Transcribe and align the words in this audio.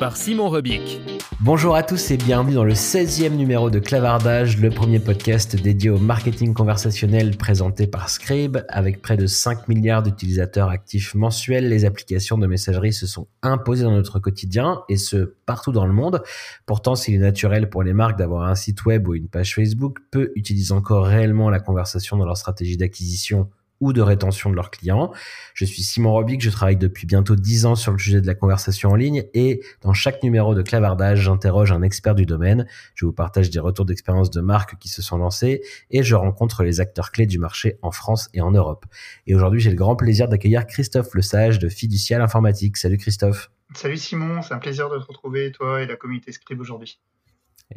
par 0.00 0.16
Simon 0.16 0.48
Rebic. 0.48 0.98
Bonjour 1.40 1.76
à 1.76 1.82
tous 1.82 2.10
et 2.10 2.16
bienvenue 2.16 2.54
dans 2.54 2.64
le 2.64 2.72
16e 2.72 3.36
numéro 3.36 3.68
de 3.68 3.78
Clavardage, 3.78 4.56
le 4.56 4.70
premier 4.70 4.98
podcast 4.98 5.54
dédié 5.56 5.90
au 5.90 5.98
marketing 5.98 6.54
conversationnel 6.54 7.36
présenté 7.36 7.86
par 7.86 8.08
Scribe. 8.08 8.58
Avec 8.70 9.02
près 9.02 9.18
de 9.18 9.26
5 9.26 9.68
milliards 9.68 10.02
d'utilisateurs 10.02 10.70
actifs 10.70 11.14
mensuels, 11.14 11.68
les 11.68 11.84
applications 11.84 12.38
de 12.38 12.46
messagerie 12.46 12.94
se 12.94 13.06
sont 13.06 13.28
imposées 13.42 13.84
dans 13.84 13.92
notre 13.92 14.20
quotidien 14.20 14.80
et 14.88 14.96
ce 14.96 15.34
partout 15.44 15.70
dans 15.70 15.86
le 15.86 15.92
monde. 15.92 16.22
Pourtant, 16.64 16.94
s'il 16.94 17.16
est 17.16 17.18
naturel 17.18 17.68
pour 17.68 17.82
les 17.82 17.92
marques 17.92 18.18
d'avoir 18.18 18.48
un 18.48 18.54
site 18.54 18.86
web 18.86 19.06
ou 19.06 19.14
une 19.14 19.28
page 19.28 19.54
Facebook, 19.54 19.98
peu 20.10 20.32
utilisent 20.34 20.72
encore 20.72 21.04
réellement 21.04 21.50
la 21.50 21.60
conversation 21.60 22.16
dans 22.16 22.24
leur 22.24 22.38
stratégie 22.38 22.78
d'acquisition 22.78 23.50
ou 23.80 23.92
de 23.92 24.00
rétention 24.00 24.50
de 24.50 24.54
leurs 24.54 24.70
clients. 24.70 25.12
Je 25.54 25.64
suis 25.64 25.82
Simon 25.82 26.12
Robic, 26.12 26.40
je 26.40 26.50
travaille 26.50 26.76
depuis 26.76 27.06
bientôt 27.06 27.36
10 27.36 27.66
ans 27.66 27.74
sur 27.74 27.92
le 27.92 27.98
sujet 27.98 28.20
de 28.20 28.26
la 28.26 28.34
conversation 28.34 28.90
en 28.90 28.94
ligne 28.94 29.24
et 29.34 29.62
dans 29.82 29.92
chaque 29.92 30.22
numéro 30.22 30.54
de 30.54 30.62
Clavardage, 30.62 31.20
j'interroge 31.20 31.72
un 31.72 31.82
expert 31.82 32.14
du 32.14 32.26
domaine, 32.26 32.66
je 32.94 33.06
vous 33.06 33.12
partage 33.12 33.50
des 33.50 33.60
retours 33.60 33.84
d'expérience 33.84 34.30
de 34.30 34.40
marques 34.40 34.78
qui 34.78 34.88
se 34.88 35.02
sont 35.02 35.16
lancées 35.16 35.62
et 35.90 36.02
je 36.02 36.14
rencontre 36.14 36.62
les 36.62 36.80
acteurs 36.80 37.10
clés 37.10 37.26
du 37.26 37.38
marché 37.38 37.78
en 37.82 37.90
France 37.90 38.28
et 38.34 38.40
en 38.40 38.50
Europe. 38.50 38.84
Et 39.26 39.34
aujourd'hui, 39.34 39.60
j'ai 39.60 39.70
le 39.70 39.76
grand 39.76 39.96
plaisir 39.96 40.28
d'accueillir 40.28 40.66
Christophe 40.66 41.14
Lesage 41.14 41.58
de 41.58 41.68
Fiducial 41.68 42.20
Informatique. 42.22 42.76
Salut 42.76 42.98
Christophe. 42.98 43.50
Salut 43.74 43.96
Simon, 43.96 44.42
c'est 44.42 44.52
un 44.52 44.58
plaisir 44.58 44.90
de 44.90 44.98
te 44.98 45.04
retrouver 45.04 45.52
toi 45.52 45.80
et 45.80 45.86
la 45.86 45.96
communauté 45.96 46.32
Scribe 46.32 46.60
aujourd'hui. 46.60 46.98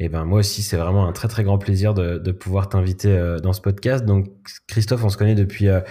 Et 0.00 0.06
eh 0.06 0.08
ben 0.08 0.24
moi 0.24 0.40
aussi, 0.40 0.62
c'est 0.62 0.76
vraiment 0.76 1.06
un 1.06 1.12
très 1.12 1.28
très 1.28 1.44
grand 1.44 1.56
plaisir 1.56 1.94
de, 1.94 2.32
pouvoir 2.32 2.68
t'inviter 2.68 3.12
euh, 3.12 3.38
dans 3.38 3.52
ce 3.52 3.60
podcast. 3.60 4.04
Donc 4.04 4.26
Christophe, 4.66 5.04
on 5.04 5.08
se 5.08 5.16
connaît 5.16 5.36
depuis 5.36 5.68
euh, 5.68 5.82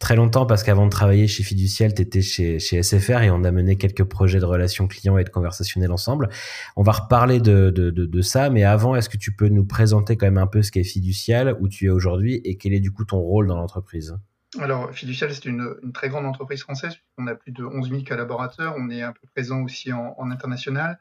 très 0.00 0.16
longtemps 0.16 0.46
parce 0.46 0.64
qu'avant 0.64 0.86
de 0.86 0.90
travailler 0.90 1.28
chez 1.28 1.44
Fiducial, 1.44 1.94
tu 1.94 2.02
étais 2.02 2.22
chez, 2.22 2.58
chez 2.58 2.82
SFR 2.82 3.22
et 3.22 3.30
on 3.30 3.44
a 3.44 3.52
mené 3.52 3.76
quelques 3.76 4.02
projets 4.02 4.40
de 4.40 4.44
relations 4.46 4.88
clients 4.88 5.16
et 5.16 5.22
de 5.22 5.28
conversationnel 5.28 5.92
ensemble. 5.92 6.28
On 6.74 6.82
va 6.82 6.90
reparler 6.90 7.38
de, 7.38 7.70
de, 7.70 8.22
ça, 8.22 8.50
mais 8.50 8.64
avant, 8.64 8.96
est-ce 8.96 9.08
que 9.08 9.16
tu 9.16 9.32
peux 9.32 9.48
nous 9.48 9.64
présenter 9.64 10.16
quand 10.16 10.26
même 10.26 10.38
un 10.38 10.48
peu 10.48 10.62
ce 10.62 10.72
qu'est 10.72 10.82
Fiducial, 10.82 11.56
où 11.60 11.68
tu 11.68 11.86
es 11.86 11.90
aujourd'hui 11.90 12.40
et 12.44 12.56
quel 12.56 12.72
est 12.72 12.80
du 12.80 12.90
coup 12.90 13.04
ton 13.04 13.18
rôle 13.18 13.46
dans 13.46 13.56
l'entreprise? 13.56 14.16
Alors, 14.58 14.92
Fiducial, 14.92 15.32
c'est 15.32 15.46
une, 15.46 15.76
une, 15.84 15.92
très 15.92 16.08
grande 16.08 16.26
entreprise 16.26 16.62
française. 16.62 16.96
On 17.16 17.28
a 17.28 17.36
plus 17.36 17.52
de 17.52 17.64
11 17.64 17.88
000 17.88 18.02
collaborateurs. 18.02 18.74
On 18.76 18.90
est 18.90 19.02
un 19.02 19.12
peu 19.12 19.26
présent 19.34 19.62
aussi 19.62 19.92
en, 19.92 20.14
en 20.18 20.30
international. 20.32 20.98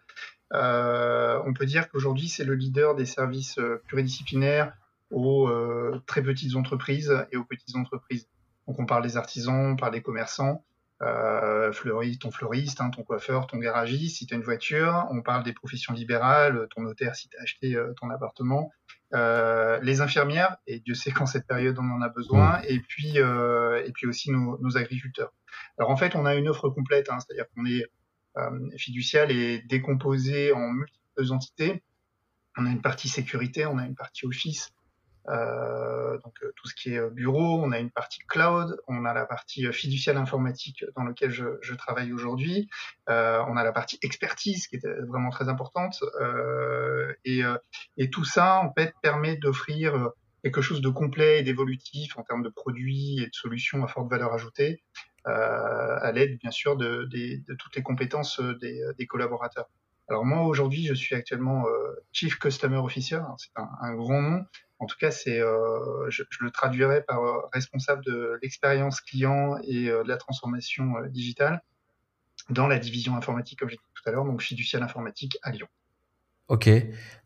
Euh, 0.53 1.41
on 1.45 1.53
peut 1.53 1.65
dire 1.65 1.89
qu'aujourd'hui, 1.89 2.27
c'est 2.27 2.43
le 2.43 2.55
leader 2.55 2.95
des 2.95 3.05
services 3.05 3.57
euh, 3.57 3.81
pluridisciplinaires 3.87 4.73
aux 5.11 5.47
euh, 5.47 6.01
très 6.07 6.21
petites 6.21 6.55
entreprises 6.55 7.13
et 7.31 7.37
aux 7.37 7.43
petites 7.43 7.75
entreprises. 7.75 8.27
Donc, 8.67 8.79
on 8.79 8.85
parle 8.85 9.03
des 9.03 9.17
artisans, 9.17 9.71
on 9.71 9.75
parle 9.75 9.93
des 9.93 10.01
commerçants, 10.01 10.63
euh, 11.01 11.71
ton 12.19 12.31
fleuriste, 12.31 12.79
hein, 12.79 12.89
ton 12.89 13.03
coiffeur, 13.03 13.47
ton 13.47 13.57
garagiste, 13.57 14.17
si 14.17 14.25
tu 14.25 14.33
as 14.33 14.37
une 14.37 14.43
voiture, 14.43 15.07
on 15.09 15.21
parle 15.21 15.43
des 15.43 15.53
professions 15.53 15.93
libérales, 15.93 16.67
ton 16.75 16.81
notaire 16.81 17.15
si 17.15 17.27
tu 17.27 17.37
as 17.37 17.41
acheté 17.41 17.75
ton 17.99 18.09
appartement, 18.11 18.71
euh, 19.13 19.79
les 19.81 20.01
infirmières, 20.01 20.57
et 20.67 20.79
Dieu 20.79 20.93
sait 20.93 21.11
qu'en 21.11 21.25
cette 21.25 21.47
période 21.47 21.79
on 21.79 21.89
en 21.91 22.01
a 22.01 22.09
besoin, 22.09 22.59
mmh. 22.59 22.65
et, 22.67 22.79
puis, 22.79 23.17
et 23.17 23.91
puis 23.93 24.05
aussi 24.05 24.31
nos, 24.31 24.59
nos, 24.59 24.77
agriculteurs. 24.77 25.33
Alors 25.79 25.89
en 25.89 25.97
fait, 25.97 26.15
on 26.15 26.25
a 26.25 26.35
une 26.35 26.47
offre 26.47 26.69
complète, 26.69 27.09
hein, 27.09 27.17
c'est-à-dire 27.19 27.45
qu'on 27.55 27.65
est 27.65 27.87
fiducial 28.77 29.31
est 29.31 29.67
décomposé 29.67 30.51
en 30.53 30.71
multiples 30.71 31.31
entités. 31.31 31.83
On 32.57 32.65
a 32.65 32.69
une 32.69 32.81
partie 32.81 33.07
sécurité, 33.07 33.65
on 33.65 33.77
a 33.77 33.85
une 33.85 33.95
partie 33.95 34.25
office, 34.25 34.73
euh, 35.29 36.17
donc 36.19 36.33
euh, 36.43 36.51
tout 36.55 36.67
ce 36.67 36.73
qui 36.73 36.93
est 36.95 37.09
bureau, 37.11 37.61
on 37.63 37.71
a 37.71 37.79
une 37.79 37.91
partie 37.91 38.19
cloud, 38.27 38.77
on 38.87 39.05
a 39.05 39.13
la 39.13 39.25
partie 39.25 39.71
fiduciale 39.71 40.17
informatique 40.17 40.83
dans 40.95 41.03
laquelle 41.03 41.29
je, 41.29 41.45
je 41.61 41.75
travaille 41.75 42.11
aujourd'hui, 42.11 42.69
euh, 43.09 43.43
on 43.47 43.55
a 43.55 43.63
la 43.63 43.71
partie 43.71 43.99
expertise 44.01 44.67
qui 44.67 44.77
est 44.77 44.87
vraiment 45.07 45.29
très 45.29 45.47
importante, 45.47 46.03
euh, 46.19 47.13
et, 47.23 47.41
et, 47.97 48.09
tout 48.09 48.25
ça 48.25 48.59
en 48.59 48.73
fait 48.73 48.93
permet 49.01 49.37
d'offrir 49.37 50.09
quelque 50.43 50.61
chose 50.61 50.81
de 50.81 50.89
complet 50.89 51.39
et 51.39 51.43
d'évolutif 51.43 52.17
en 52.17 52.23
termes 52.23 52.43
de 52.43 52.49
produits 52.49 53.19
et 53.21 53.27
de 53.27 53.33
solutions 53.33 53.83
à 53.83 53.87
forte 53.87 54.09
valeur 54.09 54.33
ajoutée 54.33 54.81
euh, 54.97 55.10
à 55.25 56.11
l'aide 56.11 56.37
bien 56.39 56.51
sûr 56.51 56.75
de, 56.77 57.03
de, 57.05 57.41
de, 57.47 57.53
toutes 57.55 57.75
les 57.75 57.83
compétences 57.83 58.39
euh, 58.39 58.57
des, 58.59 58.81
des 58.97 59.05
collaborateurs. 59.05 59.69
Alors 60.09 60.25
moi 60.25 60.41
aujourd'hui 60.41 60.85
je 60.87 60.93
suis 60.93 61.15
actuellement 61.15 61.67
euh, 61.67 61.95
Chief 62.11 62.37
Customer 62.37 62.77
Officer, 62.77 63.21
c'est 63.37 63.51
un, 63.55 63.69
un, 63.81 63.93
grand 63.95 64.21
nom. 64.21 64.45
En 64.79 64.87
tout 64.87 64.97
cas 64.97 65.11
c'est, 65.11 65.39
euh, 65.39 66.09
je, 66.09 66.23
je, 66.29 66.43
le 66.43 66.51
traduirais 66.51 67.03
par 67.03 67.21
responsable 67.53 68.03
de 68.05 68.39
l'expérience 68.41 68.99
client 68.99 69.57
et 69.63 69.85
de 69.85 70.07
la 70.07 70.17
transformation 70.17 70.93
digitale 71.09 71.61
dans 72.49 72.67
la 72.67 72.79
division 72.79 73.15
informatique 73.15 73.59
comme 73.59 73.69
j'ai 73.69 73.77
dit 73.77 73.83
tout 73.93 74.09
à 74.09 74.11
l'heure, 74.11 74.25
donc 74.25 74.41
fiducial 74.41 74.81
informatique 74.81 75.37
à 75.43 75.51
Lyon. 75.51 75.67
Ok, 76.47 76.69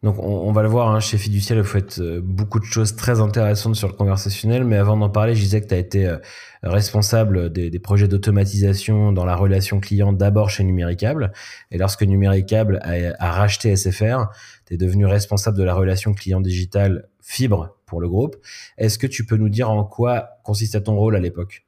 donc 0.03 0.19
on, 0.19 0.47
on, 0.47 0.51
va 0.51 0.61
le 0.61 0.69
voir, 0.69 0.89
hein, 0.89 0.99
chez 0.99 1.17
Fiducial, 1.17 1.57
vous 1.57 1.65
faites 1.65 1.97
euh, 1.97 2.21
beaucoup 2.23 2.59
de 2.59 2.65
choses 2.65 2.95
très 2.95 3.19
intéressantes 3.19 3.75
sur 3.75 3.87
le 3.87 3.93
conversationnel, 3.95 4.63
mais 4.63 4.77
avant 4.77 4.97
d'en 4.97 5.09
parler, 5.09 5.33
je 5.33 5.41
disais 5.41 5.61
que 5.61 5.67
tu 5.67 5.73
as 5.73 5.79
été 5.79 6.05
euh, 6.05 6.17
responsable 6.61 7.51
des, 7.51 7.71
des 7.71 7.79
projets 7.79 8.07
d'automatisation 8.07 9.11
dans 9.11 9.25
la 9.25 9.35
relation 9.35 9.79
client 9.79 10.13
d'abord 10.13 10.51
chez 10.51 10.63
Numéricable, 10.63 11.33
et 11.71 11.79
lorsque 11.79 12.03
Numéricable 12.03 12.79
a, 12.83 13.15
a 13.17 13.31
racheté 13.31 13.75
SFR, 13.75 14.27
tu 14.67 14.75
es 14.75 14.77
devenu 14.77 15.07
responsable 15.07 15.57
de 15.57 15.63
la 15.63 15.73
relation 15.73 16.13
client 16.13 16.39
digitale 16.39 17.07
fibre 17.19 17.75
pour 17.87 17.99
le 17.99 18.07
groupe. 18.07 18.35
Est-ce 18.77 18.99
que 18.99 19.07
tu 19.07 19.25
peux 19.25 19.37
nous 19.37 19.49
dire 19.49 19.71
en 19.71 19.85
quoi 19.85 20.29
consistait 20.43 20.81
ton 20.81 20.95
rôle 20.95 21.15
à 21.15 21.19
l'époque? 21.19 21.64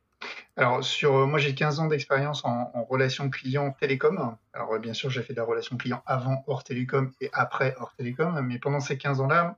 Alors, 0.58 0.84
sur, 0.84 1.16
euh, 1.16 1.26
moi, 1.28 1.38
j'ai 1.38 1.54
15 1.54 1.80
ans 1.80 1.88
d'expérience 1.88 2.44
en, 2.44 2.72
en 2.74 2.84
relation 2.84 3.30
client 3.30 3.72
télécom. 3.80 4.36
Alors, 4.54 4.80
bien 4.80 4.94
sûr, 4.94 5.12
j'ai 5.12 5.22
fait 5.22 5.34
de 5.34 5.38
la 5.38 5.46
relation 5.46 5.78
client 5.78 6.02
avant 6.08 6.44
hors 6.48 6.64
télécom 6.64 7.12
et 7.22 7.30
après 7.32 7.76
hors 7.80 7.94
télécom. 7.96 8.42
Mais 8.42 8.58
pendant 8.58 8.80
ces 8.80 8.98
15 8.98 9.22
ans-là, 9.22 9.58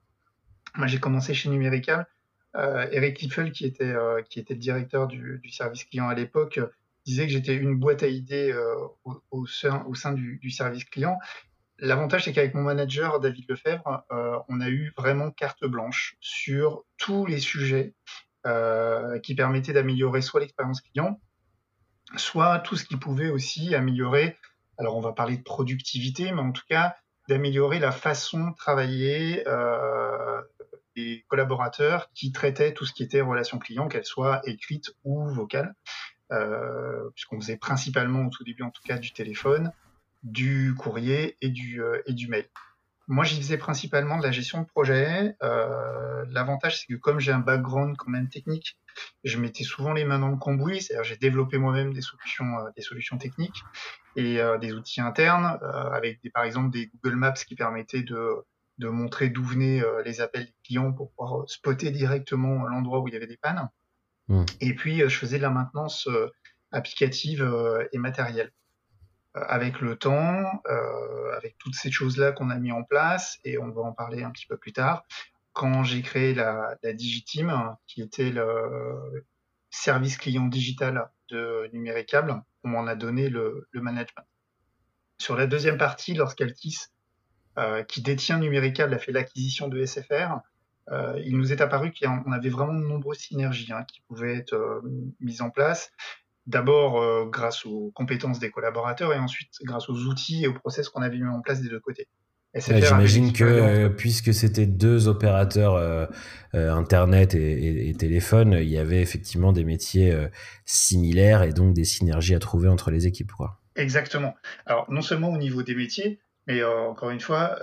moi, 0.76 0.88
j'ai 0.88 1.00
commencé 1.00 1.34
chez 1.34 1.50
Numérical. 1.50 2.06
Euh, 2.56 2.88
Eric 2.92 3.22
Liffel, 3.22 3.52
qui 3.52 3.66
était, 3.66 3.86
euh, 3.86 4.22
qui 4.24 4.40
était 4.40 4.56
le 4.56 4.60
directeur 4.60 5.08
du, 5.08 5.40
du 5.42 5.50
service 5.50 5.86
client 5.86 6.10
à 6.10 6.16
l'époque, 6.16 6.60
disait 7.06 7.28
que 7.28 7.32
j'étais 7.32 7.56
une 7.56 7.76
boîte 7.78 8.04
à 8.04 8.08
idées 8.08 8.52
euh, 8.52 8.76
au, 9.06 9.24
au, 9.32 9.46
sein, 9.46 9.84
au 9.88 9.96
sein 9.96 10.12
du, 10.12 10.38
du 10.40 10.50
service 10.50 10.84
client. 10.84 11.18
L'avantage, 11.78 12.26
c'est 12.26 12.34
qu'avec 12.34 12.54
mon 12.56 12.64
manager, 12.64 13.20
David 13.20 13.46
Lefebvre, 13.48 14.04
euh, 14.12 14.38
on 14.50 14.60
a 14.60 14.70
eu 14.70 14.92
vraiment 14.98 15.32
carte 15.32 15.66
blanche 15.66 16.18
sur 16.20 16.84
tous 16.98 17.26
les 17.26 17.40
sujets 17.40 17.94
euh, 18.46 19.20
qui 19.20 19.36
permettait 19.36 19.74
d'améliorer 19.74 20.22
soit 20.22 20.40
l'expérience 20.40 20.82
client, 20.82 21.20
soit 22.16 22.60
tout 22.60 22.78
ce 22.78 22.86
qui 22.86 22.96
pouvait 22.96 23.30
aussi 23.30 23.76
améliorer, 23.76 24.38
alors 24.78 24.96
on 24.96 25.02
va 25.02 25.12
parler 25.12 25.38
de 25.38 25.44
productivité, 25.44 26.32
mais 26.32 26.42
en 26.42 26.52
tout 26.52 26.64
cas 26.70 26.96
d'améliorer 27.28 27.80
la 27.80 27.92
façon 27.92 28.52
de 28.52 28.56
travailler 28.56 29.44
euh, 29.48 30.42
des 30.96 31.26
collaborateurs 31.28 32.10
qui 32.14 32.32
traitaient 32.32 32.74
tout 32.74 32.86
ce 32.86 32.94
qui 32.94 33.04
était 33.04 33.22
relation 33.22 33.60
client, 33.60 33.88
qu'elle 33.88 34.06
soit 34.06 34.42
écrite 34.46 34.92
ou 35.04 35.28
vocale, 35.30 35.76
euh, 36.32 37.10
puisqu'on 37.12 37.40
faisait 37.42 37.58
principalement 37.58 38.26
au 38.26 38.30
tout 38.30 38.44
début 38.44 38.64
en 38.64 38.72
tout 38.72 38.84
cas 38.84 38.98
du 38.98 39.12
téléphone, 39.12 39.74
du 40.24 40.74
courrier 40.78 41.38
et 41.42 41.50
du, 41.50 41.82
et 42.06 42.14
du 42.14 42.28
mail. 42.30 42.46
Moi, 43.10 43.24
j'y 43.26 43.38
faisais 43.38 43.58
principalement 43.58 44.20
de 44.20 44.24
la 44.24 44.32
gestion 44.32 44.62
de 44.62 44.68
projet. 44.68 45.36
Euh, 45.42 46.24
L'avantage, 46.30 46.80
c'est 46.80 46.94
que 46.94 47.00
comme 47.00 47.20
j'ai 47.20 47.32
un 47.32 47.40
background 47.40 47.98
quand 47.98 48.12
même 48.12 48.30
technique, 48.30 48.78
je 49.24 49.40
mettais 49.40 49.64
souvent 49.64 49.94
les 49.94 50.06
mains 50.06 50.20
dans 50.20 50.28
le 50.28 50.38
cambouis, 50.38 50.84
c'est-à-dire 50.84 51.04
j'ai 51.04 51.18
développé 51.18 51.58
moi-même 51.58 51.92
des 51.92 52.02
solutions, 52.02 52.60
euh, 52.60 52.70
des 52.78 52.84
solutions 52.84 53.18
techniques. 53.18 53.64
et 54.16 54.40
des 54.60 54.74
outils 54.74 55.02
internes, 55.02 55.58
avec 55.94 56.22
des, 56.22 56.30
par 56.30 56.44
exemple 56.44 56.72
des 56.72 56.88
Google 56.88 57.16
Maps 57.16 57.34
qui 57.34 57.56
permettaient 57.56 58.04
de, 58.04 58.44
de 58.78 58.90
montrer 58.90 59.30
d'où 59.30 59.44
venaient 59.44 59.82
les 60.04 60.20
appels 60.20 60.46
des 60.46 60.56
clients 60.64 60.92
pour 60.92 61.12
pouvoir 61.12 61.50
spotter 61.50 61.90
directement 61.92 62.66
l'endroit 62.68 63.00
où 63.00 63.08
il 63.08 63.14
y 63.14 63.18
avait 63.18 63.28
des 63.28 63.38
pannes. 63.38 63.70
Mmh. 64.28 64.46
Et 64.60 64.76
puis, 64.76 65.00
je 65.00 65.18
faisais 65.18 65.38
de 65.38 65.44
la 65.44 65.52
maintenance 65.52 66.10
applicative 66.72 67.50
et 67.94 67.98
matérielle. 67.98 68.52
Avec 69.48 69.82
le 69.82 69.96
temps, 69.96 70.62
avec 71.36 71.58
toutes 71.58 71.76
ces 71.76 71.92
choses-là 71.92 72.32
qu'on 72.32 72.50
a 72.50 72.58
mis 72.58 72.72
en 72.72 72.84
place, 72.84 73.40
et 73.44 73.58
on 73.58 73.70
va 73.70 73.82
en 73.82 73.94
parler 73.94 74.24
un 74.24 74.32
petit 74.32 74.48
peu 74.48 74.58
plus 74.58 74.74
tard, 74.74 75.06
quand 75.54 75.84
j'ai 75.84 76.02
créé 76.02 76.34
la, 76.34 76.78
la 76.84 76.94
qui 76.94 78.02
était 78.02 78.30
le 78.30 79.26
service 79.70 80.18
client 80.18 80.48
digital 80.48 81.10
de 81.30 81.70
Numéricable, 81.74 82.42
on 82.64 82.70
m'en 82.70 82.88
a 82.88 82.96
donné 82.96 83.30
le, 83.30 83.68
management. 83.74 84.26
Sur 85.18 85.36
la 85.36 85.48
deuxième 85.48 85.78
partie, 85.78 86.14
lorsqu'Altis, 86.14 86.88
euh, 87.58 87.84
qui 87.84 88.02
détient 88.02 88.40
Numéricable, 88.40 88.94
a 88.94 89.00
fait 89.00 89.12
l'acquisition 89.12 89.68
de 89.68 89.84
SFR, 89.86 90.40
euh, 90.92 91.22
il 91.24 91.38
nous 91.38 91.52
est 91.52 91.62
apparu 91.62 91.92
qu'on 91.92 92.32
avait 92.32 92.50
vraiment 92.50 92.74
de 92.74 92.86
nombreuses 92.86 93.20
synergies 93.20 93.72
hein, 93.72 93.84
qui 93.84 94.02
pouvaient 94.08 94.38
être 94.38 94.54
euh, 94.54 94.82
mises 95.20 95.42
en 95.42 95.50
place. 95.50 95.92
D'abord 96.50 97.30
grâce 97.30 97.66
aux 97.66 97.92
compétences 97.94 98.40
des 98.40 98.50
collaborateurs 98.50 99.14
et 99.14 99.20
ensuite 99.20 99.52
grâce 99.64 99.88
aux 99.88 100.06
outils 100.08 100.44
et 100.44 100.48
aux 100.48 100.54
process 100.54 100.90
qu'on 100.90 101.04
avait 101.04 101.18
mis 101.18 101.28
en 101.28 101.42
place 101.42 101.62
des 101.62 101.70
deux 101.70 101.80
côtés. 101.80 102.08
J'imagine 102.56 103.32
que 103.32 103.44
euh, 103.44 103.90
puisque 103.90 104.34
c'était 104.34 104.66
deux 104.66 105.08
opérateurs 105.08 105.76
euh, 105.76 106.08
euh, 106.56 106.74
Internet 106.74 107.36
et, 107.36 107.94
téléphone, 107.98 108.54
il 108.54 108.70
y 108.70 108.80
avait 108.80 109.02
effectivement 109.02 109.52
des 109.54 109.64
métiers 109.64 110.16
similaires 110.66 111.44
et 111.44 111.54
donc 111.54 111.74
des 111.74 111.84
synergies 111.84 112.34
à 112.34 112.40
trouver 112.40 112.68
entre 112.68 112.90
les 112.90 113.06
équipes. 113.06 113.32
Quoi. 113.32 113.60
Exactement. 113.76 114.36
Alors 114.66 114.92
non 114.92 115.02
seulement 115.02 115.30
au 115.30 115.38
niveau 115.38 115.62
des 115.62 115.76
métiers, 115.76 116.20
mais 116.48 116.64
encore 116.64 117.12
une 117.12 117.20
fois, 117.20 117.60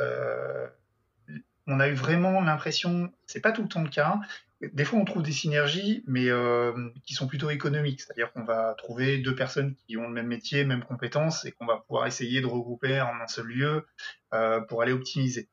on 1.67 1.81
a 1.81 1.89
eu 1.89 1.95
vraiment 1.95 2.41
l'impression, 2.41 3.11
c'est 3.27 3.41
pas 3.41 3.53
tout 3.53 3.63
le 3.63 3.69
temps 3.69 3.83
le 3.83 3.89
cas, 3.89 4.21
des 4.73 4.85
fois, 4.85 4.99
on 4.99 5.05
trouve 5.05 5.23
des 5.23 5.33
synergies, 5.33 6.03
mais 6.07 6.29
euh, 6.29 6.73
qui 7.05 7.15
sont 7.15 7.27
plutôt 7.27 7.51
économiques. 7.51 8.01
C'est-à-dire 8.01 8.33
qu'on 8.33 8.45
va 8.45 8.75
trouver 8.75 9.19
deux 9.19 9.35
personnes 9.35 9.75
qui 9.75 9.97
ont 9.97 10.09
le 10.09 10.15
même 10.15 10.27
métier, 10.27 10.65
même 10.65 10.85
compétences, 10.85 11.45
et 11.45 11.53
qu'on 11.53 11.67
va 11.67 11.79
pouvoir 11.79 12.07
essayer 12.07 12.41
de 12.41 12.47
regrouper 12.47 13.01
en 13.01 13.21
un 13.21 13.27
seul 13.27 13.47
lieu 13.47 13.87
euh, 14.35 14.61
pour 14.61 14.83
aller 14.83 14.93
optimiser. 14.93 15.49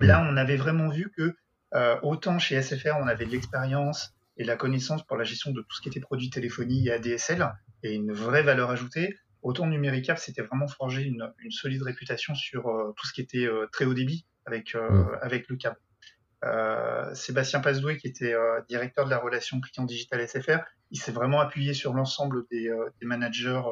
Là, 0.00 0.26
on 0.28 0.36
avait 0.36 0.56
vraiment 0.56 0.88
vu 0.88 1.10
que 1.16 1.36
euh, 1.74 1.98
autant 2.02 2.38
chez 2.38 2.60
SFR, 2.60 2.96
on 3.00 3.06
avait 3.06 3.26
de 3.26 3.30
l'expérience 3.30 4.14
et 4.36 4.42
de 4.42 4.48
la 4.48 4.56
connaissance 4.56 5.04
pour 5.06 5.16
la 5.16 5.24
gestion 5.24 5.52
de 5.52 5.62
tout 5.62 5.76
ce 5.76 5.80
qui 5.80 5.88
était 5.88 6.00
produit 6.00 6.30
téléphonie 6.30 6.88
et 6.88 6.92
ADSL, 6.92 7.50
et 7.82 7.94
une 7.94 8.12
vraie 8.12 8.42
valeur 8.42 8.70
ajoutée. 8.70 9.16
Autant 9.42 9.66
Numéricap, 9.66 10.18
c'était 10.18 10.42
vraiment 10.42 10.68
forgé 10.68 11.02
une, 11.02 11.32
solide 11.50 11.82
réputation 11.82 12.34
sur 12.34 12.64
tout 12.96 13.06
ce 13.06 13.12
qui 13.12 13.20
était 13.20 13.48
très 13.70 13.84
haut 13.84 13.94
débit 13.94 14.26
avec, 14.44 14.76
avec 15.22 15.48
le 15.48 15.56
câble. 15.56 15.78
Euh, 16.46 17.14
Sébastien 17.14 17.60
Pasdoué, 17.60 17.96
qui 17.96 18.06
était 18.06 18.32
euh, 18.32 18.60
directeur 18.68 19.04
de 19.04 19.10
la 19.10 19.18
relation 19.18 19.60
client 19.60 19.84
digital 19.84 20.26
SFR, 20.26 20.58
il 20.90 20.98
s'est 20.98 21.12
vraiment 21.12 21.40
appuyé 21.40 21.74
sur 21.74 21.92
l'ensemble 21.92 22.44
des, 22.50 22.68
euh, 22.68 22.90
managers 23.02 23.62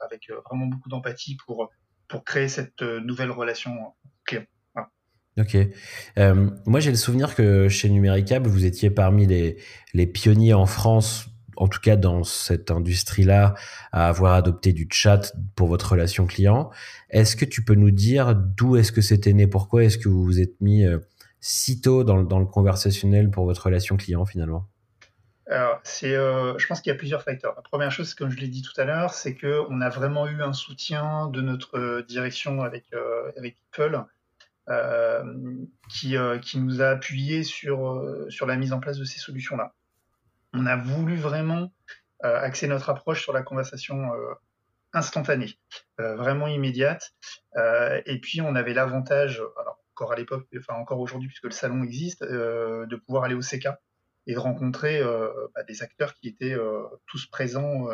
avec 0.00 0.30
vraiment 0.46 0.66
beaucoup 0.66 0.88
d'empathie 0.88 1.36
pour, 1.46 1.70
pour 2.08 2.24
créer 2.24 2.48
cette 2.48 2.82
nouvelle 2.82 3.30
relation 3.30 3.94
client. 4.24 4.44
Ok. 5.36 5.56
moi, 6.66 6.80
j'ai 6.80 6.90
le 6.90 6.96
souvenir 6.96 7.36
que 7.36 7.68
chez 7.68 7.88
Numéricable, 7.88 8.48
vous 8.48 8.64
étiez 8.64 8.90
parmi 8.90 9.24
les, 9.26 9.56
les 9.94 10.06
pionniers 10.06 10.54
en 10.54 10.66
France 10.66 11.28
en 11.56 11.66
tout 11.68 11.80
cas 11.80 11.96
dans 11.96 12.22
cette 12.22 12.70
industrie-là, 12.70 13.54
à 13.90 14.08
avoir 14.08 14.34
adopté 14.34 14.72
du 14.72 14.86
chat 14.90 15.32
pour 15.56 15.66
votre 15.66 15.90
relation 15.90 16.24
client. 16.24 16.70
Est-ce 17.10 17.34
que 17.34 17.44
tu 17.44 17.64
peux 17.64 17.74
nous 17.74 17.90
dire 17.90 18.36
d'où 18.36 18.76
est-ce 18.76 18.92
que 18.92 19.00
c'était 19.00 19.32
né? 19.32 19.48
Pourquoi 19.48 19.82
est-ce 19.82 19.98
que 19.98 20.08
vous 20.08 20.22
vous 20.22 20.40
êtes 20.40 20.60
mis 20.60 20.84
si 21.40 21.80
tôt 21.80 22.04
dans, 22.04 22.16
le 22.16 22.46
conversationnel 22.46 23.30
pour 23.30 23.44
votre 23.44 23.64
relation 23.66 23.96
client 23.96 24.26
finalement? 24.26 24.68
Alors, 25.50 25.80
euh, 26.02 26.58
je 26.58 26.66
pense 26.66 26.80
qu'il 26.82 26.92
y 26.92 26.94
a 26.94 26.98
plusieurs 26.98 27.22
facteurs. 27.22 27.54
La 27.56 27.62
première 27.62 27.90
chose, 27.90 28.14
comme 28.14 28.30
je 28.30 28.36
l'ai 28.38 28.48
dit 28.48 28.62
tout 28.62 28.78
à 28.78 28.84
l'heure, 28.84 29.14
c'est 29.14 29.34
qu'on 29.34 29.80
a 29.80 29.88
vraiment 29.88 30.26
eu 30.26 30.42
un 30.42 30.52
soutien 30.52 31.28
de 31.28 31.40
notre 31.40 31.78
euh, 31.78 32.02
direction 32.02 32.62
avec, 32.62 32.84
euh, 32.92 33.32
Apple, 33.72 34.04
qui, 35.88 36.14
qui 36.42 36.58
nous 36.58 36.82
a 36.82 36.88
appuyé 36.88 37.42
sur, 37.42 38.04
sur 38.28 38.44
la 38.44 38.56
mise 38.56 38.74
en 38.74 38.80
place 38.80 38.98
de 38.98 39.04
ces 39.04 39.18
solutions-là. 39.18 39.72
On 40.52 40.66
a 40.66 40.76
voulu 40.76 41.16
vraiment 41.16 41.72
axer 42.20 42.68
notre 42.68 42.90
approche 42.90 43.22
sur 43.22 43.32
la 43.32 43.40
conversation 43.40 44.10
instantanée, 44.92 45.58
vraiment 45.96 46.48
immédiate. 46.48 47.14
et 47.56 48.20
puis, 48.20 48.42
on 48.42 48.54
avait 48.54 48.74
l'avantage, 48.74 49.42
alors 49.58 49.77
encore 49.98 50.12
à 50.12 50.16
l'époque, 50.16 50.46
enfin 50.56 50.74
encore 50.74 51.00
aujourd'hui, 51.00 51.28
puisque 51.28 51.44
le 51.44 51.50
salon 51.50 51.82
existe, 51.82 52.22
euh, 52.22 52.86
de 52.86 52.96
pouvoir 52.96 53.24
aller 53.24 53.34
au 53.34 53.40
CK 53.40 53.68
et 54.26 54.34
de 54.34 54.38
rencontrer 54.38 55.00
euh, 55.00 55.28
bah, 55.54 55.62
des 55.64 55.82
acteurs 55.82 56.14
qui 56.14 56.28
étaient 56.28 56.54
euh, 56.54 56.82
tous 57.06 57.26
présents 57.26 57.86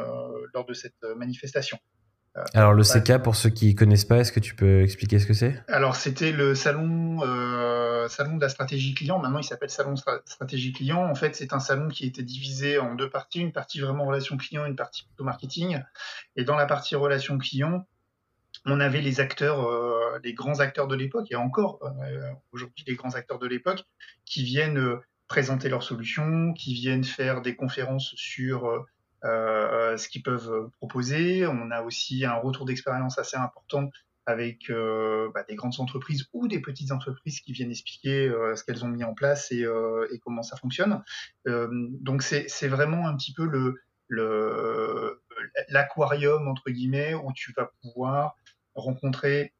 lors 0.53 0.67
de 0.67 0.75
cette 0.75 1.03
manifestation. 1.17 1.79
Alors 2.53 2.75
le 2.75 2.83
CK, 2.83 3.23
pour 3.23 3.37
ceux 3.37 3.49
qui 3.49 3.77
connaissent 3.77 4.05
pas, 4.05 4.19
est-ce 4.19 4.33
que 4.33 4.41
tu 4.41 4.56
peux 4.56 4.83
expliquer 4.83 5.21
ce 5.21 5.27
que 5.27 5.35
c'est? 5.35 5.62
Alors 5.69 5.95
c'était 5.95 6.33
le 6.33 6.56
salon, 6.56 7.21
salon 8.09 8.37
de 8.37 8.41
la 8.41 8.49
stratégie 8.49 8.93
client. 8.93 9.21
Maintenant 9.21 9.39
il 9.39 9.45
s'appelle 9.45 9.71
salon 9.71 9.95
stratégie 10.25 10.73
client. 10.73 11.09
En 11.09 11.15
fait 11.15 11.37
c'est 11.37 11.53
un 11.53 11.61
salon 11.61 11.89
qui 11.89 12.07
était 12.07 12.25
divisé 12.25 12.79
en 12.79 12.97
deux 12.97 13.09
parties, 13.09 13.39
une 13.39 13.53
partie 13.53 13.79
vraiment 13.79 14.05
relation 14.05 14.37
client, 14.37 14.67
une 14.67 14.75
partie 14.75 15.05
plutôt 15.05 15.23
marketing. 15.23 15.81
Et 16.35 16.43
dans 16.43 16.57
la 16.57 16.67
partie 16.67 16.97
relation 16.97 17.39
client, 17.39 17.87
on 18.66 18.81
avait 18.81 19.00
les 19.00 19.20
acteurs, 19.20 19.66
euh, 19.69 20.19
les 20.22 20.34
grands 20.34 20.61
acteurs 20.61 20.88
de 20.88 20.96
l'époque, 20.96 21.31
et 21.31 21.37
encore 21.37 21.81
euh, 21.82 22.32
aujourd'hui 22.52 22.84
les 22.87 22.94
grands 22.94 23.14
acteurs 23.14 23.38
de 23.38 23.46
l'époque, 23.46 23.84
qui 24.25 24.43
viennent 24.43 24.78
euh, 24.78 25.00
présenter 25.28 25.69
leurs 25.69 25.82
solutions, 25.82 26.52
qui 26.55 26.75
viennent 26.75 27.05
faire 27.05 27.43
des 27.43 27.56
conférences 27.56 28.14
sur 28.16 28.87
ce 29.22 30.06
qu'ils 30.08 30.22
peuvent 30.22 30.69
proposer. 30.72 31.46
On 31.46 31.70
a 31.70 31.81
aussi 31.81 32.26
un 32.26 32.34
retour 32.34 32.66
d'expérience 32.66 33.19
assez 33.19 33.38
important 33.38 33.88
avec 34.26 34.70
bah, 34.70 35.44
des 35.49 35.55
grandes 35.55 35.81
entreprises 35.81 36.28
ou 36.34 36.46
des 36.46 36.61
petites 36.61 36.93
entreprises 36.93 37.40
qui 37.40 37.52
viennent 37.52 37.70
expliquer 37.70 38.31
ce 38.55 38.62
qu'elles 38.62 38.84
ont 38.84 38.88
mis 38.88 39.02
en 39.02 39.14
place 39.14 39.50
et, 39.50 39.66
comment 40.22 40.43
ça 40.43 40.58
fonctionne. 40.58 41.02
donc 41.46 42.22
c'est 42.22 42.69
vraiment 42.69 43.08
un 43.08 43.16
petit 43.16 43.32
peu 43.32 43.46
le 43.46 45.22
l'aquarium 45.70 46.46
entre 46.46 46.70
guillemets 46.70 47.14
où 47.14 47.32
tu 47.32 47.55
vas 47.56 47.70
pouvoir 47.81 48.37
rencontrer 48.75 49.53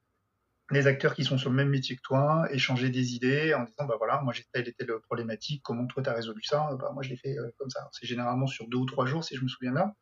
les 0.70 0.87
acteurs 0.87 1.14
qui 1.14 1.25
sont 1.25 1.37
sur 1.37 1.50
le 1.50 1.56
même 1.56 1.69
métier 1.69 1.96
que 1.96 2.02
toi, 2.02 2.46
échanger 2.50 2.88
des 2.88 3.14
idées 3.14 3.54
en 3.54 3.64
disant 3.64 3.85
bah 3.87 3.97
voilà, 3.99 4.21
moi 4.23 4.33
j'ai 4.33 4.44
telle 4.52 4.68
et 4.68 4.73
telle 4.73 4.92
problématique, 5.06 5.62
comment 5.62 5.87
toi 5.87 6.02
tu 6.02 6.09
as 6.09 6.14
résolu 6.14 6.42
ça 6.42 6.71
bah, 6.80 6.90
Moi 6.94 7.02
je 7.02 7.11
l'ai 7.11 7.16
fait 7.16 7.38
euh, 7.38 7.50
comme 7.59 7.71
ça. 7.71 7.88
C'est 7.92 8.06
généralement 8.06 8.47
sur 8.47 8.68
deux 8.68 8.78
ou 8.78 8.87
trois 8.87 9.06
jours 9.06 9.25
si 9.25 9.37
je 9.37 9.42
me 9.42 9.49
souviens 9.49 9.73
bien. 9.73 9.92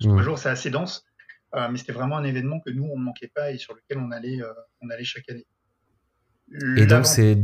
Trois 0.00 0.22
jours 0.22 0.38
c'est 0.38 0.48
assez 0.48 0.70
dense, 0.70 1.04
euh, 1.54 1.68
mais 1.70 1.78
c'était 1.78 1.92
vraiment 1.92 2.16
un 2.16 2.24
événement 2.24 2.60
que 2.60 2.70
nous 2.70 2.84
on 2.84 2.98
ne 2.98 3.04
manquait 3.04 3.30
pas 3.34 3.52
et 3.52 3.58
sur 3.58 3.74
lequel 3.74 3.98
on 3.98 4.10
allait, 4.10 4.40
euh, 4.40 4.52
on 4.80 4.88
allait 4.88 5.04
chaque 5.04 5.28
année. 5.28 5.46
Et 6.76 6.86
donc 6.86 7.06
c'est 7.06 7.38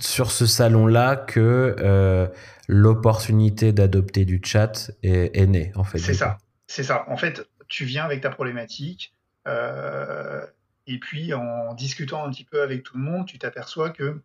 sur 0.00 0.30
ce 0.30 0.46
salon-là 0.46 1.16
que 1.16 2.30
l'opportunité 2.68 3.72
d'adopter 3.72 4.24
du 4.24 4.40
chat 4.42 4.90
est, 5.02 5.36
est, 5.36 5.46
née 5.46 5.72
en 5.76 5.84
fait. 5.84 5.98
C'est 5.98 6.14
ça, 6.14 6.38
c'est 6.66 6.82
ça. 6.82 7.04
En 7.08 7.16
fait, 7.16 7.46
tu 7.68 7.84
viens 7.84 8.04
avec 8.04 8.20
ta 8.20 8.30
problématique 8.30 9.13
euh, 9.13 9.13
et 9.46 10.98
puis 10.98 11.34
en 11.34 11.74
discutant 11.74 12.24
un 12.24 12.30
petit 12.30 12.44
peu 12.44 12.62
avec 12.62 12.82
tout 12.82 12.96
le 12.96 13.02
monde, 13.02 13.26
tu 13.26 13.38
t'aperçois 13.38 13.90
que 13.90 14.20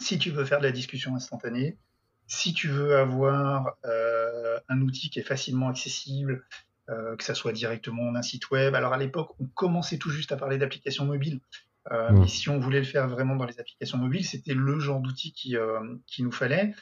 si 0.00 0.18
tu 0.18 0.30
veux 0.30 0.44
faire 0.44 0.58
de 0.58 0.64
la 0.64 0.72
discussion 0.72 1.14
instantanée, 1.14 1.76
si 2.26 2.52
tu 2.52 2.68
veux 2.68 2.96
avoir 2.96 3.76
euh, 3.84 4.58
un 4.68 4.80
outil 4.80 5.10
qui 5.10 5.20
est 5.20 5.24
facilement 5.24 5.68
accessible, 5.68 6.44
euh, 6.88 7.16
que 7.16 7.24
ça 7.24 7.34
soit 7.34 7.52
directement 7.52 8.12
d'un 8.12 8.22
site 8.22 8.50
web. 8.50 8.74
Alors 8.74 8.92
à 8.92 8.98
l'époque, 8.98 9.30
on 9.40 9.46
commençait 9.46 9.98
tout 9.98 10.10
juste 10.10 10.32
à 10.32 10.36
parler 10.36 10.58
d'applications 10.58 11.04
mobiles. 11.04 11.40
Euh, 11.92 12.10
mmh. 12.10 12.20
Mais 12.20 12.28
si 12.28 12.48
on 12.48 12.58
voulait 12.58 12.80
le 12.80 12.84
faire 12.84 13.08
vraiment 13.08 13.36
dans 13.36 13.44
les 13.44 13.60
applications 13.60 13.98
mobiles, 13.98 14.24
c'était 14.24 14.54
le 14.54 14.80
genre 14.80 15.00
d'outil 15.00 15.32
qui, 15.32 15.56
qui 16.06 16.22
nous 16.22 16.32
fallait. 16.32 16.74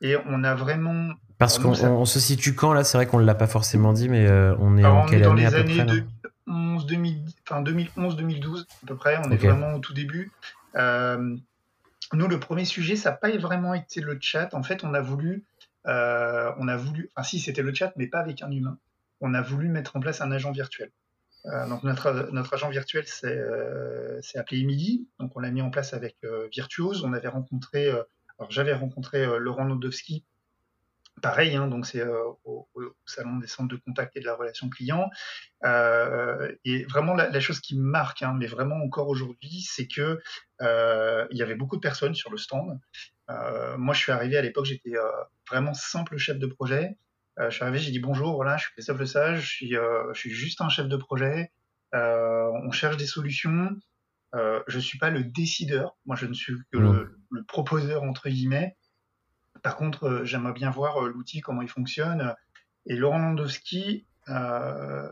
Et 0.00 0.16
on 0.26 0.42
a 0.44 0.54
vraiment. 0.54 1.10
Parce 1.38 1.58
qu'on 1.58 2.04
se 2.04 2.20
situe 2.20 2.54
quand 2.54 2.72
là? 2.72 2.84
C'est 2.84 2.98
vrai 2.98 3.06
qu'on 3.06 3.18
ne 3.18 3.24
l'a 3.24 3.34
pas 3.34 3.46
forcément 3.46 3.92
dit, 3.92 4.08
mais 4.08 4.28
on 4.58 4.76
est 4.76 4.84
en 4.84 5.06
quelle 5.06 5.24
année, 5.24 5.46
à 5.46 5.50
peu 5.50 5.64
près, 5.64 5.86
2011, 6.52 8.16
2012 8.16 8.66
à 8.82 8.86
peu 8.86 8.96
près. 8.96 9.18
On 9.24 9.30
est 9.30 9.36
vraiment 9.36 9.74
au 9.74 9.78
tout 9.78 9.92
début. 9.92 10.30
Euh, 10.76 11.36
nous, 12.12 12.28
le 12.28 12.40
premier 12.40 12.64
sujet, 12.64 12.96
ça 12.96 13.10
n'a 13.10 13.16
pas 13.16 13.36
vraiment 13.36 13.74
été 13.74 14.00
le 14.00 14.18
chat. 14.20 14.54
En 14.54 14.62
fait, 14.62 14.84
on 14.84 14.94
a 14.94 15.00
voulu, 15.00 15.44
euh, 15.86 16.52
on 16.58 16.68
a 16.68 16.76
voulu, 16.76 17.10
enfin 17.14 17.24
si 17.24 17.40
c'était 17.40 17.62
le 17.62 17.72
chat, 17.72 17.92
mais 17.96 18.06
pas 18.06 18.20
avec 18.20 18.42
un 18.42 18.50
humain. 18.50 18.78
On 19.20 19.34
a 19.34 19.42
voulu 19.42 19.68
mettre 19.68 19.96
en 19.96 20.00
place 20.00 20.20
un 20.20 20.32
agent 20.32 20.52
virtuel. 20.52 20.90
Euh, 21.46 21.66
donc 21.68 21.82
notre, 21.82 22.30
notre 22.32 22.54
agent 22.54 22.70
virtuel, 22.70 23.04
c'est 23.06 24.38
appelé 24.38 24.60
Emily. 24.60 25.06
Donc 25.18 25.36
on 25.36 25.40
l'a 25.40 25.50
mis 25.50 25.62
en 25.62 25.70
place 25.70 25.94
avec 25.94 26.16
Virtuose. 26.50 27.04
On 27.04 27.12
avait 27.12 27.28
rencontré, 27.28 27.88
alors 27.88 28.50
j'avais 28.50 28.74
rencontré 28.74 29.26
Laurent 29.38 29.64
Nodowski 29.64 30.24
pareil, 31.20 31.54
hein, 31.54 31.66
donc 31.68 31.86
c'est 31.86 32.02
au, 32.44 32.68
salon 33.06 33.36
des 33.36 33.46
centres 33.46 33.74
de 33.74 33.80
contact 33.80 34.16
et 34.16 34.20
de 34.20 34.24
la 34.24 34.34
relation 34.34 34.68
client. 34.68 35.10
et 35.62 36.84
vraiment 36.84 37.14
la, 37.14 37.40
chose 37.40 37.60
qui 37.60 37.76
me 37.76 37.82
marque, 37.82 38.22
hein, 38.22 38.34
mais 38.38 38.46
vraiment 38.46 38.76
encore 38.76 39.08
aujourd'hui, 39.08 39.62
c'est 39.62 39.86
que 39.86 40.20
il 40.60 41.36
y 41.36 41.42
avait 41.42 41.54
beaucoup 41.54 41.76
de 41.76 41.80
personnes 41.80 42.14
sur 42.14 42.30
le 42.30 42.38
stand. 42.38 42.78
moi, 43.78 43.94
je 43.94 44.00
suis 44.00 44.12
arrivé 44.12 44.36
à 44.36 44.42
l'époque, 44.42 44.64
j'étais 44.64 44.94
vraiment 45.48 45.74
simple 45.74 46.16
chef 46.16 46.38
de 46.38 46.46
projet. 46.46 46.96
je 47.38 47.50
suis 47.50 47.62
arrivé, 47.62 47.78
j'ai 47.78 47.90
dit 47.90 48.00
bonjour, 48.00 48.34
voilà, 48.36 48.56
je 48.56 48.64
suis 48.64 48.72
Christophe 48.72 49.04
Sage, 49.04 49.40
je 49.42 49.48
suis, 49.48 49.70
je 49.70 50.18
suis 50.18 50.30
juste 50.30 50.60
un 50.60 50.68
chef 50.68 50.88
de 50.88 50.96
projet. 50.96 51.52
on 51.92 52.70
cherche 52.70 52.96
des 52.96 53.06
solutions. 53.06 53.70
je 54.34 54.76
ne 54.76 54.80
suis 54.80 54.98
pas 54.98 55.10
le 55.10 55.24
décideur. 55.24 55.96
Moi, 56.06 56.16
je 56.16 56.26
ne 56.26 56.34
suis 56.34 56.54
que 56.72 56.78
le, 56.78 57.16
le, 57.30 57.44
proposeur 57.44 58.02
entre 58.02 58.28
guillemets. 58.28 58.76
Par 59.62 59.76
contre, 59.76 60.04
euh, 60.04 60.24
j'aimerais 60.24 60.52
bien 60.52 60.70
voir 60.70 61.02
euh, 61.02 61.08
l'outil, 61.08 61.40
comment 61.40 61.62
il 61.62 61.68
fonctionne. 61.68 62.34
Et 62.86 62.96
Laurent 62.96 63.18
Landowski 63.18 64.06
euh, 64.28 65.08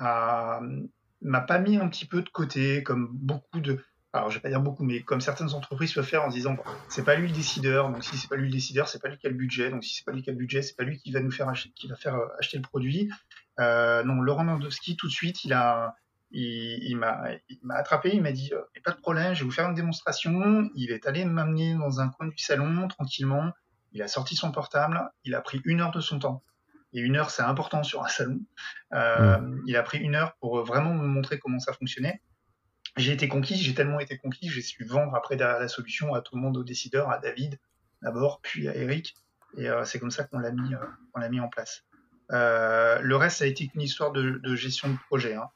m'a 0.00 1.40
pas 1.40 1.58
mis 1.58 1.76
un 1.76 1.88
petit 1.88 2.06
peu 2.06 2.22
de 2.22 2.28
côté, 2.28 2.82
comme 2.82 3.08
beaucoup 3.12 3.60
de. 3.60 3.78
Alors, 4.12 4.30
je 4.30 4.36
vais 4.36 4.42
pas 4.42 4.48
dire 4.48 4.60
beaucoup, 4.60 4.84
mais 4.84 5.00
comme 5.02 5.20
certaines 5.20 5.54
entreprises 5.54 5.92
peuvent 5.92 6.04
faire 6.04 6.22
en 6.22 6.28
disant, 6.28 6.56
c'est 6.88 7.04
pas 7.04 7.16
lui 7.16 7.26
le 7.26 7.34
décideur, 7.34 7.90
donc 7.90 8.04
si 8.04 8.16
c'est 8.16 8.28
pas 8.28 8.36
lui 8.36 8.46
le 8.46 8.52
décideur, 8.52 8.88
c'est 8.88 9.02
pas 9.02 9.08
lui 9.08 9.18
qui 9.18 9.26
a 9.26 9.30
le 9.30 9.36
budget, 9.36 9.70
donc 9.70 9.82
si 9.82 9.94
c'est 9.94 10.04
pas 10.04 10.12
lui 10.12 10.22
qui 10.22 10.30
a 10.30 10.32
le 10.32 10.38
budget, 10.38 10.62
c'est 10.62 10.76
pas 10.76 10.84
lui 10.84 10.98
qui 10.98 11.10
va 11.10 11.18
nous 11.18 11.32
faire 11.32 11.48
acheter, 11.48 11.72
qui 11.74 11.88
va 11.88 11.96
faire 11.96 12.16
acheter 12.38 12.56
le 12.56 12.62
produit. 12.62 13.10
non, 13.58 14.20
Laurent 14.20 14.44
Landowski, 14.44 14.96
tout 14.96 15.08
de 15.08 15.12
suite, 15.12 15.44
il 15.44 15.52
a, 15.52 15.96
il, 16.30 16.96
m'a 16.96 17.74
attrapé, 17.74 18.10
il 18.14 18.22
m'a 18.22 18.30
dit 18.30 18.52
pas 18.84 18.92
de 18.92 19.00
problème, 19.00 19.34
je 19.34 19.40
vais 19.40 19.46
vous 19.46 19.50
faire 19.50 19.68
une 19.68 19.74
démonstration. 19.74 20.70
Il 20.76 20.92
est 20.92 21.08
allé 21.08 21.24
m'amener 21.24 21.74
dans 21.74 22.00
un 22.00 22.08
coin 22.08 22.28
du 22.28 22.38
salon 22.38 22.86
tranquillement 22.86 23.52
il 23.94 24.02
a 24.02 24.08
sorti 24.08 24.34
son 24.36 24.50
portable, 24.50 25.08
il 25.24 25.34
a 25.34 25.40
pris 25.40 25.62
une 25.64 25.80
heure 25.80 25.92
de 25.92 26.00
son 26.00 26.18
temps. 26.18 26.42
Et 26.92 27.00
une 27.00 27.16
heure, 27.16 27.30
c'est 27.30 27.42
important 27.42 27.82
sur 27.82 28.04
un 28.04 28.08
salon. 28.08 28.40
Euh, 28.92 29.38
mm. 29.38 29.62
Il 29.66 29.76
a 29.76 29.82
pris 29.82 29.98
une 29.98 30.16
heure 30.16 30.34
pour 30.40 30.64
vraiment 30.64 30.92
me 30.92 31.06
montrer 31.06 31.38
comment 31.38 31.60
ça 31.60 31.72
fonctionnait. 31.72 32.20
J'ai 32.96 33.12
été 33.12 33.28
conquis, 33.28 33.56
j'ai 33.56 33.74
tellement 33.74 33.98
été 33.98 34.18
conquis, 34.18 34.48
j'ai 34.48 34.62
su 34.62 34.84
vendre 34.84 35.14
après 35.14 35.36
la, 35.36 35.66
solution 35.66 36.14
à 36.14 36.20
tout 36.20 36.36
le 36.36 36.42
monde, 36.42 36.56
aux 36.56 36.62
décideurs, 36.64 37.10
à 37.10 37.18
David 37.18 37.58
d'abord, 38.02 38.40
puis 38.42 38.68
à 38.68 38.76
Eric. 38.76 39.14
Et 39.56 39.68
euh, 39.68 39.84
c'est 39.84 39.98
comme 39.98 40.10
ça 40.10 40.24
qu'on 40.24 40.38
l'a 40.38 40.52
mis, 40.52 40.74
euh, 40.74 40.78
l'a 41.16 41.28
mis 41.28 41.40
en 41.40 41.48
place. 41.48 41.84
le 42.30 43.14
reste, 43.14 43.38
ça 43.38 43.44
a 43.44 43.48
été 43.48 43.70
une 43.74 43.80
histoire 43.80 44.12
de, 44.12 44.54
gestion 44.54 44.90
de 44.90 44.98
projet. 45.08 45.34
Hein. 45.34 45.50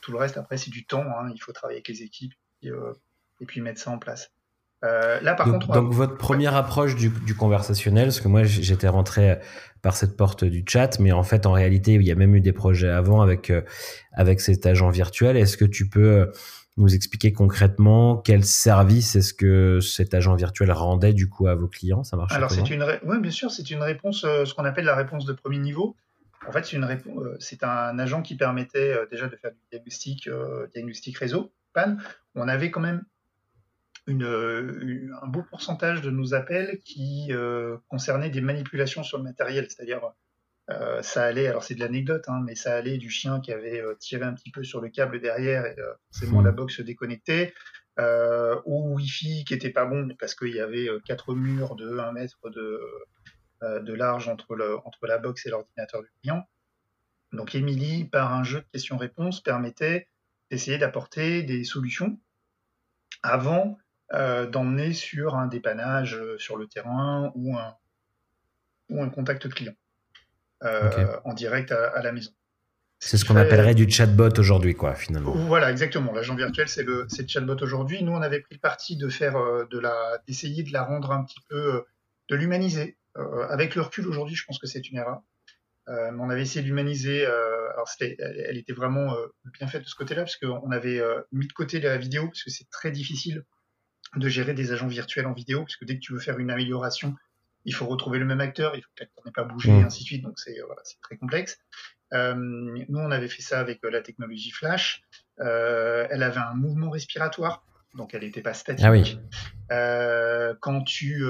tout 0.00 0.12
le 0.12 0.18
reste, 0.18 0.36
après, 0.36 0.56
c'est 0.56 0.70
du 0.70 0.84
temps. 0.84 1.04
Hein. 1.04 1.30
Il 1.34 1.38
faut 1.38 1.52
travailler 1.52 1.78
avec 1.78 1.88
les 1.88 2.02
équipes 2.02 2.34
et 2.62 3.46
puis 3.46 3.60
mettre 3.60 3.80
ça 3.80 3.90
en 3.90 3.98
place. 3.98 4.32
Euh, 4.84 5.20
là, 5.20 5.34
par 5.34 5.46
donc, 5.46 5.62
contre, 5.62 5.72
donc 5.72 5.92
votre 5.92 6.16
première 6.16 6.56
approche 6.56 6.96
du, 6.96 7.10
conversationnel, 7.36 8.06
parce 8.06 8.20
que 8.20 8.28
moi 8.28 8.42
j'étais 8.42 8.88
rentré 8.88 9.38
par 9.80 9.96
cette 9.96 10.16
porte 10.16 10.44
du 10.44 10.64
chat, 10.66 10.98
mais 10.98 11.12
en 11.12 11.22
fait 11.22 11.46
en 11.46 11.52
réalité 11.52 11.94
il 11.94 12.02
y 12.02 12.10
a 12.10 12.14
même 12.14 12.34
eu 12.34 12.40
des 12.40 12.52
projets 12.52 12.90
avant 12.90 13.20
avec 13.20 13.50
euh, 13.50 13.62
avec 14.12 14.40
cet 14.40 14.66
agent 14.66 14.90
virtuel. 14.90 15.36
Est-ce 15.36 15.56
que 15.56 15.64
tu 15.64 15.88
peux 15.88 16.00
euh, 16.00 16.26
nous 16.76 16.94
expliquer 16.94 17.32
concrètement 17.32 18.16
quel 18.16 18.44
service 18.44 19.14
est-ce 19.14 19.34
que 19.34 19.80
cet 19.80 20.14
agent 20.14 20.34
virtuel 20.34 20.72
rendait 20.72 21.12
du 21.12 21.28
coup 21.28 21.46
à 21.46 21.54
vos 21.54 21.68
clients? 21.68 22.02
Ça 22.02 22.16
marche 22.16 22.32
Alors 22.32 22.50
c'est 22.50 22.68
une, 22.70 22.84
oui 23.04 23.20
bien 23.20 23.30
sûr, 23.30 23.50
c'est 23.50 23.70
une 23.70 23.82
réponse, 23.82 24.22
ce 24.22 24.52
qu'on 24.54 24.64
appelle 24.64 24.84
la 24.84 24.96
réponse 24.96 25.26
de 25.26 25.32
premier 25.32 25.58
niveau. 25.58 25.96
En 26.48 26.50
fait, 26.50 26.64
c'est 26.64 26.76
une 26.76 26.98
c'est 27.38 27.62
un 27.62 27.96
agent 28.00 28.22
qui 28.22 28.36
permettait 28.36 28.96
déjà 29.12 29.28
de 29.28 29.36
faire 29.36 29.52
du 29.52 29.58
diagnostic, 29.70 30.28
diagnostic 30.74 31.16
réseau, 31.18 31.52
PAN. 31.72 31.98
On 32.34 32.48
avait 32.48 32.72
quand 32.72 32.80
même 32.80 33.04
une, 34.06 35.12
un 35.22 35.26
beau 35.26 35.42
pourcentage 35.42 36.02
de 36.02 36.10
nos 36.10 36.34
appels 36.34 36.80
qui 36.84 37.28
euh, 37.30 37.76
concernaient 37.88 38.30
des 38.30 38.40
manipulations 38.40 39.02
sur 39.02 39.18
le 39.18 39.24
matériel, 39.24 39.66
c'est-à-dire 39.68 40.12
euh, 40.70 41.02
ça 41.02 41.24
allait, 41.24 41.46
alors 41.46 41.64
c'est 41.64 41.74
de 41.74 41.80
l'anecdote, 41.80 42.24
hein, 42.28 42.40
mais 42.44 42.54
ça 42.54 42.74
allait 42.74 42.98
du 42.98 43.10
chien 43.10 43.40
qui 43.40 43.52
avait 43.52 43.80
euh, 43.80 43.94
tiré 43.94 44.24
un 44.24 44.32
petit 44.32 44.50
peu 44.50 44.64
sur 44.64 44.80
le 44.80 44.88
câble 44.88 45.20
derrière 45.20 45.66
et 45.66 45.76
forcément 46.12 46.40
mmh. 46.40 46.46
la 46.46 46.52
box 46.52 46.76
se 46.76 46.82
déconnectait, 46.82 47.54
au 47.98 48.94
Wi-Fi 48.94 49.44
qui 49.44 49.52
était 49.52 49.70
pas 49.70 49.84
bon 49.84 50.16
parce 50.18 50.34
qu'il 50.34 50.54
y 50.54 50.60
avait 50.60 50.88
quatre 51.04 51.34
murs 51.34 51.76
de 51.76 51.98
1 51.98 52.12
mètre 52.12 52.48
de, 52.48 52.80
de 53.60 53.92
large 53.92 54.28
entre, 54.28 54.54
le, 54.54 54.78
entre 54.86 55.06
la 55.06 55.18
box 55.18 55.44
et 55.44 55.50
l'ordinateur 55.50 56.02
du 56.02 56.08
client. 56.22 56.42
Donc 57.32 57.54
Emily, 57.54 58.06
par 58.06 58.32
un 58.32 58.44
jeu 58.44 58.60
de 58.60 58.66
questions-réponses, 58.72 59.42
permettait 59.42 60.08
d'essayer 60.50 60.78
d'apporter 60.78 61.42
des 61.42 61.64
solutions 61.64 62.18
avant 63.22 63.76
euh, 63.78 63.81
d'emmener 64.12 64.92
sur 64.92 65.36
un 65.36 65.46
dépannage 65.46 66.14
euh, 66.14 66.36
sur 66.38 66.58
le 66.58 66.66
terrain 66.66 67.32
ou 67.34 67.56
un, 67.56 67.74
ou 68.90 69.02
un 69.02 69.08
contact 69.08 69.48
client 69.48 69.72
euh, 70.64 71.16
en 71.24 71.32
direct 71.32 71.72
à, 71.72 72.02
la 72.02 72.12
maison. 72.12 72.30
C'est 72.98 73.16
ce 73.16 73.24
qu'on 73.24 73.36
appellerait 73.36 73.74
du 73.74 73.90
chatbot 73.90 74.38
aujourd'hui, 74.38 74.74
quoi, 74.74 74.94
finalement. 74.94 75.32
Voilà, 75.32 75.70
exactement. 75.70 76.12
L'agent 76.12 76.36
virtuel, 76.36 76.68
c'est 76.68 76.82
le, 76.82 77.06
le, 77.10 77.26
chatbot 77.26 77.56
aujourd'hui. 77.62 78.04
Nous, 78.04 78.12
on 78.12 78.20
avait 78.20 78.40
pris 78.40 78.54
le 78.54 78.60
parti 78.60 78.96
de 78.96 79.08
faire 79.08 79.34
de 79.68 79.78
la, 79.78 80.18
d'essayer 80.28 80.62
de 80.62 80.72
la 80.72 80.84
rendre 80.84 81.10
un 81.10 81.24
petit 81.24 81.40
peu, 81.48 81.84
de 82.28 82.36
l'humaniser. 82.36 82.98
avec 83.48 83.74
le 83.74 83.82
recul 83.82 84.06
aujourd'hui, 84.06 84.36
je 84.36 84.44
pense 84.44 84.58
que 84.58 84.68
c'est 84.68 84.88
une 84.88 84.98
erreur. 84.98 85.22
mais 85.88 86.20
on 86.20 86.30
avait 86.30 86.42
essayé 86.42 86.62
d'humaniser. 86.62 87.26
alors, 87.26 87.88
elle, 87.98 88.14
elle, 88.20 88.58
était 88.58 88.74
vraiment 88.74 89.16
bien 89.58 89.66
faite 89.66 89.82
de 89.82 89.88
ce 89.88 89.96
côté-là, 89.96 90.22
parce 90.22 90.36
qu'on 90.36 90.70
avait 90.70 91.02
mis 91.32 91.48
de 91.48 91.52
côté 91.52 91.80
la 91.80 91.96
vidéo, 91.96 92.26
parce 92.26 92.44
que 92.44 92.50
c'est 92.50 92.70
très 92.70 92.92
difficile 92.92 93.42
de 94.16 94.28
gérer 94.28 94.54
des 94.54 94.72
agents 94.72 94.88
virtuels 94.88 95.26
en 95.26 95.32
vidéo, 95.32 95.60
parce 95.60 95.76
que 95.76 95.84
dès 95.84 95.94
que 95.94 96.00
tu 96.00 96.12
veux 96.12 96.18
faire 96.18 96.38
une 96.38 96.50
amélioration, 96.50 97.14
il 97.64 97.74
faut 97.74 97.86
retrouver 97.86 98.18
le 98.18 98.24
même 98.24 98.40
acteur, 98.40 98.74
il 98.76 98.82
faut 98.82 98.90
que 98.94 99.02
l'acteur 99.02 99.24
n'ait 99.24 99.32
pas 99.32 99.44
bougé, 99.44 99.70
et 99.70 99.82
mmh. 99.82 99.86
ainsi 99.86 100.02
de 100.02 100.06
suite. 100.06 100.22
Donc 100.22 100.38
c'est 100.38 100.58
euh, 100.58 100.64
voilà, 100.66 100.82
très 101.02 101.16
complexe. 101.16 101.58
Euh, 102.12 102.34
nous, 102.34 102.98
on 102.98 103.10
avait 103.10 103.28
fait 103.28 103.42
ça 103.42 103.58
avec 103.60 103.82
euh, 103.84 103.90
la 103.90 104.02
technologie 104.02 104.50
Flash. 104.50 105.02
elle 105.38 106.22
avait 106.22 106.40
un 106.40 106.54
mouvement 106.54 106.90
respiratoire, 106.90 107.64
donc 107.94 108.14
elle 108.14 108.22
n'était 108.22 108.42
pas 108.42 108.54
statique. 108.54 108.84
Ah 108.86 108.90
oui. 108.90 109.18
quand 110.60 110.82
tu 110.82 111.24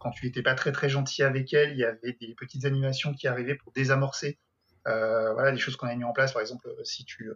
quand 0.00 0.10
tu 0.10 0.26
n'étais 0.26 0.42
pas 0.42 0.54
très 0.54 0.72
très 0.72 0.88
gentil 0.88 1.22
avec 1.22 1.52
elle, 1.52 1.72
il 1.72 1.78
y 1.78 1.84
avait 1.84 2.16
des 2.20 2.34
petites 2.36 2.64
animations 2.64 3.14
qui 3.14 3.26
arrivaient 3.26 3.56
pour 3.56 3.72
désamorcer. 3.72 4.38
voilà, 4.84 5.50
des 5.50 5.58
choses 5.58 5.76
qu'on 5.76 5.88
a 5.88 5.96
mis 5.96 6.04
en 6.04 6.12
place. 6.12 6.32
Par 6.32 6.42
exemple, 6.42 6.68
si 6.84 7.04
tu 7.04 7.30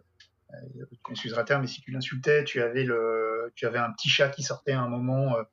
tu 0.49 1.09
m'excuseras 1.09 1.43
terme, 1.43 1.61
mais 1.61 1.67
si 1.67 1.81
tu 1.81 1.91
l'insultais, 1.91 2.45
tu 2.45 2.61
avais 2.61 2.83
le, 2.83 3.16
tu 3.57 3.65
avais 3.65 3.79
un 3.79 3.91
petit 3.91 4.07
chat 4.07 4.29
qui 4.29 4.43
sortait 4.43 4.71
à 4.71 4.79
un 4.79 4.87
moment 4.87 5.35
euh, 5.35 5.43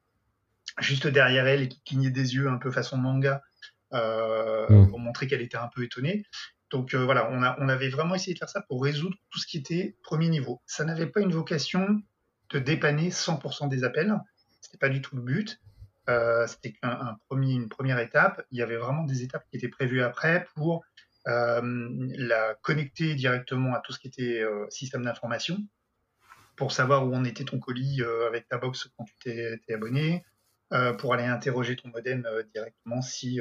juste 0.79 1.09
derrière 1.09 1.49
elle 1.49 1.63
et 1.63 1.69
qui 1.69 1.83
clignait 1.83 2.11
des 2.11 2.37
yeux 2.37 2.49
un 2.49 2.59
peu 2.59 2.71
façon 2.71 2.97
manga 2.97 3.43
euh, 3.93 4.69
mm. 4.69 4.91
pour 4.91 5.01
montrer 5.01 5.27
qu'elle 5.27 5.43
était 5.43 5.57
un 5.57 5.69
peu 5.75 5.83
étonnée. 5.83 6.25
Donc 6.71 6.95
voilà, 6.95 7.29
on, 7.31 7.43
a, 7.43 7.57
on 7.61 7.69
avait 7.69 7.89
vraiment 7.89 8.15
essayé 8.15 8.35
de 8.35 8.39
faire 8.39 8.49
ça 8.49 8.63
pour 8.63 8.83
résoudre 8.83 9.17
tout 9.31 9.39
ce 9.39 9.47
qui 9.47 9.59
était 9.59 9.97
premier 10.03 10.29
niveau. 10.29 10.61
Ça 10.67 10.85
n'avait 10.85 11.07
pas 11.07 11.21
une 11.21 11.33
vocation 11.33 12.01
de 12.51 12.59
dépanner 12.59 13.11
100% 13.11 13.69
des 13.69 13.85
appels. 13.85 14.13
C'était 14.61 14.79
pas 14.79 14.89
du 14.89 15.01
tout 15.01 15.15
le 15.15 15.23
but. 15.23 15.61
C'était 16.49 16.75
un, 16.83 17.17
premier, 17.29 17.53
une 17.53 17.69
première 17.69 18.01
étape. 18.01 18.45
Il 18.51 18.59
y 18.59 18.63
avait 18.63 18.77
vraiment 18.77 19.05
des 19.05 19.23
étapes 19.23 19.45
qui 19.51 19.57
étaient 19.57 19.69
prévues 19.69 20.03
après 20.03 20.47
pour 20.57 20.85
euh, 21.27 21.89
la 22.19 22.55
connecter 22.61 23.15
directement 23.15 23.75
à 23.75 23.81
tout 23.81 23.93
ce 23.93 23.99
qui 23.99 24.09
était 24.09 24.43
euh, 24.43 24.67
système 24.69 25.05
d'information 25.05 25.57
pour 26.57 26.73
savoir 26.73 27.07
où 27.07 27.15
en 27.15 27.25
était 27.25 27.45
ton 27.45 27.59
colis 27.59 28.03
euh, 28.03 28.27
avec 28.29 28.49
ta 28.49 28.59
box 28.59 28.89
quand 28.97 29.05
tu 29.05 29.15
t'es 29.25 29.75
abonné, 29.75 30.25
pour 30.99 31.15
aller 31.15 31.23
interroger 31.23 31.77
ton 31.77 31.89
modem 31.91 32.27
directement 32.53 33.01
si 33.01 33.39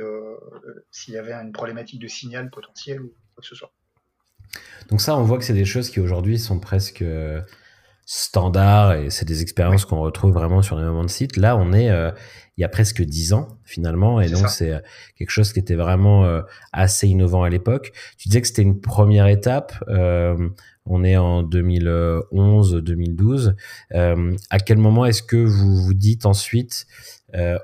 s'il 0.92 1.14
y 1.16 1.18
avait 1.18 1.34
une 1.34 1.52
problématique 1.52 2.00
de 2.00 2.08
signal 2.08 2.52
potentiel 2.52 3.02
ou 3.02 3.08
quoi 3.34 3.42
que 3.42 3.48
ce 3.48 3.56
soit. 3.56 3.72
Donc 4.90 5.02
ça, 5.02 5.18
on 5.18 5.24
voit 5.24 5.40
que 5.40 5.44
c'est 5.44 5.54
des 5.54 5.66
choses 5.66 5.90
qui 5.90 6.00
aujourd'hui 6.00 6.38
sont 6.38 6.60
presque 6.60 7.04
standards 8.06 8.94
et 8.94 9.10
c'est 9.10 9.26
des 9.26 9.42
expériences 9.42 9.86
qu'on 9.86 10.02
retrouve 10.02 10.32
vraiment 10.32 10.62
sur 10.62 10.78
les 10.78 10.84
moments 10.84 11.06
de 11.06 11.10
site. 11.10 11.36
Là, 11.38 11.58
on 11.58 11.74
est 11.74 11.90
il 12.58 12.62
y 12.62 12.64
a 12.64 12.70
presque 12.70 13.02
dix 13.02 13.34
ans 13.34 13.48
finalement, 13.64 14.22
et 14.22 14.30
donc 14.30 14.48
c'est 14.50 14.72
euh, 14.72 14.80
quelque 15.18 15.32
chose 15.32 15.54
qui 15.54 15.60
était 15.60 15.76
vraiment 15.76 16.26
euh, 16.26 16.42
assez 16.72 17.08
innovant 17.08 17.44
à 17.44 17.50
l'époque. 17.50 17.92
Tu 18.18 18.28
disais 18.28 18.42
que 18.42 18.48
c'était 18.48 18.62
une 18.62 18.80
première 18.80 19.28
étape. 19.28 19.74
Euh, 19.88 20.50
on 20.86 21.04
est 21.04 21.18
en 21.18 21.44
2011-2012. 21.44 23.56
à 24.50 24.60
quel 24.60 24.78
moment 24.78 25.06
est-ce 25.06 25.24
que 25.24 25.38
vous 25.38 25.76
vous 25.76 25.94
dites 25.94 26.26
ensuite, 26.26 26.88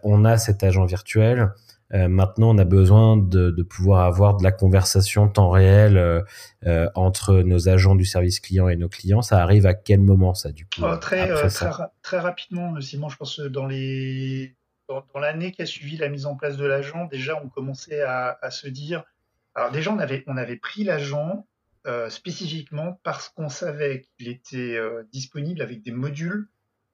on 0.03 0.25
a 0.25 0.37
cet 0.37 0.63
agent 0.63 0.85
virtuel, 0.85 1.51
maintenant, 1.91 2.55
on 2.55 2.57
a 2.57 2.65
besoin 2.65 3.17
de, 3.17 3.51
de, 3.51 3.63
pouvoir 3.63 4.05
avoir 4.05 4.37
de 4.37 4.43
la 4.43 4.51
conversation 4.51 5.27
temps 5.27 5.49
réel 5.49 5.97
euh, 5.97 6.89
entre 6.95 7.41
nos 7.41 7.67
agents 7.67 7.95
du 7.95 8.05
service 8.05 8.39
client 8.39 8.69
et 8.69 8.75
nos 8.75 8.89
clients? 8.89 9.21
Ça 9.21 9.41
arrive 9.41 9.65
à 9.65 9.73
quel 9.73 9.99
moment, 9.99 10.33
ça, 10.33 10.51
du 10.51 10.65
coup 10.65 10.81
oh, 10.83 10.97
très, 10.97 11.27
très, 11.27 11.49
très, 12.01 12.19
rapidement, 12.19 12.79
Simon. 12.81 13.09
Je 13.09 13.17
pense 13.17 13.39
dans 13.39 13.65
les 13.65 14.55
dans, 14.89 15.19
l'année 15.19 15.51
qui 15.51 15.61
a 15.61 15.65
suivi 15.65 15.97
la 15.97 16.09
mise 16.09 16.25
en 16.25 16.35
place 16.35 16.57
de 16.57 16.65
l'agent, 16.65 17.05
déjà, 17.05 17.39
on 17.43 17.49
commençait 17.49 18.01
à, 18.01 18.51
se 18.51 18.67
dire. 18.67 19.03
Alors, 19.55 19.71
déjà, 19.71 19.91
on 19.91 19.99
avait, 19.99 20.23
on 20.27 20.37
avait 20.37 20.57
pris 20.57 20.83
l'agent 20.83 21.47
euh, 21.89 22.11
spécifiquement 22.11 22.99
parce 23.01 23.29
qu'on 23.29 23.49
savait 23.49 24.05
qu'il 24.15 24.27
était 24.27 24.77
euh, 24.77 25.03
disponible 25.11 25.59
avec 25.63 25.81
des 25.81 25.91
modules 25.91 26.47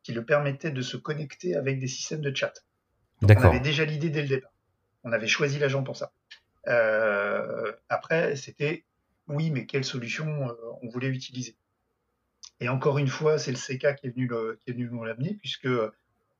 qui 0.04 0.14
le 0.14 0.24
permettaient 0.24 0.72
de 0.72 0.82
se 0.82 0.96
connecter 0.96 1.54
avec 1.54 1.82
des 1.82 1.88
systèmes 1.88 2.22
de 2.22 2.34
chat. 2.34 2.54
on 3.22 3.28
avait 3.28 3.60
déjà 3.60 3.84
l'idée 3.84 4.10
dès 4.10 4.22
le 4.22 4.30
départ. 4.30 4.54
On 5.04 5.12
avait 5.12 5.28
choisi 5.28 5.60
l'agent 5.60 5.84
pour 5.84 5.98
ça. 5.98 6.14
après, 7.90 8.38
c'était 8.38 8.86
oui, 9.28 9.52
mais 9.52 9.66
quelle 9.66 9.84
solution 9.84 10.56
on 10.82 10.88
voulait 10.88 11.10
utiliser. 11.10 11.58
Et 12.62 12.70
encore 12.70 12.98
une 12.98 13.10
fois, 13.10 13.38
c'est 13.38 13.52
le 13.52 13.58
CK 13.58 14.00
qui 14.00 14.08
est 14.08 14.16
venu, 14.16 14.30
qui 14.30 14.70
est 14.70 14.74
venu 14.74 14.88
nous 14.90 15.04
l'amener, 15.04 15.34
puisque 15.34 15.68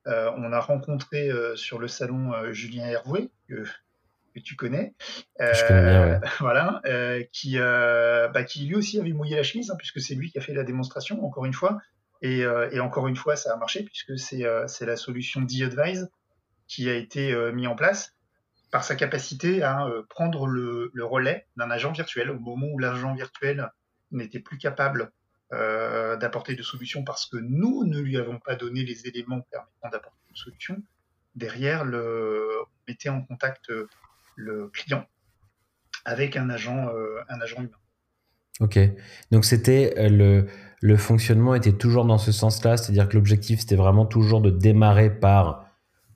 on 0.06 0.52
a 0.52 0.60
rencontré 0.60 1.30
sur 1.56 1.78
le 1.78 1.88
salon 1.88 2.52
Julien 2.52 2.86
Hervoué, 2.86 3.30
que 3.48 3.64
tu 4.40 4.56
connais, 4.56 4.94
euh, 5.40 6.18
voilà, 6.40 6.80
euh, 6.86 7.22
qui, 7.32 7.58
euh, 7.58 8.28
bah, 8.28 8.44
qui 8.44 8.66
lui 8.66 8.74
aussi 8.74 9.00
avait 9.00 9.12
mouillé 9.12 9.36
la 9.36 9.42
chemise, 9.42 9.70
hein, 9.70 9.76
puisque 9.78 10.00
c'est 10.00 10.14
lui 10.14 10.30
qui 10.30 10.38
a 10.38 10.40
fait 10.40 10.54
la 10.54 10.64
démonstration, 10.64 11.24
encore 11.24 11.44
une 11.44 11.52
fois. 11.52 11.78
Et, 12.22 12.40
et 12.72 12.80
encore 12.80 13.08
une 13.08 13.14
fois, 13.14 13.36
ça 13.36 13.52
a 13.52 13.56
marché, 13.56 13.82
puisque 13.84 14.18
c'est 14.18 14.86
la 14.86 14.96
solution 14.96 15.42
D-Advise 15.42 16.10
qui 16.66 16.88
a 16.88 16.94
été 16.94 17.36
mis 17.52 17.66
en 17.66 17.76
place 17.76 18.14
par 18.72 18.84
sa 18.84 18.96
capacité 18.96 19.62
à 19.62 19.86
prendre 20.08 20.46
le, 20.46 20.90
le 20.94 21.04
relais 21.04 21.46
d'un 21.56 21.70
agent 21.70 21.92
virtuel 21.92 22.30
au 22.30 22.38
moment 22.38 22.68
où 22.72 22.78
l'agent 22.78 23.14
virtuel 23.14 23.70
n'était 24.12 24.40
plus 24.40 24.56
capable 24.56 25.12
d'apporter 25.50 26.56
de 26.56 26.62
solutions 26.62 27.04
parce 27.04 27.26
que 27.26 27.36
nous 27.36 27.84
ne 27.84 28.00
lui 28.00 28.16
avons 28.16 28.38
pas 28.38 28.56
donné 28.56 28.82
les 28.82 29.06
éléments 29.06 29.42
permettant 29.50 29.90
d'apporter 29.90 30.18
une 30.30 30.36
solution. 30.36 30.82
Derrière, 31.34 31.84
le, 31.84 32.48
on 32.62 32.90
mettait 32.90 33.10
en 33.10 33.22
contact 33.22 33.70
le 34.36 34.68
client 34.68 35.04
avec 36.04 36.36
un 36.36 36.48
agent, 36.50 36.88
euh, 36.88 37.20
un 37.28 37.40
agent 37.40 37.58
humain. 37.58 37.70
Ok, 38.60 38.78
donc 39.32 39.44
c'était 39.44 39.94
euh, 39.98 40.08
le, 40.08 40.46
le 40.80 40.96
fonctionnement 40.96 41.54
était 41.54 41.72
toujours 41.72 42.04
dans 42.04 42.18
ce 42.18 42.32
sens-là, 42.32 42.76
c'est-à-dire 42.76 43.08
que 43.08 43.16
l'objectif 43.16 43.60
c'était 43.60 43.76
vraiment 43.76 44.06
toujours 44.06 44.40
de 44.40 44.50
démarrer 44.50 45.10
par 45.10 45.66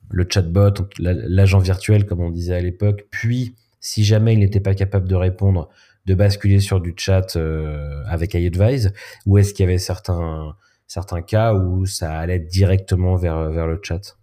le 0.09 0.25
chatbot, 0.27 0.73
l'agent 0.97 1.59
virtuel 1.59 2.05
comme 2.05 2.21
on 2.21 2.31
disait 2.31 2.55
à 2.55 2.61
l'époque, 2.61 3.05
puis 3.11 3.55
si 3.79 4.03
jamais 4.03 4.33
il 4.33 4.39
n'était 4.39 4.59
pas 4.59 4.75
capable 4.75 5.07
de 5.07 5.15
répondre, 5.15 5.69
de 6.05 6.15
basculer 6.15 6.59
sur 6.59 6.81
du 6.81 6.93
chat 6.97 7.35
euh, 7.35 8.03
avec 8.07 8.33
iAdvise, 8.33 8.93
ou 9.25 9.37
est-ce 9.37 9.53
qu'il 9.53 9.65
y 9.65 9.69
avait 9.69 9.77
certains, 9.77 10.55
certains 10.87 11.21
cas 11.21 11.53
où 11.53 11.85
ça 11.85 12.17
allait 12.17 12.39
directement 12.39 13.15
vers, 13.15 13.49
vers 13.51 13.67
le 13.67 13.79
chat? 13.81 14.17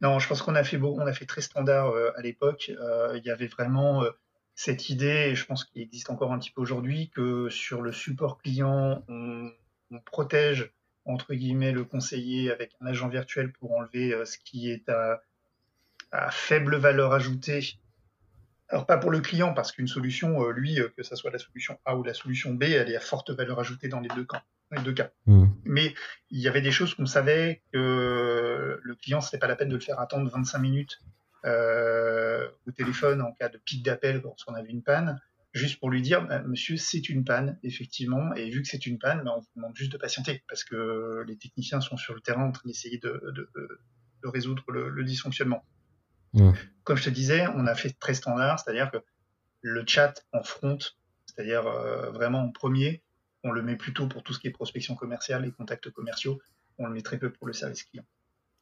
Non, 0.00 0.18
je 0.18 0.28
pense 0.28 0.42
qu'on 0.42 0.54
a 0.54 0.64
fait 0.64 0.76
on 0.80 1.06
a 1.06 1.12
fait 1.12 1.26
très 1.26 1.40
standard 1.40 1.90
euh, 1.90 2.10
à 2.16 2.22
l'époque. 2.22 2.70
Euh, 2.80 3.14
il 3.16 3.24
y 3.24 3.30
avait 3.30 3.46
vraiment 3.46 4.02
euh, 4.02 4.10
cette 4.54 4.88
idée, 4.90 5.30
et 5.30 5.34
je 5.34 5.44
pense 5.46 5.64
qu'il 5.64 5.82
existe 5.82 6.10
encore 6.10 6.32
un 6.32 6.38
petit 6.38 6.50
peu 6.50 6.60
aujourd'hui, 6.60 7.10
que 7.10 7.48
sur 7.48 7.82
le 7.82 7.92
support 7.92 8.38
client, 8.38 9.04
on, 9.08 9.52
protège 10.04 10.72
entre 11.04 11.32
guillemets 11.34 11.70
le 11.70 11.84
conseiller 11.84 12.50
avec 12.50 12.72
un 12.80 12.86
agent 12.86 13.08
virtuel 13.08 13.52
pour 13.52 13.72
enlever 13.76 14.12
ce 14.24 14.36
qui 14.36 14.68
est 14.68 14.88
à, 14.88 15.22
à, 16.10 16.30
faible 16.32 16.76
valeur 16.76 17.12
ajoutée. 17.12 17.78
Alors 18.68 18.84
pas 18.84 18.98
pour 18.98 19.12
le 19.12 19.20
client, 19.20 19.54
parce 19.54 19.70
qu'une 19.70 19.86
solution, 19.86 20.48
lui, 20.48 20.80
que 20.96 21.04
ce 21.04 21.14
soit 21.14 21.30
la 21.30 21.38
solution 21.38 21.78
A 21.84 21.96
ou 21.96 22.02
la 22.02 22.14
solution 22.14 22.52
B, 22.52 22.64
elle 22.64 22.90
est 22.90 22.96
à 22.96 23.00
forte 23.00 23.30
valeur 23.30 23.60
ajoutée 23.60 23.88
dans 23.88 24.00
les 24.00 24.08
deux 24.08 24.24
camps 24.24 24.42
les 24.72 24.82
deux 24.82 24.92
cas. 24.92 25.10
Mmh. 25.26 25.46
Mais 25.64 25.94
il 26.30 26.40
y 26.40 26.48
avait 26.48 26.60
des 26.60 26.72
choses 26.72 26.94
qu'on 26.94 27.06
savait 27.06 27.62
que 27.72 28.80
le 28.82 28.94
client, 28.96 29.20
ce 29.20 29.36
pas 29.36 29.46
la 29.46 29.56
peine 29.56 29.68
de 29.68 29.74
le 29.74 29.80
faire 29.80 30.00
attendre 30.00 30.30
25 30.30 30.58
minutes 30.58 31.00
euh, 31.44 32.48
au 32.66 32.72
téléphone 32.72 33.22
en 33.22 33.32
cas 33.32 33.48
de 33.48 33.58
pic 33.58 33.84
d'appel 33.84 34.20
lorsqu'on 34.24 34.54
avait 34.54 34.70
une 34.70 34.82
panne, 34.82 35.20
juste 35.52 35.78
pour 35.78 35.90
lui 35.90 36.02
dire, 36.02 36.26
bah, 36.26 36.42
monsieur, 36.42 36.76
c'est 36.76 37.08
une 37.08 37.24
panne, 37.24 37.58
effectivement, 37.62 38.34
et 38.34 38.50
vu 38.50 38.62
que 38.62 38.68
c'est 38.68 38.84
une 38.86 38.98
panne, 38.98 39.22
bah, 39.24 39.32
on 39.36 39.40
vous 39.40 39.48
demande 39.54 39.76
juste 39.76 39.92
de 39.92 39.96
patienter, 39.96 40.42
parce 40.48 40.64
que 40.64 41.24
les 41.26 41.36
techniciens 41.36 41.80
sont 41.80 41.96
sur 41.96 42.14
le 42.14 42.20
terrain 42.20 42.44
en 42.44 42.52
train 42.52 42.66
d'essayer 42.66 42.98
de, 42.98 43.48
résoudre 44.24 44.64
le, 44.72 45.04
dysfonctionnement. 45.04 45.64
Mmh. 46.32 46.50
Comme 46.82 46.96
je 46.96 47.04
te 47.04 47.10
disais, 47.10 47.46
on 47.54 47.66
a 47.66 47.76
fait 47.76 47.96
très 47.98 48.14
standard, 48.14 48.58
c'est-à-dire 48.58 48.90
que 48.90 48.98
le 49.60 49.84
chat 49.86 50.24
en 50.32 50.42
front, 50.42 50.78
c'est-à-dire 51.26 51.66
euh, 51.66 52.10
vraiment 52.10 52.40
en 52.40 52.50
premier, 52.50 53.04
on 53.46 53.52
le 53.52 53.62
met 53.62 53.76
plutôt 53.76 54.08
pour 54.08 54.22
tout 54.22 54.34
ce 54.34 54.40
qui 54.40 54.48
est 54.48 54.50
prospection 54.50 54.94
commerciale 54.94 55.46
et 55.46 55.52
contacts 55.52 55.90
commerciaux. 55.90 56.38
On 56.78 56.86
le 56.86 56.92
met 56.92 57.02
très 57.02 57.18
peu 57.18 57.30
pour 57.30 57.46
le 57.46 57.52
service 57.52 57.84
client. 57.84 58.04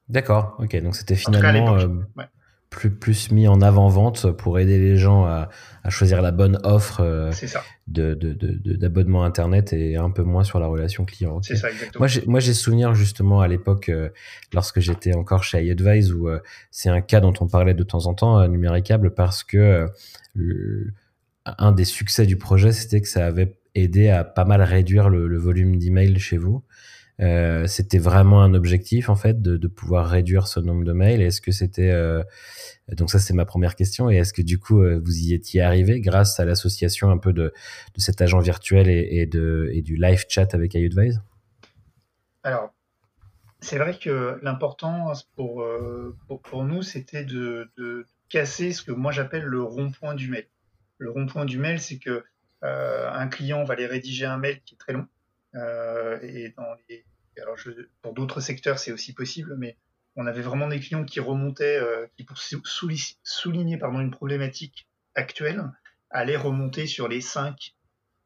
D'accord, 0.09 0.57
ok. 0.59 0.76
Donc 0.83 0.95
c'était 0.95 1.17
finalement 1.17 1.79
euh, 1.79 1.88
plus, 2.69 2.91
plus 2.91 3.30
mis 3.30 3.49
en 3.49 3.63
avant-vente 3.63 4.30
pour 4.32 4.58
aider 4.58 4.78
les 4.78 4.97
gens 4.97 5.25
à, 5.25 5.49
choisir 5.89 6.21
la 6.21 6.30
bonne 6.30 6.61
offre 6.63 7.00
euh, 7.00 7.32
d'abonnement 7.87 9.23
de, 9.23 9.26
Internet 9.26 9.73
et 9.73 9.97
un 9.97 10.11
peu 10.11 10.23
moins 10.23 10.45
sur 10.45 10.61
la 10.61 10.67
relation 10.67 11.06
client. 11.06 11.41
C'est 11.41 11.56
ça, 11.56 11.71
exactement. 11.71 12.06
Moi, 12.26 12.41
j'ai 12.41 12.54
souvenir 12.54 12.95
justement 12.95 13.41
à 13.41 13.49
l'époque, 13.49 13.89
euh, 13.89 14.11
lorsque 14.52 14.80
j'étais 14.80 15.15
encore 15.15 15.43
chez 15.43 15.65
iAdvise, 15.65 16.13
où 16.13 16.28
c'est 16.71 16.91
un 16.91 17.00
cas 17.00 17.21
dont 17.21 17.35
on 17.41 17.49
parlait 17.49 17.75
de 17.75 17.85
temps 17.85 18.06
en 18.06 18.13
temps, 18.13 18.47
numéricable, 18.47 19.15
parce 19.15 19.43
que 19.43 19.89
un 21.47 21.73
des 21.73 21.85
succès 21.85 22.26
du 22.26 22.37
projet, 22.37 22.73
c'était 22.73 23.00
que 23.00 23.08
ça 23.08 23.26
avait 23.26 23.56
aider 23.75 24.08
à 24.08 24.25
pas 24.25 24.45
mal 24.45 24.63
réduire 24.63 25.08
le, 25.08 25.37
volume 25.39 25.78
d'emails 25.78 26.19
chez 26.19 26.37
vous. 26.37 26.63
Euh, 27.21 27.69
c'était 27.69 27.99
vraiment 27.99 28.43
un 28.43 28.54
objectif 28.54 29.08
en 29.08 29.15
fait 29.15 29.41
de, 29.41 29.69
pouvoir 29.69 30.08
réduire 30.08 30.49
ce 30.49 30.58
nombre 30.60 30.84
de 30.84 30.93
mails. 30.93 31.23
Est-ce 31.23 31.41
que 31.41 31.52
c'était 31.52 31.91
euh, 31.91 32.23
donc 32.89 33.10
ça 33.10 33.21
c'est 33.21 33.34
ma 33.34 33.45
première 33.45 33.76
question 33.76 34.10
et 34.10 34.17
est-ce 34.17 34.32
que 34.32 34.43
du 34.43 34.58
coup 34.58 34.82
euh, 34.82 35.00
vous 35.04 35.17
y 35.19 35.32
étiez 35.32 35.60
arrivé 35.60 36.00
grâce 36.00 36.41
à 36.41 36.45
l'association 36.45 37.10
un 37.10 37.19
peu 37.19 37.32
de, 37.32 37.52
de 37.95 38.00
cet 38.00 38.21
agent 38.21 38.41
virtuel 38.41 38.89
et, 38.89 39.26
de, 39.26 39.71
et 39.73 39.80
du 39.82 39.97
live 39.97 40.25
chat 40.28 40.54
avec 40.54 40.75
iAdvise? 40.75 41.23
Alors 42.43 42.73
c'est 43.60 43.78
vrai 43.78 43.97
que 43.97 44.39
l'important 44.43 45.13
pour, 45.37 45.65
pour, 46.26 46.43
pour, 46.43 46.65
nous 46.65 46.82
c'était 46.82 47.25
de, 47.25 47.71
de, 47.78 48.06
casser 48.28 48.73
ce 48.73 48.82
que 48.82 48.91
moi 48.91 49.13
j'appelle 49.13 49.45
le 49.45 49.63
rond-point 49.63 50.15
du 50.15 50.28
mail. 50.28 50.47
Le 50.99 51.10
rond-point 51.10 51.45
du 51.45 51.58
mail 51.58 51.78
c'est 51.78 51.99
que 51.99 52.25
un 52.65 53.29
client 53.29 53.65
va 53.65 53.75
aller 53.75 53.87
rédiger 53.87 54.27
un 54.27 54.39
mail 54.39 54.61
qui 54.65 54.75
est 54.75 54.79
très 54.79 54.93
long. 54.93 55.07
Euh, 55.57 56.19
et 56.23 56.53
dans 56.57 56.75
les, 56.89 57.05
alors 57.41 57.57
pour 58.03 58.15
d'autres 58.15 58.41
secteurs, 58.41 58.79
c'est 58.79 58.93
aussi 58.93 59.13
possible, 59.13 59.55
mais 59.59 59.77
on 60.17 60.27
avait 60.27 60.43
vraiment 60.43 60.69
des 60.69 60.81
clients 60.81 61.05
qui 61.05 61.21
remontaient, 61.21 61.79
euh, 61.79 62.07
qui 62.17 62.25
pour 62.25 62.39
souligner 62.39 63.79
pardon, 63.79 64.00
une 64.00 64.11
problématique 64.11 64.89
actuelle, 65.15 65.63
allaient 66.11 66.37
remonter 66.37 66.87
sur 66.87 67.09
les 67.09 67.21
cinq 67.21 67.75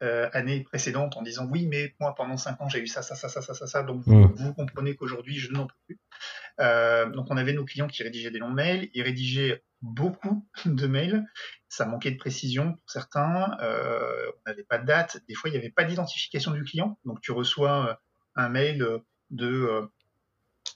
années 0.00 0.60
précédentes 0.60 1.16
en 1.16 1.22
disant 1.22 1.48
oui, 1.50 1.66
mais 1.66 1.92
moi 1.98 2.14
pendant 2.14 2.36
cinq 2.36 2.60
ans 2.60 2.68
j'ai 2.68 2.78
eu 2.78 2.86
ça, 2.86 3.02
ça, 3.02 3.16
ça, 3.16 3.28
ça, 3.28 3.42
ça, 3.42 3.66
ça, 3.66 3.82
donc 3.82 4.00
vous, 4.02 4.14
mmh. 4.14 4.34
vous 4.36 4.54
comprenez 4.54 4.94
qu'aujourd'hui 4.94 5.36
je 5.38 5.50
n'en 5.50 5.66
peux 5.66 5.74
plus. 5.86 5.98
donc 7.14 7.26
on 7.30 7.36
avait 7.36 7.52
nos 7.52 7.64
clients 7.64 7.88
qui 7.88 8.04
rédigeaient 8.04 8.30
des 8.30 8.38
longs 8.38 8.52
mails, 8.52 8.90
ils 8.94 9.02
rédigeaient 9.02 9.60
beaucoup 9.82 10.46
de 10.64 10.86
mails. 10.86 11.24
Ça 11.68 11.86
manquait 11.86 12.10
de 12.10 12.16
précision 12.16 12.72
pour 12.72 12.90
certains. 12.90 13.56
Euh, 13.60 14.26
on 14.28 14.50
n'avait 14.50 14.64
pas 14.64 14.78
de 14.78 14.86
date. 14.86 15.18
Des 15.28 15.34
fois, 15.34 15.50
il 15.50 15.52
n'y 15.52 15.58
avait 15.58 15.70
pas 15.70 15.84
d'identification 15.84 16.52
du 16.52 16.64
client. 16.64 16.98
Donc, 17.04 17.20
tu 17.20 17.32
reçois 17.32 17.88
euh, 17.88 17.94
un 18.36 18.48
mail 18.48 19.02
de, 19.30 19.46
euh, 19.46 19.86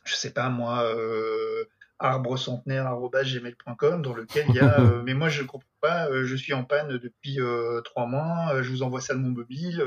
je 0.05 0.15
sais 0.15 0.33
pas 0.33 0.49
moi, 0.51 0.85
euh, 0.85 1.65
arbrecentenaire.gmail.com 1.99 4.03
dans 4.03 4.15
lequel 4.15 4.47
il 4.49 4.55
y 4.57 4.61
a 4.61 4.81
euh, 4.81 5.03
mais 5.05 5.15
moi 5.15 5.29
je 5.29 5.43
comprends 5.43 5.69
pas, 5.81 6.09
je 6.25 6.35
suis 6.35 6.53
en 6.53 6.65
panne 6.65 6.99
depuis 6.99 7.39
trois 7.85 8.07
mois, 8.07 8.61
je 8.63 8.71
vous 8.71 8.83
envoie 8.83 9.01
ça 9.01 9.15
de 9.15 9.21
mon 9.21 9.31
mobile, 9.31 9.83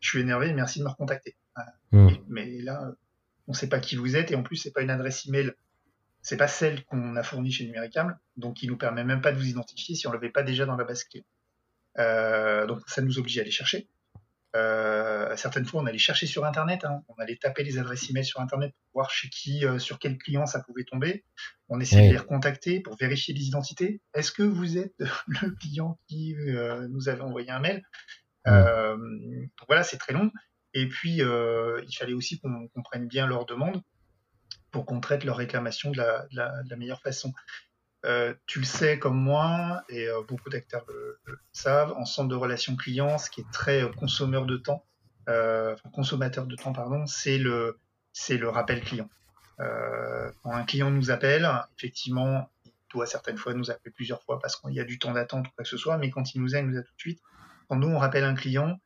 je 0.00 0.08
suis 0.08 0.20
énervé, 0.20 0.52
merci 0.52 0.80
de 0.80 0.84
me 0.84 0.90
recontacter. 0.90 1.36
Hmm. 1.92 2.08
Mais 2.28 2.60
là, 2.60 2.92
on 3.46 3.52
ne 3.52 3.56
sait 3.56 3.68
pas 3.68 3.80
qui 3.80 3.96
vous 3.96 4.16
êtes 4.16 4.30
et 4.30 4.34
en 4.34 4.42
plus 4.42 4.56
c'est 4.56 4.72
pas 4.72 4.82
une 4.82 4.90
adresse 4.90 5.26
email 5.26 5.54
c'est 6.22 6.36
pas 6.36 6.48
celle 6.48 6.84
qu'on 6.84 7.16
a 7.16 7.22
fournie 7.22 7.50
chez 7.50 7.64
Numéricam, 7.64 8.18
donc 8.36 8.62
il 8.62 8.68
nous 8.68 8.76
permet 8.76 9.04
même 9.04 9.20
pas 9.20 9.32
de 9.32 9.38
vous 9.38 9.48
identifier 9.48 9.94
si 9.94 10.06
on 10.06 10.12
l'avait 10.12 10.30
pas 10.30 10.42
déjà 10.42 10.66
dans 10.66 10.76
la 10.76 10.84
base 10.84 11.04
clé. 11.04 11.24
Euh, 11.98 12.66
donc 12.66 12.80
ça 12.86 13.02
nous 13.02 13.18
oblige 13.18 13.38
à 13.38 13.42
aller 13.42 13.50
chercher. 13.50 13.88
Euh, 14.56 15.36
certaines 15.36 15.64
fois, 15.64 15.80
on 15.80 15.86
allait 15.86 15.98
chercher 15.98 16.26
sur 16.26 16.44
Internet, 16.44 16.84
hein. 16.84 17.02
on 17.08 17.14
allait 17.14 17.36
taper 17.36 17.62
les 17.62 17.78
adresses 17.78 18.10
email 18.10 18.24
sur 18.24 18.40
Internet 18.40 18.72
pour 18.72 19.02
voir 19.02 19.10
chez 19.10 19.28
qui, 19.28 19.64
euh, 19.64 19.78
sur 19.78 19.98
quel 19.98 20.18
client 20.18 20.44
ça 20.44 20.60
pouvait 20.60 20.84
tomber. 20.84 21.24
On 21.68 21.78
essayait 21.78 22.08
de 22.08 22.12
les 22.12 22.18
recontacter 22.18 22.80
pour 22.80 22.96
vérifier 22.96 23.32
les 23.32 23.46
identités. 23.46 24.00
Est-ce 24.12 24.32
que 24.32 24.42
vous 24.42 24.76
êtes 24.76 24.94
le 25.28 25.50
client 25.52 25.98
qui 26.08 26.34
nous 26.88 27.08
avait 27.08 27.22
envoyé 27.22 27.50
un 27.50 27.60
mail? 27.60 27.84
Voilà, 28.44 29.84
c'est 29.84 29.98
très 29.98 30.12
long. 30.12 30.32
Et 30.74 30.88
puis, 30.88 31.18
il 31.18 31.96
fallait 31.96 32.12
aussi 32.12 32.40
qu'on 32.40 32.82
prenne 32.82 33.06
bien 33.06 33.28
leur 33.28 33.46
demande 33.46 33.82
pour 34.70 34.86
qu'on 34.86 35.00
traite 35.00 35.24
leurs 35.24 35.36
réclamations 35.36 35.90
de 35.90 35.98
la, 35.98 36.76
meilleure 36.76 37.00
façon. 37.02 37.32
Euh, 38.06 38.34
tu 38.46 38.60
le 38.60 38.64
sais 38.64 38.98
comme 38.98 39.20
moi, 39.20 39.84
et 39.90 40.08
euh, 40.08 40.22
beaucoup 40.26 40.48
d'acteurs 40.48 40.86
le, 40.88 41.18
savent, 41.52 41.92
en 41.92 42.06
centre 42.06 42.28
de 42.28 42.34
relations 42.34 42.74
clients, 42.76 43.18
ce 43.18 43.30
qui 43.30 43.42
est 43.42 43.50
très 43.52 43.82
euh, 43.82 43.90
de 43.90 44.56
temps, 44.56 44.84
consommateur 45.92 46.46
de 46.46 46.56
temps, 46.56 46.72
pardon, 46.72 47.06
c'est 47.06 47.38
le, 47.38 47.78
c'est 48.12 48.38
le 48.38 48.48
rappel 48.48 48.80
client. 48.80 49.08
quand 49.58 50.52
un 50.52 50.64
client 50.64 50.90
nous 50.90 51.10
appelle, 51.10 51.48
effectivement, 51.76 52.50
il 52.64 52.72
doit 52.92 53.06
certaines 53.06 53.36
fois 53.36 53.54
nous 53.54 53.70
appeler 53.70 53.92
plusieurs 53.92 54.22
fois 54.22 54.40
parce 54.40 54.56
qu'il 54.56 54.72
y 54.72 54.80
a 54.80 54.84
du 54.84 54.98
temps 54.98 55.12
d'attente 55.12 55.46
ou 55.46 55.50
quoi 55.54 55.62
que 55.62 55.68
ce 55.68 55.76
soit, 55.76 55.98
mais 55.98 56.10
quand 56.10 56.34
il 56.34 56.40
nous 56.40 56.56
a, 56.56 56.58
il 56.58 56.66
nous 56.66 56.78
a 56.78 56.82
tout 56.82 56.94
de 56.94 57.00
suite. 57.00 57.20
Quand 57.68 57.76
nous, 57.76 57.88
on 57.88 57.98
rappelle 57.98 58.24
un 58.24 58.34
client, 58.34 58.80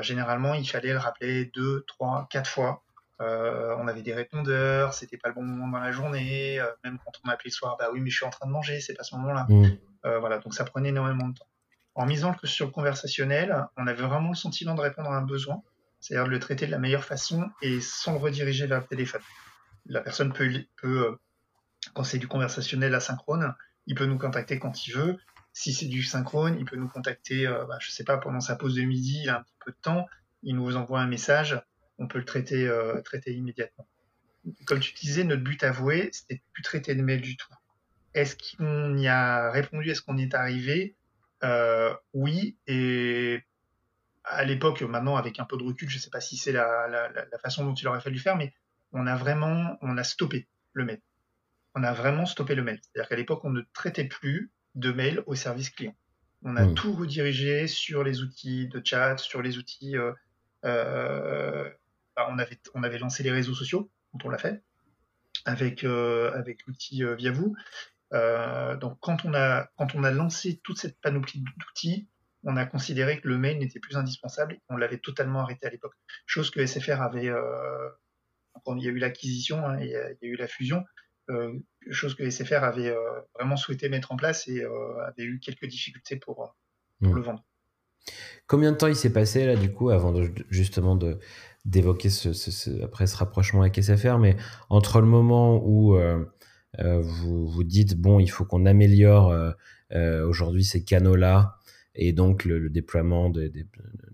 généralement, 0.00 0.54
il 0.54 0.68
fallait 0.68 0.92
le 0.92 0.98
rappeler 0.98 1.44
deux, 1.54 1.84
trois, 1.86 2.26
quatre 2.30 2.50
fois 2.50 2.82
euh, 3.20 3.74
on 3.78 3.88
avait 3.88 4.02
des 4.02 4.14
répondeurs, 4.14 4.92
c'était 4.94 5.16
pas 5.16 5.28
le 5.28 5.34
bon 5.34 5.42
moment 5.42 5.68
dans 5.68 5.84
la 5.84 5.92
journée. 5.92 6.60
Euh, 6.60 6.66
même 6.84 6.98
quand 7.04 7.12
on 7.24 7.28
appelait 7.28 7.48
le 7.48 7.52
soir, 7.52 7.76
bah 7.78 7.88
oui, 7.92 8.00
mais 8.00 8.10
je 8.10 8.16
suis 8.16 8.26
en 8.26 8.30
train 8.30 8.46
de 8.46 8.52
manger, 8.52 8.80
c'est 8.80 8.94
pas 8.94 9.04
ce 9.04 9.14
moment-là. 9.16 9.46
Mm. 9.48 9.78
voilà, 10.20 10.38
donc 10.38 10.54
ça 10.54 10.64
prenait 10.64 10.90
énormément 10.90 11.28
de 11.28 11.38
temps. 11.38 11.48
En 11.94 12.04
misant 12.04 12.34
sur 12.44 12.66
le 12.66 12.72
conversationnel, 12.72 13.66
on 13.76 13.86
avait 13.86 14.02
vraiment 14.02 14.28
le 14.28 14.34
sentiment 14.34 14.74
de 14.74 14.82
répondre 14.82 15.10
à 15.10 15.16
un 15.16 15.22
besoin, 15.22 15.62
c'est-à-dire 16.00 16.26
de 16.26 16.30
le 16.30 16.38
traiter 16.38 16.66
de 16.66 16.70
la 16.70 16.78
meilleure 16.78 17.04
façon 17.04 17.48
et 17.62 17.80
sans 17.80 18.12
le 18.12 18.18
rediriger 18.18 18.66
vers 18.66 18.80
le 18.80 18.86
téléphone. 18.86 19.22
La 19.86 20.02
personne 20.02 20.32
peut, 20.32 20.50
peut 20.76 21.16
quand 21.94 22.04
c'est 22.04 22.18
du 22.18 22.28
conversationnel 22.28 22.94
asynchrone, 22.94 23.54
il 23.86 23.94
peut 23.94 24.06
nous 24.06 24.18
contacter 24.18 24.58
quand 24.58 24.86
il 24.86 24.94
veut. 24.94 25.18
Si 25.52 25.72
c'est 25.72 25.86
du 25.86 26.02
synchrone, 26.02 26.56
il 26.58 26.64
peut 26.64 26.76
nous 26.76 26.88
contacter, 26.88 27.46
euh, 27.46 27.64
bah, 27.64 27.78
je 27.80 27.90
sais 27.90 28.04
pas, 28.04 28.18
pendant 28.18 28.40
sa 28.40 28.56
pause 28.56 28.74
de 28.74 28.82
midi, 28.82 29.20
il 29.22 29.30
a 29.30 29.38
un 29.38 29.42
petit 29.42 29.56
peu 29.64 29.70
de 29.70 29.76
temps, 29.80 30.06
il 30.42 30.56
nous 30.56 30.76
envoie 30.76 31.00
un 31.00 31.06
message, 31.06 31.58
on 31.98 32.06
peut 32.06 32.18
le 32.18 32.24
traiter, 32.24 32.66
euh, 32.66 33.00
traiter 33.02 33.34
immédiatement. 33.34 33.86
Comme 34.66 34.80
tu 34.80 34.94
disais, 34.94 35.24
notre 35.24 35.42
but 35.42 35.62
avoué, 35.64 36.10
c'était 36.12 36.36
de 36.36 36.40
plus 36.52 36.62
traiter 36.62 36.94
de 36.94 37.02
mail 37.02 37.20
du 37.20 37.36
tout. 37.36 37.52
Est-ce 38.14 38.36
qu'on 38.36 38.96
y 38.96 39.08
a 39.08 39.50
répondu? 39.50 39.90
Est-ce 39.90 40.02
qu'on 40.02 40.16
y 40.16 40.22
est 40.22 40.34
arrivé? 40.34 40.94
Euh, 41.42 41.94
Oui, 42.14 42.56
et 42.66 43.42
à 44.24 44.44
l'époque, 44.44 44.82
maintenant 44.82 45.16
avec 45.16 45.38
un 45.40 45.44
peu 45.44 45.56
de 45.56 45.64
recul, 45.64 45.88
je 45.88 45.96
ne 45.96 46.00
sais 46.00 46.10
pas 46.10 46.20
si 46.20 46.36
c'est 46.36 46.52
la, 46.52 46.88
la, 46.88 47.08
la, 47.08 47.38
façon 47.38 47.64
dont 47.64 47.74
il 47.74 47.86
aurait 47.88 48.00
fallu 48.00 48.18
faire, 48.18 48.36
mais 48.36 48.52
on 48.92 49.06
a 49.06 49.16
vraiment, 49.16 49.76
on 49.82 49.98
a 49.98 50.04
stoppé 50.04 50.48
le 50.72 50.84
mail 50.84 51.00
on 51.76 51.82
a 51.82 51.92
vraiment 51.92 52.24
stoppé 52.26 52.54
le 52.54 52.64
mail. 52.64 52.80
C'est-à-dire 52.82 53.08
qu'à 53.08 53.16
l'époque, 53.16 53.44
on 53.44 53.50
ne 53.50 53.60
traitait 53.74 54.06
plus 54.06 54.50
de 54.74 54.90
mail 54.90 55.22
au 55.26 55.34
service 55.34 55.70
client. 55.70 55.94
On 56.42 56.56
a 56.56 56.64
hmm. 56.64 56.74
tout 56.74 56.94
redirigé 56.94 57.66
sur 57.66 58.02
les 58.02 58.22
outils 58.22 58.66
de 58.68 58.80
chat, 58.82 59.18
sur 59.18 59.42
les 59.42 59.58
outils. 59.58 59.96
Euh, 59.96 60.12
euh, 60.64 61.70
bah, 62.16 62.26
on, 62.30 62.38
avait, 62.38 62.58
on 62.74 62.82
avait 62.82 62.98
lancé 62.98 63.22
les 63.22 63.30
réseaux 63.30 63.54
sociaux, 63.54 63.90
quand 64.12 64.24
on 64.24 64.30
l'a 64.30 64.38
fait, 64.38 64.62
avec, 65.44 65.84
euh, 65.84 66.32
avec 66.34 66.66
l'outil 66.66 67.02
via 67.16 67.30
vous. 67.32 67.54
donc, 68.12 68.98
quand 69.00 69.24
on, 69.24 69.34
a, 69.34 69.68
quand 69.76 69.94
on 69.94 70.04
a 70.04 70.10
lancé 70.10 70.60
toute 70.62 70.78
cette 70.78 71.00
panoplie 71.00 71.44
d'outils, 71.58 72.08
on 72.44 72.56
a 72.56 72.64
considéré 72.64 73.20
que 73.20 73.28
le 73.28 73.38
mail 73.38 73.58
n'était 73.58 73.80
plus 73.80 73.96
indispensable 73.96 74.54
et 74.54 74.60
on 74.68 74.76
l'avait 74.76 74.98
totalement 74.98 75.40
arrêté 75.40 75.66
à 75.66 75.70
l'époque. 75.70 75.94
Chose 76.26 76.50
que 76.50 76.64
SFR 76.64 77.02
avait, 77.02 77.32
quand 78.64 78.76
il 78.76 78.84
y 78.84 78.88
a 78.88 78.90
eu 78.90 78.98
l'acquisition, 78.98 79.66
hein, 79.66 79.78
il 79.80 79.88
y 79.88 79.96
a 79.96 80.14
eu 80.22 80.36
la 80.36 80.46
fusion, 80.46 80.84
euh, 81.30 81.52
chose 81.90 82.14
que 82.14 82.28
SFR 82.28 82.62
avait 82.62 82.88
euh, 82.88 83.00
vraiment 83.34 83.56
souhaité 83.56 83.88
mettre 83.88 84.12
en 84.12 84.16
place 84.16 84.46
et 84.46 84.62
euh, 84.62 85.04
avait 85.06 85.24
eu 85.24 85.40
quelques 85.40 85.66
difficultés 85.66 86.16
pour, 86.16 86.54
hmm. 87.00 87.14
le 87.14 87.20
vendre. 87.20 87.44
Combien 88.46 88.70
de 88.70 88.76
temps 88.76 88.86
il 88.86 88.94
s'est 88.94 89.12
passé 89.12 89.46
là 89.46 89.56
du 89.56 89.72
coup 89.72 89.90
avant 89.90 90.14
justement 90.48 90.94
de 90.94 91.18
d'évoquer 91.66 92.08
ce, 92.08 92.82
après 92.82 93.06
ce 93.06 93.16
rapprochement 93.16 93.60
avec 93.60 93.82
SFR, 93.82 94.18
mais 94.18 94.36
entre 94.70 95.00
le 95.00 95.06
moment 95.06 95.62
où 95.62 95.98
vous 96.78 97.46
vous 97.46 97.64
dites 97.64 98.00
bon 98.00 98.20
il 98.20 98.28
faut 98.28 98.44
qu'on 98.44 98.66
améliore 98.66 99.34
aujourd'hui 100.26 100.64
ces 100.64 100.84
canaux 100.84 101.16
là 101.16 101.56
et 101.94 102.12
donc 102.12 102.44
le, 102.44 102.68
déploiement 102.70 103.30
de, 103.30 103.50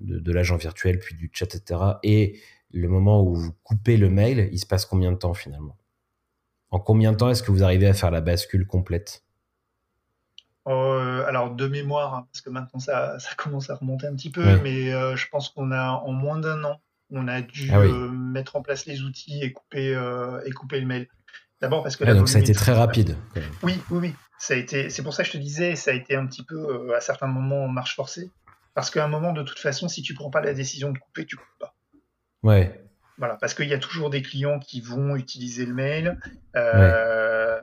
de 0.01 0.33
l'agent 0.33 0.57
virtuel 0.57 0.99
puis 0.99 1.15
du 1.15 1.31
chat 1.33 1.55
etc 1.55 1.81
et 2.03 2.41
le 2.73 2.88
moment 2.88 3.23
où 3.23 3.35
vous 3.35 3.53
coupez 3.62 3.97
le 3.97 4.11
mail, 4.11 4.49
il 4.53 4.59
se 4.59 4.67
passe 4.67 4.87
combien 4.87 5.12
de 5.12 5.17
temps 5.17 5.35
finalement? 5.35 5.77
En 6.71 6.81
combien 6.81 7.12
de 7.12 7.17
temps 7.17 7.31
est-ce 7.31 7.43
que 7.43 7.51
vous 7.51 7.62
arrivez 7.62 7.87
à 7.87 7.93
faire 7.93 8.11
la 8.11 8.23
bascule 8.23 8.67
complète? 8.67 9.25
Euh, 10.69 11.27
alors 11.27 11.51
de 11.51 11.67
mémoire, 11.67 12.15
hein, 12.15 12.27
parce 12.33 12.41
que 12.41 12.49
maintenant 12.49 12.81
ça, 12.81 13.19
commence 13.37 13.69
à 13.69 13.75
remonter 13.75 14.07
un 14.07 14.15
petit 14.15 14.31
peu, 14.31 14.61
mais 14.62 14.93
euh, 14.93 15.17
je 15.17 15.29
pense 15.29 15.51
qu'on 15.51 15.71
a 15.71 15.91
en 15.91 16.12
moins 16.12 16.38
d'un 16.38 16.65
an, 16.65 16.81
on 17.12 17.29
a 17.29 17.42
dû 17.42 17.70
ah 17.72 17.79
euh, 17.79 18.09
mettre 18.11 18.57
en 18.57 18.62
place 18.62 18.87
les 18.87 19.03
outils 19.03 19.42
et 19.42 19.53
couper, 19.53 19.92
et 20.44 20.51
couper 20.53 20.81
le 20.81 20.87
mail. 20.87 21.09
D'abord 21.61 21.83
parce 21.85 21.96
que 21.96 22.05
donc 22.05 22.29
ça 22.29 22.38
a 22.38 22.40
été 22.40 22.55
très 22.55 22.72
rapide. 22.72 23.16
Oui, 23.62 23.79
oui, 23.90 23.98
oui. 23.98 24.14
Ça 24.38 24.55
a 24.55 24.57
été. 24.57 24.90
C'est 24.90 25.03
pour 25.03 25.14
ça 25.14 25.22
que 25.22 25.29
je 25.29 25.35
te 25.35 25.38
disais, 25.38 25.77
ça 25.77 25.92
a 25.92 25.94
été 25.94 26.16
un 26.16 26.27
petit 26.27 26.44
peu 26.44 26.94
à 26.96 27.01
certains 27.01 27.29
moments 27.29 27.64
en 27.64 27.68
marche 27.68 27.94
forcée, 27.94 28.31
parce 28.75 28.90
qu'à 28.90 29.05
un 29.05 29.09
moment 29.09 29.33
de 29.33 29.42
toute 29.42 29.61
façon, 29.61 29.87
si 29.88 30.03
tu 30.03 30.14
prends 30.14 30.31
pas 30.31 30.40
la 30.40 30.55
décision 30.55 30.90
de 30.90 30.98
couper, 30.98 31.25
tu 31.25 31.37
coupes 31.37 31.59
pas. 31.61 31.75
Ouais. 32.42 32.83
Voilà, 33.18 33.37
parce 33.37 33.55
qu'il 33.55 33.68
y 33.68 33.75
a 33.75 33.79
toujours 33.79 34.11
des 34.11 34.22
clients 34.22 34.59
qui 34.59 34.81
vont 34.81 35.14
utiliser 35.16 35.66
le 35.66 35.75
mail, 35.75 36.18
euh, 36.57 37.61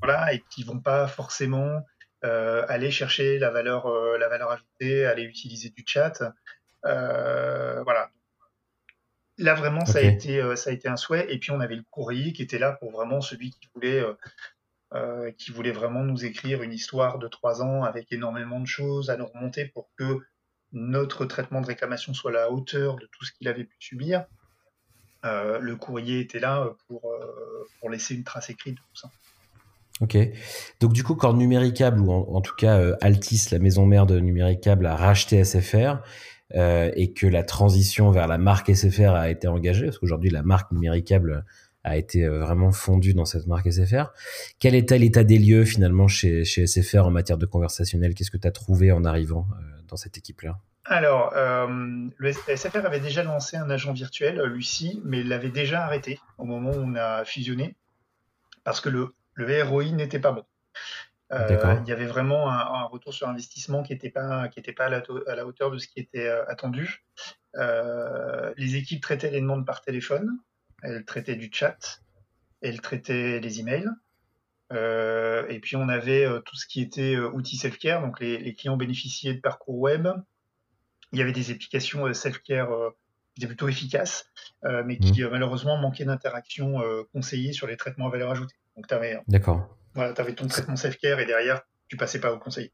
voilà, 0.00 0.32
et 0.32 0.42
qui 0.48 0.64
vont 0.64 0.80
pas 0.80 1.06
forcément 1.06 1.84
euh, 2.24 2.64
aller 2.68 2.90
chercher 2.90 3.38
la 3.38 3.50
valeur, 3.50 3.86
euh, 3.86 4.16
la 4.18 4.28
valeur 4.28 4.50
ajoutée, 4.50 5.04
aller 5.04 5.24
utiliser 5.24 5.70
du 5.70 5.84
chat, 5.86 6.22
voilà. 6.82 8.05
Là 9.38 9.54
vraiment, 9.54 9.84
ça 9.84 9.98
a 9.98 10.02
été, 10.02 10.56
ça 10.56 10.70
a 10.70 10.72
été 10.72 10.88
un 10.88 10.96
souhait. 10.96 11.26
Et 11.32 11.38
puis 11.38 11.50
on 11.50 11.60
avait 11.60 11.76
le 11.76 11.84
courrier 11.90 12.32
qui 12.32 12.42
était 12.42 12.58
là 12.58 12.72
pour 12.72 12.90
vraiment 12.90 13.20
celui 13.20 13.50
qui 13.50 13.68
voulait, 13.74 14.02
qui 15.36 15.52
voulait 15.52 15.72
vraiment 15.72 16.02
nous 16.02 16.24
écrire 16.24 16.62
une 16.62 16.72
histoire 16.72 17.18
de 17.18 17.28
trois 17.28 17.62
ans 17.62 17.84
avec 17.84 18.10
énormément 18.12 18.60
de 18.60 18.66
choses 18.66 19.10
à 19.10 19.16
nous 19.16 19.26
remonter 19.26 19.66
pour 19.66 19.90
que 19.98 20.20
notre 20.72 21.24
traitement 21.26 21.60
de 21.60 21.66
réclamation 21.66 22.14
soit 22.14 22.30
à 22.30 22.34
la 22.34 22.50
hauteur 22.50 22.96
de 22.96 23.08
tout 23.12 23.24
ce 23.24 23.32
qu'il 23.32 23.48
avait 23.48 23.64
pu 23.64 23.76
subir. 23.78 24.24
Euh, 25.24 25.58
le 25.58 25.76
courrier 25.76 26.20
était 26.20 26.38
là 26.38 26.60
euh, 26.60 26.70
pour, 26.86 27.10
euh, 27.10 27.66
pour 27.80 27.90
laisser 27.90 28.14
une 28.14 28.24
trace 28.24 28.50
écrite 28.50 28.74
de 28.74 28.80
tout 28.80 28.96
ça. 28.96 29.10
Ok. 30.00 30.16
Donc 30.80 30.92
du 30.92 31.02
coup, 31.02 31.14
quand 31.14 31.32
Numéricable, 31.32 32.00
ou 32.00 32.12
en, 32.12 32.40
tout 32.42 32.54
cas 32.54 32.78
Altis, 33.00 33.48
la 33.50 33.58
maison 33.58 33.86
mère 33.86 34.04
de 34.04 34.20
Numéricable, 34.20 34.84
a 34.86 34.94
racheté 34.94 35.42
SFR, 35.42 36.02
et 36.54 37.12
que 37.12 37.26
la 37.26 37.42
transition 37.42 38.10
vers 38.10 38.28
la 38.28 38.38
marque 38.38 38.74
SFR 38.74 39.10
a 39.10 39.30
été 39.30 39.48
engagée, 39.48 39.86
parce 39.86 39.98
qu'aujourd'hui 39.98 40.30
la 40.30 40.42
marque 40.42 40.70
Numéricable 40.72 41.44
a 41.82 41.96
été 41.96 42.26
vraiment 42.26 42.72
fondue 42.72 43.14
dans 43.14 43.24
cette 43.24 43.46
marque 43.46 43.70
SFR. 43.70 44.12
Quel 44.58 44.74
était 44.74 44.98
l'état 44.98 45.24
des 45.24 45.38
lieux 45.38 45.64
finalement 45.64 46.08
chez, 46.08 46.44
SFR 46.44 47.06
en 47.06 47.10
matière 47.10 47.38
de 47.38 47.46
conversationnel? 47.46 48.14
Qu'est-ce 48.14 48.30
que 48.30 48.36
tu 48.36 48.48
as 48.48 48.52
trouvé 48.52 48.92
en 48.92 49.04
arrivant 49.04 49.46
dans 49.88 49.96
cette 49.96 50.16
équipe-là? 50.18 50.58
Alors, 50.88 51.32
euh, 51.34 51.66
le 52.16 52.32
SFR 52.32 52.86
avait 52.86 53.00
déjà 53.00 53.24
lancé 53.24 53.56
un 53.56 53.68
agent 53.70 53.92
virtuel, 53.92 54.38
euh, 54.38 54.46
Lucie, 54.46 55.00
mais 55.04 55.24
l'avait 55.24 55.50
déjà 55.50 55.84
arrêté 55.84 56.20
au 56.38 56.44
moment 56.44 56.70
où 56.70 56.78
on 56.78 56.94
a 56.94 57.24
fusionné, 57.24 57.74
parce 58.62 58.80
que 58.80 58.88
le, 58.88 59.12
le 59.34 59.64
ROI 59.64 59.90
n'était 59.90 60.20
pas 60.20 60.30
bon. 60.30 60.44
Euh, 61.32 61.78
il 61.82 61.88
y 61.88 61.92
avait 61.92 62.06
vraiment 62.06 62.48
un, 62.50 62.84
retour 62.84 63.12
sur 63.12 63.28
investissement 63.28 63.82
qui 63.82 63.92
n'était 63.92 64.10
pas, 64.10 64.48
qui 64.48 64.60
pas 64.72 64.86
à, 64.86 65.34
la, 65.34 65.46
hauteur 65.46 65.70
de 65.70 65.78
ce 65.78 65.88
qui 65.88 65.98
était 65.98 66.28
attendu. 66.48 67.04
les 67.54 68.76
équipes 68.76 69.02
traitaient 69.02 69.30
les 69.30 69.40
demandes 69.40 69.66
par 69.66 69.82
téléphone, 69.82 70.38
elles 70.82 71.04
traitaient 71.04 71.36
du 71.36 71.50
chat, 71.52 72.00
elles 72.62 72.80
traitaient 72.80 73.40
les 73.40 73.60
emails. 73.60 73.88
et 74.70 75.60
puis 75.60 75.74
on 75.76 75.88
avait 75.88 76.26
tout 76.44 76.56
ce 76.56 76.66
qui 76.66 76.80
était 76.80 77.16
outils 77.18 77.56
self-care, 77.56 78.02
donc 78.02 78.20
les, 78.20 78.38
les, 78.38 78.54
clients 78.54 78.76
bénéficiaient 78.76 79.34
de 79.34 79.40
parcours 79.40 79.78
web, 79.78 80.08
il 81.12 81.18
y 81.18 81.22
avait 81.22 81.32
des 81.32 81.50
applications 81.50 82.06
euh, 82.06 82.12
self-care 82.12 82.70
euh, 82.72 82.90
qui 83.34 83.42
étaient 83.42 83.48
plutôt 83.48 83.68
efficaces, 83.68 84.30
euh, 84.64 84.82
mais 84.84 84.98
qui 84.98 85.22
mmh. 85.22 85.28
malheureusement 85.28 85.76
manquaient 85.76 86.04
d'interaction 86.04 86.80
conseillée 87.12 87.52
sur 87.52 87.66
les 87.66 87.76
traitements 87.76 88.06
à 88.06 88.10
valeur 88.10 88.30
ajoutée. 88.30 88.54
Donc 88.76 88.86
tu 88.86 88.94
avais, 88.94 89.18
voilà, 89.96 90.14
avais 90.16 90.34
ton 90.34 90.46
traitement 90.46 90.76
self-care 90.76 91.18
et 91.20 91.26
derrière, 91.26 91.62
tu 91.88 91.96
passais 91.96 92.20
pas 92.20 92.32
au 92.32 92.38
conseiller. 92.38 92.72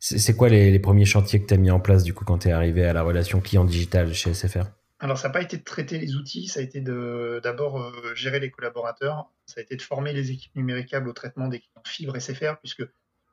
C'est 0.00 0.36
quoi 0.36 0.50
les, 0.50 0.78
premiers 0.78 1.06
chantiers 1.06 1.40
que 1.40 1.46
tu 1.46 1.54
as 1.54 1.56
mis 1.56 1.70
en 1.70 1.80
place 1.80 2.02
du 2.02 2.12
coup 2.12 2.26
quand 2.26 2.38
tu 2.38 2.48
es 2.48 2.52
arrivé 2.52 2.84
à 2.84 2.92
la 2.92 3.02
relation 3.02 3.40
client 3.40 3.64
digital 3.64 4.12
chez 4.12 4.34
SFR 4.34 4.66
Alors 4.98 5.16
ça 5.16 5.28
n'a 5.28 5.32
pas 5.32 5.40
été 5.40 5.56
de 5.56 5.62
traiter 5.62 5.98
les 5.98 6.16
outils, 6.16 6.46
ça 6.46 6.60
a 6.60 6.62
été 6.62 6.82
d'abord 6.82 7.90
gérer 8.14 8.38
les 8.38 8.50
collaborateurs, 8.50 9.30
ça 9.46 9.60
a 9.60 9.62
été 9.62 9.76
de 9.76 9.82
former 9.82 10.12
les 10.12 10.30
équipes 10.30 10.54
numéricables 10.56 11.08
au 11.08 11.14
traitement 11.14 11.48
des 11.48 11.60
clients 11.60 11.82
fibres 11.86 12.18
SFR, 12.18 12.58
puisque 12.58 12.82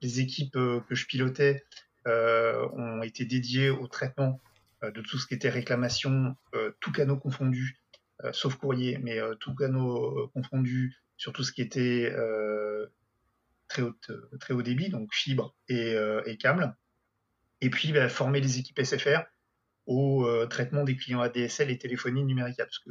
les 0.01 0.21
équipes 0.21 0.53
que 0.53 0.95
je 0.95 1.05
pilotais 1.07 1.63
euh, 2.07 2.67
ont 2.73 3.03
été 3.03 3.25
dédiés 3.25 3.69
au 3.69 3.87
traitement 3.87 4.41
euh, 4.83 4.89
de 4.89 5.01
tout 5.01 5.19
ce 5.19 5.27
qui 5.27 5.35
était 5.35 5.49
réclamation, 5.49 6.35
euh, 6.55 6.71
tous 6.79 6.91
canaux 6.91 7.17
confondus, 7.17 7.77
sauf 8.33 8.55
courrier, 8.55 8.99
mais 9.01 9.17
tous 9.39 9.55
canaux 9.55 10.29
confondus 10.35 10.95
sur 11.21 11.33
tout 11.33 11.43
ce 11.43 11.51
qui 11.51 11.61
était 11.61 12.11
très, 13.67 13.83
haute, 13.83 14.11
très 14.39 14.55
haut 14.55 14.63
débit, 14.63 14.89
donc 14.89 15.13
fibre 15.13 15.55
et, 15.67 15.95
et 16.25 16.37
câble. 16.37 16.75
Et 17.61 17.69
puis 17.69 17.93
bah, 17.93 18.09
former 18.09 18.41
les 18.41 18.57
équipes 18.57 18.81
SFR 18.83 19.21
au 19.85 20.25
traitement 20.47 20.83
des 20.83 20.95
clients 20.95 21.21
ADSL 21.21 21.69
et 21.69 21.77
téléphonie 21.77 22.23
numérique. 22.23 22.57
Parce 22.57 22.79
que, 22.79 22.89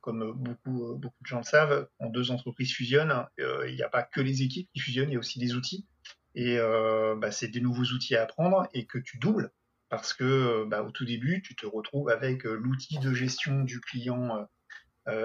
comme 0.00 0.32
beaucoup, 0.32 0.98
de 0.98 1.26
gens 1.26 1.38
le 1.38 1.44
savent, 1.44 1.88
quand 2.00 2.10
deux 2.10 2.32
entreprises 2.32 2.72
fusionnent, 2.72 3.24
il 3.38 3.74
n'y 3.76 3.82
a 3.82 3.88
pas 3.88 4.02
que 4.02 4.20
les 4.20 4.42
équipes 4.42 4.68
qui 4.74 4.80
fusionnent, 4.80 5.10
il 5.10 5.14
y 5.14 5.16
a 5.16 5.20
aussi 5.20 5.38
des 5.38 5.54
outils. 5.54 5.86
Et 6.34 6.58
euh, 6.58 7.14
bah, 7.16 7.30
c'est 7.30 7.48
des 7.48 7.60
nouveaux 7.60 7.84
outils 7.84 8.16
à 8.16 8.22
apprendre 8.22 8.68
et 8.72 8.86
que 8.86 8.98
tu 8.98 9.18
doubles 9.18 9.52
parce 9.88 10.14
que 10.14 10.64
bah, 10.66 10.82
au 10.82 10.90
tout 10.90 11.04
début, 11.04 11.42
tu 11.42 11.56
te 11.56 11.66
retrouves 11.66 12.08
avec 12.08 12.46
euh, 12.46 12.54
l'outil 12.54 12.98
de 12.98 13.12
gestion 13.12 13.62
du 13.62 13.80
client 13.80 14.36
euh, 14.36 14.44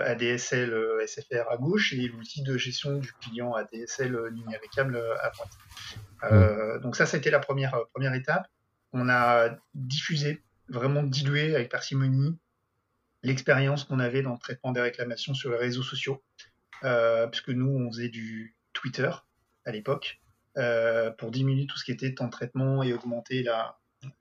ADSL 0.06 0.74
SFR 1.08 1.50
à 1.50 1.58
gauche 1.58 1.93
et 1.93 2.08
l'outil 2.08 2.43
de 2.43 2.58
gestion 2.58 2.98
du 2.98 3.12
client 3.13 3.54
ADSL 3.54 4.30
numéricable 4.34 5.02
à 5.21 5.30
droite. 5.30 6.82
Donc 6.82 6.95
ça, 6.95 7.06
c'était 7.06 7.30
la 7.30 7.39
première, 7.39 7.78
première 7.93 8.13
étape. 8.13 8.48
On 8.93 9.10
a 9.10 9.58
diffusé, 9.74 10.43
vraiment 10.69 11.04
dilué 11.04 11.56
avec 11.56 11.69
parcimonie 11.69 12.38
l'expérience 13.24 13.84
qu'on 13.84 14.00
avait 14.00 14.21
dans 14.21 14.34
le 14.34 14.39
traitement 14.39 14.71
des 14.71 14.82
réclamations 14.82 15.34
sur 15.34 15.52
les 15.52 15.58
réseaux 15.58 15.84
sociaux, 15.84 16.24
puisque 17.32 17.50
nous, 17.50 17.69
on 17.69 17.91
faisait 17.91 18.10
du 18.10 18.56
Twitter 18.74 19.12
à 19.65 19.71
l'époque. 19.71 20.21
pour 21.17 21.32
diminuer 21.32 21.67
tout 21.67 21.78
ce 21.78 21.84
qui 21.84 21.91
était 21.91 22.13
temps 22.13 22.26
de 22.26 22.32
traitement 22.32 22.84
et 22.84 22.93
augmenter 22.93 23.43
la, 23.43 23.78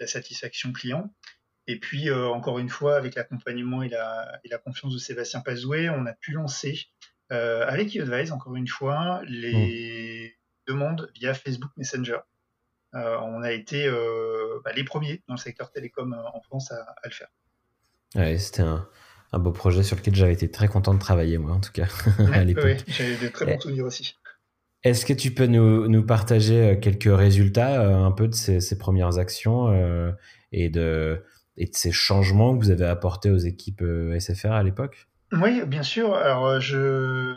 satisfaction 0.06 0.72
client. 0.72 1.12
Et 1.66 1.78
puis, 1.78 2.10
encore 2.10 2.58
une 2.58 2.68
fois, 2.68 2.96
avec 2.96 3.14
l'accompagnement 3.14 3.82
et 3.82 3.88
la, 3.88 4.40
et 4.44 4.48
la, 4.48 4.58
confiance 4.58 4.92
de 4.92 4.98
Sébastien 4.98 5.40
Pazoué, 5.40 5.88
on 5.88 6.04
a 6.06 6.12
pu 6.12 6.32
lancer 6.32 6.88
avec 7.30 7.96
eAdvise, 7.96 8.32
encore 8.32 8.54
une 8.54 8.68
fois, 8.68 9.22
les 9.26 10.34
mmh. 10.68 10.72
demandes 10.72 11.10
via 11.14 11.32
Facebook 11.34 11.70
Messenger. 11.76 12.18
on 12.92 13.42
a 13.42 13.52
été 13.52 13.90
bah, 14.62 14.72
les 14.76 14.84
premiers 14.84 15.22
dans 15.26 15.34
le 15.34 15.40
secteur 15.40 15.70
télécom 15.70 16.14
en 16.34 16.40
France 16.42 16.70
à, 16.70 16.76
à 17.02 17.08
le 17.08 17.12
faire. 17.12 17.28
Ouais, 18.14 18.36
c'était 18.38 18.62
un, 18.62 18.86
un 19.34 19.38
beau 19.38 19.50
projet 19.50 19.82
sur 19.82 19.96
lequel 19.96 20.14
j'avais 20.14 20.32
été 20.32 20.50
très 20.50 20.68
content 20.68 20.94
de 20.94 20.98
travailler, 20.98 21.38
moi, 21.38 21.52
en 21.52 21.60
tout 21.60 21.72
cas, 21.72 21.86
à 22.32 22.44
l'époque. 22.44 22.84
Oui, 22.86 22.94
j'ai 22.94 23.16
des 23.16 23.30
très 23.30 23.46
bons 23.46 23.60
souvenirs 23.60 23.84
aussi. 23.84 24.14
Est-ce 24.84 25.06
que 25.06 25.12
tu 25.12 25.32
peux 25.32 25.46
nous, 25.46 25.88
nous, 25.88 26.04
partager 26.04 26.60
euh, 26.60 26.76
quelques 26.76 27.14
résultats 27.14 27.80
euh, 27.80 28.04
un 28.04 28.12
peu 28.12 28.28
de 28.28 28.34
ces, 28.34 28.60
ces 28.60 28.78
premières 28.78 29.18
actions 29.18 29.68
euh, 29.68 30.12
et, 30.52 30.68
de, 30.68 31.24
et 31.56 31.66
de 31.66 31.74
ces 31.74 31.92
changements 31.92 32.56
que 32.56 32.64
vous 32.64 32.70
avez 32.70 32.86
apportés 32.86 33.30
aux 33.30 33.38
équipes 33.38 33.84
SFR 34.18 34.52
à 34.52 34.62
l'époque? 34.62 35.08
Oui, 35.32 35.62
bien 35.66 35.82
sûr. 35.82 36.14
Je... 36.60 37.36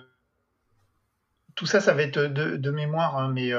tout 1.56 1.66
ça, 1.66 1.80
ça 1.80 1.94
va 1.94 2.04
être 2.04 2.20
de, 2.20 2.72
mémoire, 2.72 3.18
hein, 3.18 3.32
mais 3.34 3.52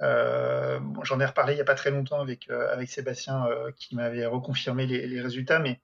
j'en 0.00 1.20
ai 1.20 1.24
reparlé 1.24 1.54
il 1.54 1.56
n'y 1.56 1.62
a 1.62 1.64
pas 1.64 1.74
très 1.74 1.90
longtemps 1.90 2.20
avec, 2.20 2.50
Sébastien 2.86 3.46
qui 3.76 3.96
m'avait 3.96 4.26
reconfirmé 4.26 4.86
les, 4.86 5.20
résultats, 5.20 5.58
mais 5.58 5.80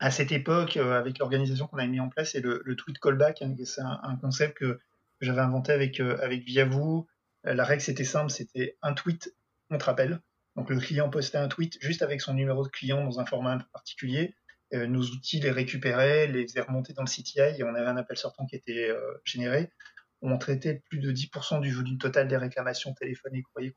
à 0.00 0.10
cette 0.10 0.32
époque, 0.32 0.76
euh, 0.76 0.98
avec 0.98 1.18
l'organisation 1.18 1.66
qu'on 1.66 1.78
avait 1.78 1.88
mis 1.88 2.00
en 2.00 2.08
place, 2.08 2.32
c'est 2.32 2.40
le, 2.40 2.62
tweet 2.76 2.98
callback. 2.98 3.42
Hein, 3.42 3.54
c'est 3.64 3.80
un, 3.80 4.16
concept 4.20 4.58
que 4.58 4.80
j'avais 5.20 5.40
inventé 5.40 5.72
avec, 5.72 6.00
euh, 6.00 6.18
avec. 6.20 6.44
Euh, 6.56 7.02
la 7.44 7.64
règle, 7.64 7.82
c'était 7.82 8.04
simple, 8.04 8.30
c'était 8.30 8.76
un 8.82 8.94
tweet 8.94 9.34
contre 9.70 9.88
appel. 9.88 10.20
Donc 10.56 10.70
le 10.70 10.78
client 10.78 11.08
postait 11.10 11.38
un 11.38 11.48
tweet 11.48 11.78
juste 11.80 12.02
avec 12.02 12.20
son 12.20 12.34
numéro 12.34 12.64
de 12.64 12.68
client 12.68 13.04
dans 13.04 13.20
un 13.20 13.26
format 13.26 13.52
un 13.52 13.58
peu 13.58 13.66
particulier. 13.72 14.34
nos 14.72 15.02
outils 15.02 15.40
les 15.40 15.50
récupéraient, 15.50 16.26
les 16.26 16.46
faisaient 16.46 16.60
remonter 16.60 16.92
dans 16.92 17.02
le 17.02 17.08
CTI 17.08 17.58
et 17.58 17.64
on 17.64 17.74
avait 17.74 17.86
un 17.86 17.96
appel 17.96 18.16
sortant 18.16 18.46
qui 18.46 18.56
était 18.56 18.90
généré. 19.24 19.70
On 20.22 20.38
traitait 20.38 20.82
plus 20.88 21.00
de 21.00 21.12
10% 21.12 21.60
du 21.60 21.72
volume 21.72 21.98
total 21.98 22.28
des 22.28 22.36
réclamations 22.36 22.94
téléphoniques, 22.94 23.46
courrier 23.52 23.74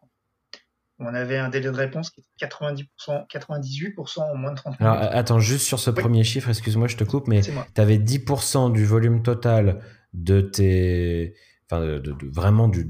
on 1.00 1.14
avait 1.14 1.38
un 1.38 1.50
délai 1.50 1.66
de 1.66 1.76
réponse 1.76 2.10
qui 2.10 2.22
était 2.22 2.48
90%, 2.48 3.28
98% 3.28 4.20
en 4.20 4.36
moins 4.36 4.52
de 4.52 4.56
30 4.56 4.80
minutes. 4.80 4.94
Alors, 4.96 5.12
attends, 5.12 5.40
juste 5.40 5.66
sur 5.66 5.80
ce 5.80 5.92
premier 5.92 6.24
chiffre, 6.24 6.50
excuse-moi, 6.50 6.88
je 6.88 6.98
te 6.98 7.04
coupe, 7.04 7.28
mais 7.28 7.42
tu 7.42 7.52
avais 7.82 7.98
10% 7.98 8.72
du 8.74 8.86
volume 8.86 9.22
total 9.22 9.82
de 10.14 10.42
tes. 10.42 11.36
Enfin, 11.70 11.82
de, 11.82 12.16
vraiment 12.32 12.70
de, 12.70 12.86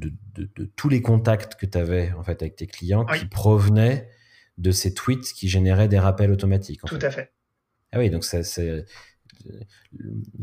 tous 0.75 0.89
les 0.89 1.01
contacts 1.01 1.55
que 1.55 1.65
tu 1.65 1.77
avais 1.77 2.11
en 2.13 2.23
fait, 2.23 2.41
avec 2.43 2.55
tes 2.55 2.67
clients 2.67 3.05
qui 3.05 3.25
provenaient 3.25 4.09
de 4.57 4.71
ces 4.71 4.93
tweets 4.93 5.33
qui 5.33 5.47
généraient 5.47 5.87
des 5.87 5.99
rappels 5.99 6.31
automatiques. 6.31 6.81
Tout 6.85 6.99
à 7.01 7.09
fait. 7.09 7.31
Ah 7.91 7.99
oui, 7.99 8.09
donc 8.09 8.23
ça, 8.23 8.43
c'est. 8.43 8.85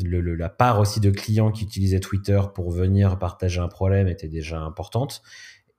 Le, 0.03 0.35
la 0.35 0.49
part 0.49 0.81
aussi 0.81 1.01
de 1.01 1.11
clients 1.11 1.51
qui 1.51 1.65
utilisaient 1.65 2.01
Twitter 2.01 2.41
pour 2.55 2.71
venir 2.71 3.19
partager 3.19 3.61
un 3.61 3.69
problème 3.69 4.09
était 4.09 4.29
déjà 4.29 4.61
importante. 4.61 5.23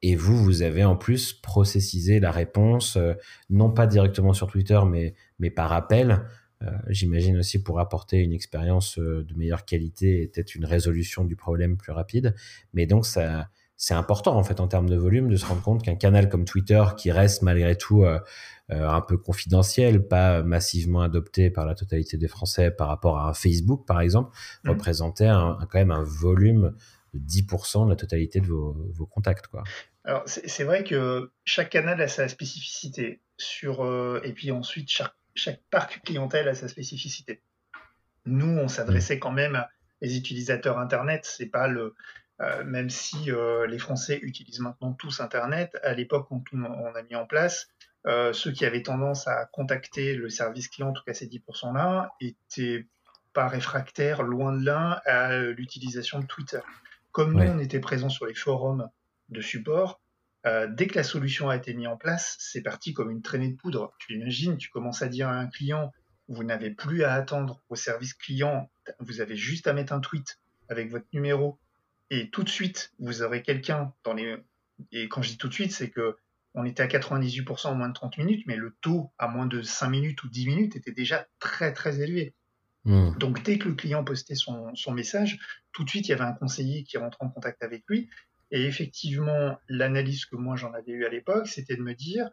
Et 0.01 0.15
vous, 0.15 0.37
vous 0.37 0.61
avez 0.61 0.83
en 0.83 0.95
plus 0.95 1.33
processisé 1.33 2.19
la 2.19 2.29
réponse, 2.29 2.97
euh, 2.97 3.13
non 3.49 3.71
pas 3.71 3.87
directement 3.87 4.33
sur 4.33 4.47
Twitter, 4.47 4.79
mais, 4.87 5.15
mais 5.39 5.49
par 5.49 5.73
appel. 5.73 6.25
Euh, 6.65 6.71
j'imagine 6.88 7.38
aussi 7.38 7.62
pour 7.62 7.80
apporter 7.80 8.17
une 8.17 8.34
expérience 8.34 8.97
euh, 8.99 9.23
de 9.23 9.34
meilleure 9.36 9.65
qualité 9.65 10.21
et 10.21 10.28
peut-être 10.28 10.56
une 10.56 10.65
résolution 10.65 11.23
du 11.23 11.36
problème 11.36 11.78
plus 11.78 11.91
rapide. 11.91 12.36
Mais 12.73 12.86
donc, 12.86 13.06
ça, 13.06 13.49
c'est 13.78 13.93
important 13.93 14.36
en 14.38 14.43
fait 14.43 14.60
en 14.60 14.67
termes 14.67 14.89
de 14.89 14.95
volume 14.95 15.30
de 15.30 15.36
se 15.36 15.45
rendre 15.45 15.62
compte 15.62 15.84
qu'un 15.84 15.95
canal 15.95 16.30
comme 16.30 16.45
Twitter, 16.45 16.84
qui 16.97 17.12
reste 17.12 17.41
malgré 17.41 17.75
tout 17.75 18.06
un 18.69 19.01
peu 19.01 19.17
confidentiel, 19.17 20.08
pas 20.08 20.43
massivement 20.43 21.01
adopté 21.01 21.49
par 21.49 21.65
la 21.65 21.75
totalité 21.75 22.15
des 22.15 22.30
Français 22.30 22.71
par 22.71 22.88
rapport 22.88 23.17
à 23.17 23.28
un 23.28 23.34
Facebook 23.34 23.86
par 23.86 23.99
exemple, 23.99 24.32
mmh. 24.63 24.69
représentait 24.69 25.28
quand 25.28 25.73
même 25.73 25.91
un 25.91 26.04
volume 26.04 26.73
de 27.13 27.19
10% 27.19 27.86
de 27.86 27.89
la 27.89 27.97
totalité 27.97 28.39
de 28.39 28.47
vos, 28.47 28.78
vos 28.93 29.06
contacts. 29.06 29.47
Quoi. 29.47 29.63
Alors, 30.06 30.23
c'est 30.25 30.63
vrai 30.63 30.84
que 30.84 31.32
chaque 31.45 31.71
canal 31.71 31.99
a 31.99 32.08
sa 32.08 32.28
spécificité. 32.28 33.21
Sur, 33.38 33.84
euh, 33.84 34.21
et 34.23 34.32
puis 34.32 34.51
ensuite, 34.51 34.89
chaque, 34.89 35.15
chaque, 35.35 35.61
parc 35.69 36.01
clientèle 36.03 36.47
a 36.47 36.55
sa 36.55 36.67
spécificité. 36.67 37.41
Nous, 38.25 38.57
on 38.57 38.67
s'adressait 38.67 39.19
quand 39.19 39.31
même 39.31 39.55
à 39.55 39.69
les 40.01 40.17
utilisateurs 40.17 40.79
Internet. 40.79 41.25
C'est 41.25 41.47
pas 41.47 41.67
le. 41.67 41.95
Euh, 42.41 42.65
même 42.65 42.89
si 42.89 43.31
euh, 43.31 43.65
les 43.65 43.77
Français 43.77 44.19
utilisent 44.21 44.59
maintenant 44.59 44.91
tous 44.93 45.21
Internet, 45.21 45.77
à 45.83 45.93
l'époque 45.93 46.29
où 46.31 46.43
on, 46.53 46.95
a 46.95 47.01
mis 47.03 47.15
en 47.15 47.25
place, 47.25 47.69
ceux 48.33 48.51
qui 48.51 48.65
avaient 48.65 48.83
tendance 48.83 49.27
à 49.27 49.45
contacter 49.45 50.15
le 50.15 50.29
service 50.29 50.67
client, 50.67 50.89
en 50.89 50.93
tout 50.93 51.03
cas 51.05 51.13
ces 51.13 51.27
10%-là, 51.27 52.11
étaient 52.19 52.87
pas 53.33 53.47
réfractaires, 53.47 54.21
loin 54.21 54.53
de 54.53 54.65
là, 54.65 55.01
à 55.05 55.37
l'utilisation 55.37 56.19
de 56.19 56.25
Twitter. 56.25 56.59
Comme 57.11 57.33
nous, 57.33 57.49
on 57.49 57.59
était 57.59 57.79
présents 57.79 58.09
sur 58.09 58.25
les 58.25 58.33
forums 58.33 58.89
de 59.29 59.41
support, 59.41 60.01
euh, 60.45 60.67
dès 60.67 60.88
que 60.88 60.95
la 60.95 61.03
solution 61.03 61.49
a 61.49 61.55
été 61.55 61.73
mise 61.73 61.88
en 61.88 61.97
place, 61.97 62.36
c'est 62.39 62.62
parti 62.62 62.93
comme 62.93 63.10
une 63.10 63.21
traînée 63.21 63.49
de 63.49 63.55
poudre. 63.55 63.93
Tu 63.99 64.13
imagines, 64.13 64.58
tu 64.58 64.69
commences 64.69 65.01
à 65.01 65.08
dire 65.08 65.27
à 65.27 65.34
un 65.34 65.47
client, 65.47 65.91
vous 66.27 66.43
n'avez 66.43 66.71
plus 66.71 67.03
à 67.03 67.13
attendre 67.13 67.62
au 67.69 67.75
service 67.75 68.13
client, 68.13 68.69
vous 68.99 69.21
avez 69.21 69.36
juste 69.36 69.67
à 69.67 69.73
mettre 69.73 69.93
un 69.93 69.99
tweet 69.99 70.39
avec 70.69 70.89
votre 70.89 71.08
numéro 71.13 71.60
et 72.10 72.29
tout 72.29 72.43
de 72.43 72.49
suite, 72.49 72.93
vous 72.99 73.21
aurez 73.21 73.41
quelqu'un 73.41 73.93
dans 74.03 74.13
les... 74.13 74.38
Et 74.91 75.08
quand 75.08 75.21
je 75.21 75.29
dis 75.29 75.38
tout 75.38 75.47
de 75.47 75.53
suite, 75.53 75.71
c'est 75.71 75.89
que 75.89 76.17
on 76.53 76.65
était 76.65 76.84
à 76.84 76.88
98% 76.88 77.67
en 77.67 77.75
moins 77.75 77.89
de 77.89 77.93
30 77.93 78.17
minutes, 78.17 78.43
mais 78.47 78.55
le 78.55 78.75
taux 78.81 79.12
à 79.17 79.27
moins 79.27 79.45
de 79.45 79.62
5 79.62 79.89
minutes 79.89 80.23
ou 80.23 80.29
10 80.29 80.47
minutes 80.47 80.75
était 80.75 80.93
déjà 80.93 81.27
très 81.39 81.73
très 81.73 81.99
élevé. 81.99 82.34
Hmm. 82.86 83.17
Donc 83.17 83.43
dès 83.43 83.58
que 83.58 83.67
le 83.67 83.75
client 83.75 84.03
postait 84.03 84.36
son, 84.36 84.73
son, 84.75 84.93
message, 84.93 85.39
tout 85.73 85.84
de 85.84 85.89
suite 85.89 86.08
il 86.08 86.12
y 86.12 86.13
avait 86.13 86.23
un 86.23 86.34
conseiller 86.34 86.84
qui 86.84 86.97
rentre 86.97 87.17
en 87.21 87.29
contact 87.29 87.62
avec 87.63 87.84
lui 87.89 88.10
et 88.51 88.65
effectivement, 88.65 89.60
l'analyse 89.67 90.25
que 90.25 90.36
moi 90.36 90.55
j'en 90.55 90.73
avais 90.73 90.91
eue 90.91 91.05
à 91.05 91.10
l'époque, 91.10 91.47
c'était 91.47 91.75
de 91.75 91.81
me 91.81 91.93
dire, 91.93 92.29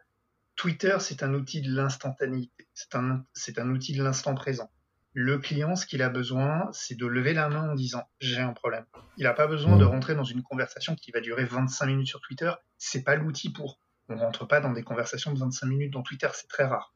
Twitter, 0.55 0.97
c'est 0.99 1.23
un 1.23 1.33
outil 1.33 1.61
de 1.61 1.73
l'instantanéité, 1.73 2.67
c'est 2.73 2.95
un, 2.95 3.25
c'est 3.33 3.59
un 3.59 3.69
outil 3.69 3.93
de 3.93 4.03
l'instant 4.03 4.35
présent. 4.35 4.69
Le 5.15 5.37
client, 5.37 5.75
ce 5.75 5.85
qu'il 5.85 6.01
a 6.01 6.09
besoin, 6.09 6.69
c'est 6.71 6.95
de 6.95 7.05
lever 7.05 7.33
la 7.33 7.47
main 7.47 7.71
en 7.71 7.75
disant 7.75 8.03
j'ai 8.19 8.41
un 8.41 8.53
problème. 8.53 8.85
Il 9.17 9.23
n'a 9.23 9.33
pas 9.33 9.45
besoin 9.45 9.77
de 9.77 9.85
rentrer 9.85 10.15
dans 10.15 10.23
une 10.23 10.41
conversation 10.41 10.95
qui 10.95 11.11
va 11.11 11.19
durer 11.19 11.45
25 11.45 11.85
minutes 11.85 12.07
sur 12.07 12.19
Twitter. 12.19 12.51
C'est 12.79 13.03
pas 13.03 13.15
l'outil 13.15 13.51
pour. 13.51 13.79
On 14.09 14.17
rentre 14.17 14.47
pas 14.47 14.59
dans 14.59 14.71
des 14.71 14.81
conversations 14.81 15.31
de 15.31 15.39
25 15.39 15.67
minutes 15.67 15.93
dans 15.93 16.01
Twitter, 16.01 16.29
c'est 16.33 16.47
très 16.47 16.65
rare. 16.65 16.95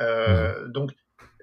Euh. 0.00 0.66
Donc, 0.68 0.92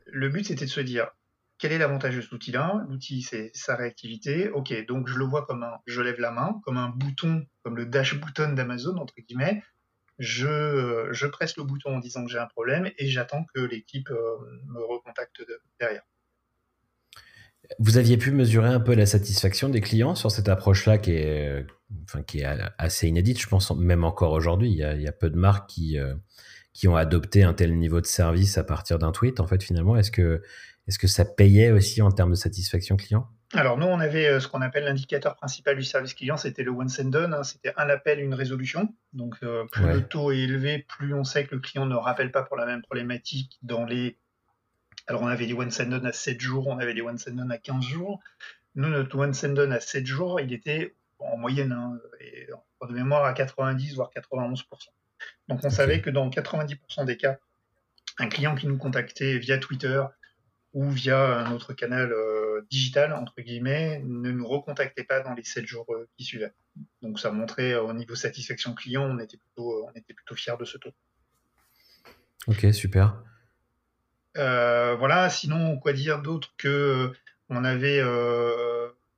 le 0.08 0.30
but, 0.30 0.48
c'était 0.48 0.66
de 0.66 0.70
se 0.70 0.82
dire 0.82 1.10
quel 1.58 1.72
est 1.72 1.78
l'avantage 1.78 2.16
de 2.16 2.22
cet 2.22 2.32
outil-là? 2.32 2.86
L'outil, 2.90 3.22
c'est 3.22 3.52
sa 3.54 3.76
réactivité. 3.76 4.50
Ok, 4.50 4.74
donc 4.88 5.08
je 5.08 5.18
le 5.18 5.26
vois 5.26 5.46
comme 5.46 5.64
un 5.64 5.78
je 5.86 6.02
lève 6.02 6.20
la 6.20 6.32
main, 6.32 6.60
comme 6.64 6.78
un 6.78 6.90
bouton, 6.90 7.46
comme 7.64 7.78
le 7.78 7.86
dash 7.86 8.20
button 8.20 8.54
d'Amazon, 8.54 8.98
entre 8.98 9.14
guillemets. 9.28 9.64
Je, 10.18 11.10
je, 11.12 11.28
presse 11.28 11.58
le 11.58 11.64
bouton 11.64 11.98
en 11.98 12.00
disant 12.00 12.24
que 12.26 12.32
j'ai 12.32 12.38
un 12.38 12.48
problème 12.48 12.90
et 12.98 13.08
j'attends 13.08 13.46
que 13.54 13.60
l'équipe 13.60 14.10
euh, 14.12 14.38
me 14.68 14.82
recontacte 14.82 15.44
derrière. 15.78 16.04
Vous 17.80 17.98
aviez 17.98 18.16
pu 18.16 18.32
mesurer 18.32 18.70
un 18.70 18.80
peu 18.80 18.94
la 18.94 19.08
satisfaction 19.08 19.68
des 19.68 19.82
clients 19.82 20.16
sur 20.16 20.32
cette 20.32 20.48
approche-là 20.48 21.00
qui 21.00 21.12
est, 21.12 21.66
enfin, 22.04 22.22
qui 22.22 22.42
est 22.42 22.48
assez 22.78 23.08
inédite, 23.08 23.42
je 23.42 23.48
pense, 23.48 23.72
même 23.72 24.06
encore 24.06 24.32
aujourd'hui. 24.32 24.70
Il, 24.70 24.96
il, 24.96 25.02
y 25.02 25.08
a 25.08 25.12
peu 25.12 25.30
de 25.30 25.36
marques 25.36 25.70
qui, 25.70 26.00
euh, 26.00 26.16
qui 26.74 26.88
ont 26.88 26.96
adopté 26.96 27.44
un 27.44 27.54
tel 27.54 27.78
niveau 27.78 28.00
de 28.02 28.06
service 28.06 28.58
à 28.58 28.64
partir 28.64 29.00
d'un 29.00 29.12
tweet. 29.12 29.40
En 29.40 29.48
fait, 29.48 29.64
finalement, 29.64 29.98
est-ce 29.98 30.12
que, 30.12 30.42
est-ce 30.88 31.00
que 31.00 31.08
ça 31.08 31.26
payait 31.26 31.72
aussi 31.72 32.02
en 32.02 32.12
termes 32.12 32.32
de 32.32 32.36
satisfaction 32.36 32.98
client? 32.98 33.28
Alors 33.54 33.78
nous, 33.78 33.86
on 33.86 34.00
avait 34.00 34.28
euh, 34.28 34.40
ce 34.40 34.48
qu'on 34.48 34.62
appelle 34.62 34.86
l'indicateur 34.86 35.36
principal 35.36 35.76
du 35.76 35.84
service 35.84 36.14
client, 36.14 36.36
c'était 36.36 36.64
le 36.64 36.72
once 36.72 37.00
and 37.00 37.06
done, 37.06 37.34
hein. 37.34 37.44
c'était 37.44 37.74
un 37.78 37.90
appel, 37.90 38.20
une 38.20 38.34
résolution. 38.34 38.94
Donc 39.14 39.36
euh, 39.44 39.66
plus 39.72 39.86
le 39.86 40.02
taux 40.04 40.32
est 40.32 40.40
élevé, 40.40 40.80
plus 40.80 41.14
on 41.14 41.24
sait 41.24 41.46
que 41.46 41.56
le 41.56 41.62
client 41.62 41.86
ne 41.86 41.96
rappelle 41.96 42.32
pas 42.32 42.44
pour 42.44 42.58
la 42.58 42.66
même 42.66 42.82
problématique 42.82 43.58
dans 43.62 43.86
les... 43.86 44.18
Alors 45.08 45.22
on 45.22 45.28
avait 45.28 45.46
des 45.46 45.54
once 45.54 45.80
and 45.80 45.86
done 45.86 46.06
à 46.06 46.12
7 46.12 46.42
jours, 46.42 46.68
on 46.68 46.80
avait 46.80 46.94
des 46.94 47.02
once 47.02 47.28
and 47.28 47.36
done 47.36 47.52
à 47.52 47.58
15 47.58 47.86
jours. 47.86 48.20
Nous, 48.76 48.90
notre 48.90 49.18
once 49.18 49.44
and 49.44 49.54
done 49.54 49.72
à 49.72 49.80
7 49.80 50.06
jours, 50.06 50.42
il 50.42 50.52
était 50.52 50.94
en 51.20 51.38
moyenne, 51.38 51.72
hein, 51.72 51.98
et 52.20 52.48
de 52.88 52.94
mémoire, 52.94 53.24
à 53.24 53.34
90 53.34 53.96
voire 53.96 54.10
91%. 54.16 54.64
Donc 55.48 55.62
on 55.64 55.70
savait 55.70 56.02
que 56.02 56.10
dans 56.10 56.30
90% 56.30 57.06
des 57.06 57.18
cas, 57.18 57.38
un 58.18 58.28
client 58.28 58.56
qui 58.56 58.68
nous 58.68 58.78
contactait 58.78 59.38
via 59.38 59.58
Twitter, 59.58 60.04
ou 60.76 60.90
via 60.90 61.40
un 61.40 61.54
autre 61.54 61.72
canal 61.74 62.12
euh, 62.12 62.68
digital, 62.70 63.14
entre 63.14 63.42
guillemets, 63.42 64.02
ne 64.04 64.30
nous 64.30 64.46
recontactait 64.46 65.06
pas 65.06 65.22
dans 65.22 65.34
les 65.34 65.44
7 65.44 65.66
jours 65.66 65.86
euh, 65.90 66.06
qui 66.18 66.26
suivaient. 66.26 66.52
Donc 67.02 67.18
ça 67.18 67.32
montrait 67.32 67.72
euh, 67.72 67.82
au 67.82 67.94
niveau 67.94 68.14
satisfaction 68.14 68.76
client, 68.76 69.04
on 69.04 69.18
était 69.20 69.38
plutôt, 69.38 69.88
on 69.88 69.92
était 69.98 70.14
plutôt 70.14 70.36
fiers 70.36 70.58
de 70.60 70.66
ce 70.66 70.78
taux. 70.78 70.92
Ok, 72.48 72.68
super. 72.74 73.24
voilà, 74.36 75.30
sinon, 75.30 75.80
quoi 75.80 75.94
dire 75.94 76.22
d'autre 76.22 76.54
que 76.58 77.14
on 77.48 77.64
avait 77.64 78.02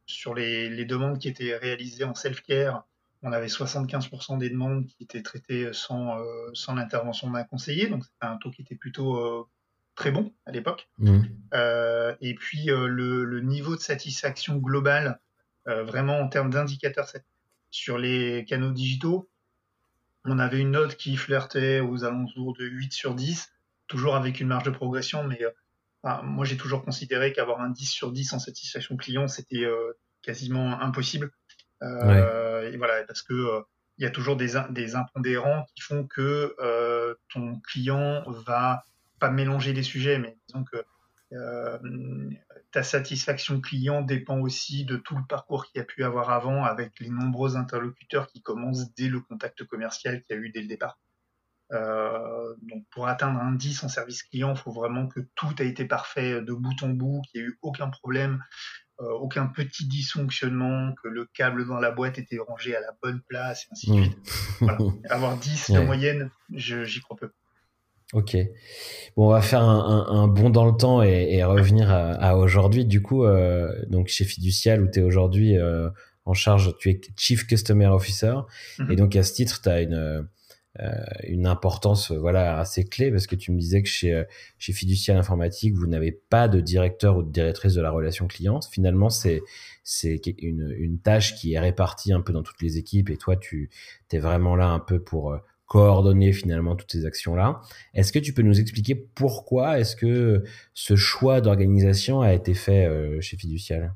sur 0.05 0.35
les, 0.35 0.69
les, 0.69 0.85
demandes 0.85 1.17
qui 1.17 1.27
étaient 1.27 1.57
réalisées 1.57 2.03
en 2.03 2.13
self-care, 2.13 2.85
on 3.23 3.31
avait 3.31 3.47
75% 3.47 4.37
des 4.37 4.51
demandes 4.51 4.85
qui 4.85 5.03
étaient 5.03 5.23
traitées 5.23 5.73
sans, 5.73 6.23
sans 6.53 6.75
l'intervention 6.75 7.31
d'un 7.31 7.43
conseiller, 7.43 7.87
donc 7.87 8.05
c'était 8.05 8.27
un 8.27 8.37
taux 8.37 8.51
qui 8.51 8.61
était 8.61 8.75
plutôt 8.75 9.49
très 9.97 10.11
bon 10.11 10.33
à 10.45 10.51
l'époque. 10.51 10.89
Mmh. 10.99 11.23
et 12.21 12.35
puis 12.35 12.65
le, 12.67 13.25
le, 13.25 13.41
niveau 13.41 13.75
de 13.75 13.81
satisfaction 13.81 14.55
global, 14.55 15.19
vraiment 15.65 16.19
en 16.19 16.29
termes 16.29 16.49
d'indicateurs 16.49 17.11
sur 17.71 17.97
les 17.97 18.45
canaux 18.45 18.71
digitaux, 18.71 19.29
on 20.27 20.39
avait 20.39 20.59
une 20.59 20.71
note 20.71 20.95
qui 20.95 21.15
flirtait 21.15 21.79
aux 21.79 22.03
alentours 22.03 22.53
de 22.57 22.65
8 22.65 22.93
sur 22.93 23.15
10, 23.15 23.49
toujours 23.87 24.15
avec 24.15 24.39
une 24.39 24.47
marge 24.47 24.65
de 24.65 24.71
progression, 24.71 25.23
mais 25.23 25.41
euh, 25.43 26.21
moi 26.23 26.45
j'ai 26.45 26.57
toujours 26.57 26.83
considéré 26.83 27.33
qu'avoir 27.33 27.61
un 27.61 27.69
10 27.69 27.85
sur 27.85 28.11
10 28.11 28.33
en 28.33 28.39
satisfaction 28.39 28.97
client, 28.97 29.27
c'était 29.27 29.63
euh, 29.63 29.93
quasiment 30.21 30.79
impossible. 30.81 31.31
Euh, 31.81 32.71
et 32.71 32.77
voilà, 32.77 33.03
parce 33.03 33.21
que 33.21 33.63
il 33.99 34.03
y 34.03 34.05
a 34.05 34.11
toujours 34.11 34.35
des, 34.35 34.53
des 34.69 34.95
impondérants 34.95 35.65
qui 35.73 35.81
font 35.81 36.05
que 36.05 36.55
ton 37.33 37.59
client 37.61 38.23
va 38.27 38.83
pas 39.19 39.29
mélanger 39.29 39.73
les 39.73 39.83
sujets, 39.83 40.19
mais 40.19 40.37
disons 40.47 40.63
que 40.63 40.77
ta 42.71 42.83
satisfaction 42.83 43.59
client 43.59 44.01
dépend 44.01 44.39
aussi 44.39 44.85
de 44.85 44.97
tout 44.97 45.15
le 45.15 45.23
parcours 45.27 45.65
qu'il 45.65 45.79
y 45.79 45.81
a 45.81 45.85
pu 45.85 46.03
avoir 46.03 46.29
avant 46.29 46.63
avec 46.63 46.99
les 46.99 47.09
nombreux 47.09 47.55
interlocuteurs 47.57 48.27
qui 48.27 48.41
commencent 48.41 48.93
dès 48.93 49.07
le 49.07 49.19
contact 49.19 49.63
commercial 49.65 50.21
qu'il 50.23 50.35
y 50.35 50.39
a 50.39 50.41
eu 50.41 50.51
dès 50.51 50.61
le 50.61 50.67
départ. 50.67 50.99
Euh, 51.73 52.55
donc 52.61 52.85
pour 52.91 53.07
atteindre 53.07 53.39
un 53.39 53.51
10 53.51 53.83
en 53.83 53.89
service 53.89 54.23
client, 54.23 54.51
il 54.51 54.57
faut 54.57 54.71
vraiment 54.71 55.07
que 55.07 55.19
tout 55.35 55.53
a 55.59 55.63
été 55.63 55.85
parfait 55.85 56.41
de 56.41 56.53
bout 56.53 56.81
en 56.81 56.89
bout, 56.89 57.21
qu'il 57.23 57.41
n'y 57.41 57.47
ait 57.47 57.49
eu 57.49 57.57
aucun 57.61 57.89
problème, 57.89 58.43
euh, 59.01 59.09
aucun 59.11 59.47
petit 59.47 59.85
dysfonctionnement, 59.85 60.93
que 61.03 61.07
le 61.07 61.25
câble 61.25 61.67
dans 61.67 61.79
la 61.79 61.91
boîte 61.91 62.17
était 62.17 62.39
rangé 62.39 62.75
à 62.75 62.79
la 62.79 62.95
bonne 63.01 63.21
place, 63.27 63.65
et 63.65 63.67
ainsi 63.71 63.87
de 63.87 63.95
mmh. 63.95 64.03
suite. 64.03 64.17
Voilà. 64.61 64.77
Avoir 65.09 65.37
10 65.37 65.71
de 65.71 65.79
moyenne, 65.79 66.31
j'y 66.51 67.01
crois 67.01 67.17
peu. 67.17 67.31
Ok. 68.13 68.37
Bon, 69.17 69.27
on 69.27 69.31
va 69.31 69.41
faire 69.41 69.63
un, 69.63 70.27
bond 70.29 70.49
dans 70.49 70.65
le 70.65 70.77
temps 70.77 71.03
et, 71.03 71.43
revenir 71.43 71.91
à, 71.91 72.37
aujourd'hui. 72.37 72.85
Du 72.85 73.01
coup, 73.01 73.25
euh, 73.25 73.73
donc 73.89 74.07
chez 74.07 74.23
Fiducial, 74.23 74.81
où 74.81 74.87
tu 74.89 74.99
es 74.99 75.03
aujourd'hui 75.03 75.57
euh, 75.57 75.89
en 76.25 76.33
charge, 76.33 76.75
tu 76.79 76.89
es 76.89 77.01
Chief 77.17 77.45
Customer 77.45 77.87
Officer. 77.87 78.35
Mhm. 78.79 78.91
Et 78.91 78.95
donc, 78.95 79.15
à 79.17 79.23
ce 79.23 79.33
titre, 79.33 79.61
tu 79.61 79.67
as 79.67 79.81
une, 79.81 80.25
euh, 80.79 81.03
une 81.23 81.47
importance 81.47 82.11
voilà, 82.11 82.57
assez 82.59 82.85
clé 82.85 83.11
parce 83.11 83.27
que 83.27 83.35
tu 83.35 83.51
me 83.51 83.59
disais 83.59 83.83
que 83.83 83.89
chez, 83.89 84.23
chez 84.57 84.71
Fiducial 84.71 85.17
Informatique, 85.17 85.75
vous 85.75 85.87
n'avez 85.87 86.13
pas 86.13 86.47
de 86.47 86.61
directeur 86.61 87.17
ou 87.17 87.23
de 87.23 87.31
directrice 87.31 87.73
de 87.73 87.81
la 87.81 87.91
relation 87.91 88.27
client. 88.27 88.61
Finalement, 88.61 89.09
c'est 89.09 89.41
c'est 89.83 90.21
une, 90.39 90.73
une 90.77 90.99
tâche 90.99 91.35
qui 91.35 91.53
est 91.53 91.59
répartie 91.59 92.13
un 92.13 92.21
peu 92.21 92.31
dans 92.31 92.43
toutes 92.43 92.61
les 92.61 92.77
équipes 92.77 93.09
et 93.09 93.17
toi, 93.17 93.35
tu 93.35 93.69
es 94.11 94.19
vraiment 94.19 94.55
là 94.55 94.67
un 94.67 94.79
peu 94.79 95.01
pour 95.01 95.37
coordonner 95.67 96.31
finalement 96.33 96.75
toutes 96.75 96.91
ces 96.91 97.05
actions-là. 97.05 97.61
Est-ce 97.93 98.11
que 98.11 98.19
tu 98.19 98.33
peux 98.33 98.41
nous 98.41 98.59
expliquer 98.59 98.95
pourquoi 98.95 99.79
est-ce 99.79 99.95
que 99.95 100.43
ce 100.73 100.95
choix 100.95 101.41
d'organisation 101.41 102.21
a 102.21 102.33
été 102.33 102.53
fait 102.53 102.85
euh, 102.85 103.21
chez 103.21 103.37
Fiducial? 103.37 103.93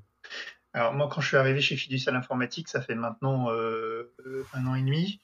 Alors 0.73 0.93
moi, 0.93 1.10
quand 1.12 1.19
je 1.21 1.27
suis 1.27 1.38
arrivé 1.38 1.60
chez 1.60 1.75
Fiducial 1.75 2.15
Informatique, 2.15 2.67
ça 2.67 2.81
fait 2.81 2.95
maintenant 2.95 3.51
euh, 3.51 4.13
un 4.53 4.67
an 4.67 4.75
et 4.75 4.81
demi, 4.81 5.21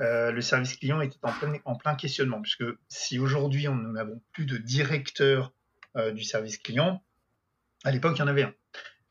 euh, 0.00 0.30
le 0.30 0.40
service 0.40 0.76
client 0.76 1.00
était 1.00 1.16
en 1.22 1.32
plein, 1.32 1.54
en 1.64 1.74
plein 1.74 1.94
questionnement, 1.94 2.40
puisque 2.40 2.64
si 2.88 3.18
aujourd'hui 3.18 3.68
on 3.68 3.76
n'avons 3.76 4.20
plus 4.32 4.46
de 4.46 4.56
directeur 4.56 5.52
du 6.14 6.22
service 6.22 6.56
client, 6.56 7.02
à 7.82 7.90
l'époque 7.90 8.12
il 8.16 8.20
y 8.20 8.22
en 8.22 8.28
avait 8.28 8.44
un. 8.44 8.54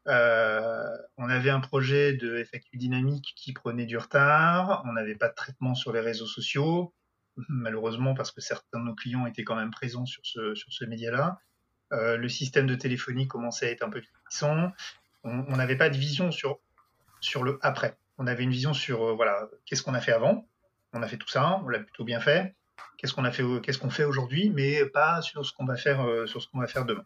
Euh, 0.07 0.97
on 1.17 1.29
avait 1.29 1.49
un 1.49 1.59
projet 1.59 2.13
de 2.13 2.43
FAQ 2.43 2.77
dynamique 2.77 3.33
qui 3.35 3.53
prenait 3.53 3.85
du 3.85 3.97
retard. 3.97 4.83
On 4.85 4.93
n'avait 4.93 5.15
pas 5.15 5.29
de 5.29 5.35
traitement 5.35 5.75
sur 5.75 5.91
les 5.93 5.99
réseaux 5.99 6.27
sociaux, 6.27 6.93
malheureusement 7.49 8.13
parce 8.13 8.31
que 8.31 8.41
certains 8.41 8.79
de 8.79 8.85
nos 8.85 8.95
clients 8.95 9.25
étaient 9.25 9.43
quand 9.43 9.55
même 9.55 9.71
présents 9.71 10.05
sur 10.05 10.21
ce, 10.23 10.85
média-là. 10.85 11.39
Euh, 11.91 12.17
le 12.17 12.29
système 12.29 12.67
de 12.67 12.75
téléphonie 12.75 13.27
commençait 13.27 13.67
à 13.67 13.71
être 13.71 13.83
un 13.83 13.89
peu 13.89 14.01
puissant. 14.25 14.71
On 15.23 15.57
n'avait 15.57 15.75
pas 15.75 15.89
de 15.89 15.97
vision 15.97 16.31
sur, 16.31 16.59
le 17.43 17.59
après. 17.61 17.97
On 18.17 18.27
avait 18.27 18.43
une 18.43 18.51
vision 18.51 18.73
sur 18.73 19.03
euh, 19.03 19.13
voilà 19.13 19.47
qu'est-ce 19.65 19.83
qu'on 19.83 19.93
a 19.93 20.01
fait 20.01 20.13
avant. 20.13 20.47
On 20.93 21.03
a 21.03 21.07
fait 21.07 21.17
tout 21.17 21.27
ça, 21.27 21.61
on 21.63 21.69
l'a 21.69 21.79
plutôt 21.79 22.03
bien 22.03 22.19
fait. 22.19 22.55
Qu'est-ce 22.97 23.13
qu'on 23.13 23.25
a 23.25 23.31
fait, 23.31 23.43
qu'est-ce 23.61 23.77
qu'on 23.77 23.89
fait 23.89 24.05
aujourd'hui, 24.05 24.49
mais 24.49 24.85
pas 24.85 25.21
sur 25.21 25.45
ce 25.45 25.53
qu'on 25.53 25.65
va 25.65 25.75
faire 25.75 26.85
demain. 26.85 27.05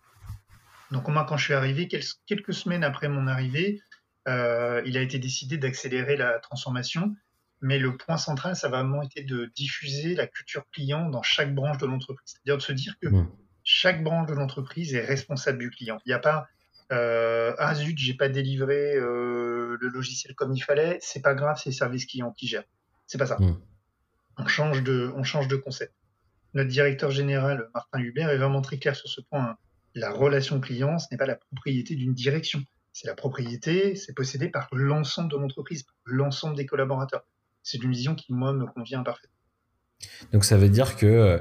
Donc 0.92 1.08
moi, 1.08 1.26
quand 1.28 1.38
je 1.38 1.46
suis 1.46 1.54
arrivé, 1.54 1.88
quelques 1.88 2.54
semaines 2.54 2.84
après 2.84 3.10
mon 3.10 3.28
arrivée, 3.28 3.82
euh, 4.28 4.82
il 4.86 4.98
a 4.98 5.02
été 5.02 5.20
décidé 5.20 5.58
d'accélérer 5.58 6.16
la 6.16 6.40
transformation. 6.40 7.16
Mais 7.62 7.80
le 7.80 7.96
point 7.96 8.18
central, 8.18 8.56
ça 8.56 8.68
va 8.68 8.84
vraiment 8.84 9.02
été 9.02 9.24
de 9.24 9.46
diffuser 9.56 10.16
la 10.16 10.28
culture 10.28 10.64
client 10.72 11.10
dans 11.10 11.24
chaque 11.24 11.56
branche 11.56 11.78
de 11.78 11.86
l'entreprise. 11.86 12.26
C'est-à-dire 12.26 12.58
de 12.58 12.62
se 12.62 12.74
dire 12.74 12.96
que 13.02 13.08
chaque 13.64 14.04
branche 14.04 14.28
de 14.28 14.34
l'entreprise 14.34 14.94
est 14.94 15.06
responsable 15.06 15.60
du 15.60 15.70
client. 15.70 15.98
Il 16.06 16.10
n'y 16.10 16.14
a 16.14 16.20
pas 16.20 16.48
euh, 16.92 17.56
ah 17.58 17.74
zut, 17.74 17.98
j'ai 17.98 18.14
pas 18.14 18.30
délivré 18.30 18.96
euh, 18.96 19.78
le 19.80 19.88
logiciel 19.88 20.36
comme 20.36 20.54
il 20.54 20.62
fallait, 20.62 21.00
c'est 21.02 21.22
pas 21.22 21.34
grave, 21.34 21.60
c'est 21.62 21.70
le 21.70 21.76
service 21.76 22.06
client 22.06 22.32
qui 22.32 22.48
gère. 22.48 22.64
C'est 23.08 23.18
pas 23.18 23.26
ça. 23.26 23.38
On 24.38 24.48
change 24.48 24.84
de, 24.84 25.12
on 25.16 25.24
change 25.24 25.48
de 25.48 25.56
concept. 25.56 25.94
Notre 26.54 26.70
directeur 26.70 27.12
général 27.12 27.70
Martin 27.74 28.00
Hubert 28.00 28.30
est 28.30 28.38
vraiment 28.38 28.62
très 28.62 28.78
clair 28.78 28.96
sur 28.96 29.10
ce 29.10 29.22
point 29.22 29.58
la 29.96 30.12
relation 30.12 30.60
client, 30.60 31.00
ce 31.00 31.08
n'est 31.12 31.18
pas 31.18 31.26
la 31.26 31.36
propriété 31.36 31.96
d'une 31.96 32.14
direction. 32.14 32.64
C'est 32.94 33.08
la 33.08 33.16
propriété, 33.16 33.96
c'est 33.96 34.14
possédé 34.14 34.50
par 34.50 34.68
l'ensemble 34.72 35.32
de 35.32 35.38
l'entreprise, 35.38 35.84
par 35.84 35.96
l'ensemble 36.06 36.56
des 36.56 36.66
collaborateurs. 36.66 37.26
C'est 37.64 37.82
une 37.82 37.92
vision 37.92 38.16
qui, 38.16 38.34
moi, 38.34 38.54
me 38.54 38.66
convient 38.66 39.04
parfaitement. 39.04 39.36
Donc 40.32 40.44
ça 40.44 40.58
veut 40.58 40.70
dire 40.70 40.96
que 40.96 41.06
euh, 41.06 41.40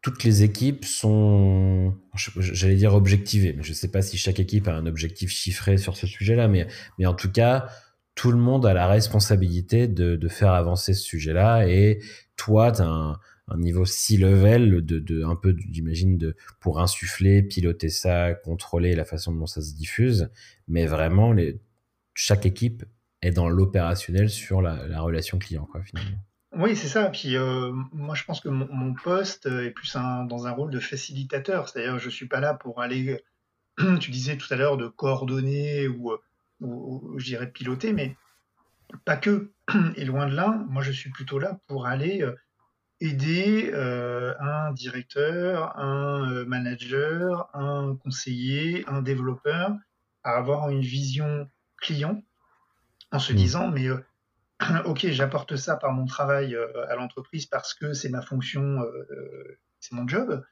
toutes 0.00 0.24
les 0.24 0.42
équipes 0.42 0.84
sont, 0.84 1.94
j'allais 2.36 2.74
dire 2.74 2.94
objectivées, 2.94 3.52
mais 3.52 3.62
je 3.62 3.70
ne 3.70 3.74
sais 3.74 3.90
pas 3.90 4.02
si 4.02 4.16
chaque 4.16 4.40
équipe 4.40 4.66
a 4.66 4.74
un 4.74 4.86
objectif 4.86 5.30
chiffré 5.30 5.76
sur 5.76 5.96
ce 5.96 6.06
sujet-là, 6.06 6.48
mais, 6.48 6.66
mais 6.98 7.06
en 7.06 7.14
tout 7.14 7.30
cas, 7.30 7.68
tout 8.14 8.32
le 8.32 8.38
monde 8.38 8.66
a 8.66 8.74
la 8.74 8.88
responsabilité 8.88 9.86
de, 9.88 10.16
de 10.16 10.28
faire 10.28 10.52
avancer 10.52 10.94
ce 10.94 11.02
sujet-là 11.02 11.66
et 11.68 12.00
toi, 12.36 12.72
tu 12.72 12.82
as 12.82 12.86
un, 12.86 13.20
un 13.48 13.58
niveau 13.58 13.84
si 13.84 14.16
level 14.16 14.84
de, 14.84 14.98
de 14.98 15.24
un 15.24 15.36
peu 15.36 15.56
j'imagine 15.70 16.16
de 16.16 16.36
pour 16.60 16.80
insuffler 16.80 17.42
piloter 17.42 17.88
ça 17.88 18.34
contrôler 18.34 18.94
la 18.94 19.04
façon 19.04 19.32
dont 19.32 19.46
ça 19.46 19.60
se 19.60 19.74
diffuse. 19.74 20.30
Mais 20.68 20.86
vraiment 20.86 21.32
les, 21.32 21.60
chaque 22.14 22.46
équipe 22.46 22.84
est 23.20 23.32
dans 23.32 23.48
l'opérationnel 23.48 24.30
sur 24.30 24.62
la, 24.62 25.00
relation 25.00 25.38
client 25.38 25.66
quoi 25.66 25.82
finalement. 25.82 26.18
Oui 26.56 26.76
c'est 26.76 26.88
ça. 26.88 27.08
Puis 27.10 27.36
euh, 27.36 27.72
moi 27.92 28.14
je 28.14 28.24
pense 28.24 28.40
que 28.40 28.48
mon, 28.48 28.94
poste 28.94 29.46
est 29.46 29.70
plus 29.70 29.92
dans 29.94 30.46
un 30.46 30.50
rôle 30.52 30.70
de 30.70 30.80
facilitateur. 30.80 31.68
C'est-à-dire 31.68 31.98
je 31.98 32.10
suis 32.10 32.26
pas 32.26 32.40
là 32.40 32.54
pour 32.54 32.80
aller 32.80 33.22
tu 34.00 34.10
disais 34.10 34.36
tout 34.36 34.52
à 34.52 34.56
l'heure 34.56 34.76
de 34.76 34.86
coordonner 34.86 35.88
ou, 35.88 36.12
ou, 36.60 37.18
je 37.18 37.24
dirais 37.24 37.50
piloter 37.50 37.92
mais 37.92 38.16
pas 39.04 39.16
que. 39.16 39.50
Et 39.96 40.04
loin 40.04 40.28
de 40.28 40.34
là 40.34 40.64
moi 40.68 40.82
je 40.82 40.92
suis 40.92 41.10
plutôt 41.10 41.38
là 41.38 41.58
pour 41.66 41.86
aller 41.86 42.22
euh, 42.22 42.36
aider 43.02 43.70
euh, 43.74 44.32
un 44.38 44.72
directeur, 44.72 45.76
un 45.76 46.30
euh, 46.30 46.44
manager, 46.44 47.50
un 47.52 47.96
conseiller, 47.96 48.84
un 48.86 49.02
développeur 49.02 49.72
à 50.22 50.36
avoir 50.36 50.70
une 50.70 50.82
vision 50.82 51.50
client 51.78 52.22
en 53.10 53.18
se 53.18 53.32
mmh. 53.32 53.36
disant 53.36 53.68
mais 53.68 53.88
euh, 53.88 53.98
ok 54.84 55.08
j'apporte 55.08 55.56
ça 55.56 55.76
par 55.76 55.92
mon 55.92 56.06
travail 56.06 56.56
à 56.88 56.94
l'entreprise 56.94 57.46
parce 57.46 57.74
que 57.74 57.92
c'est 57.92 58.08
ma 58.08 58.22
fonction, 58.22 58.78
c'est 59.80 59.96
mon 59.96 60.06
job, 60.06 60.44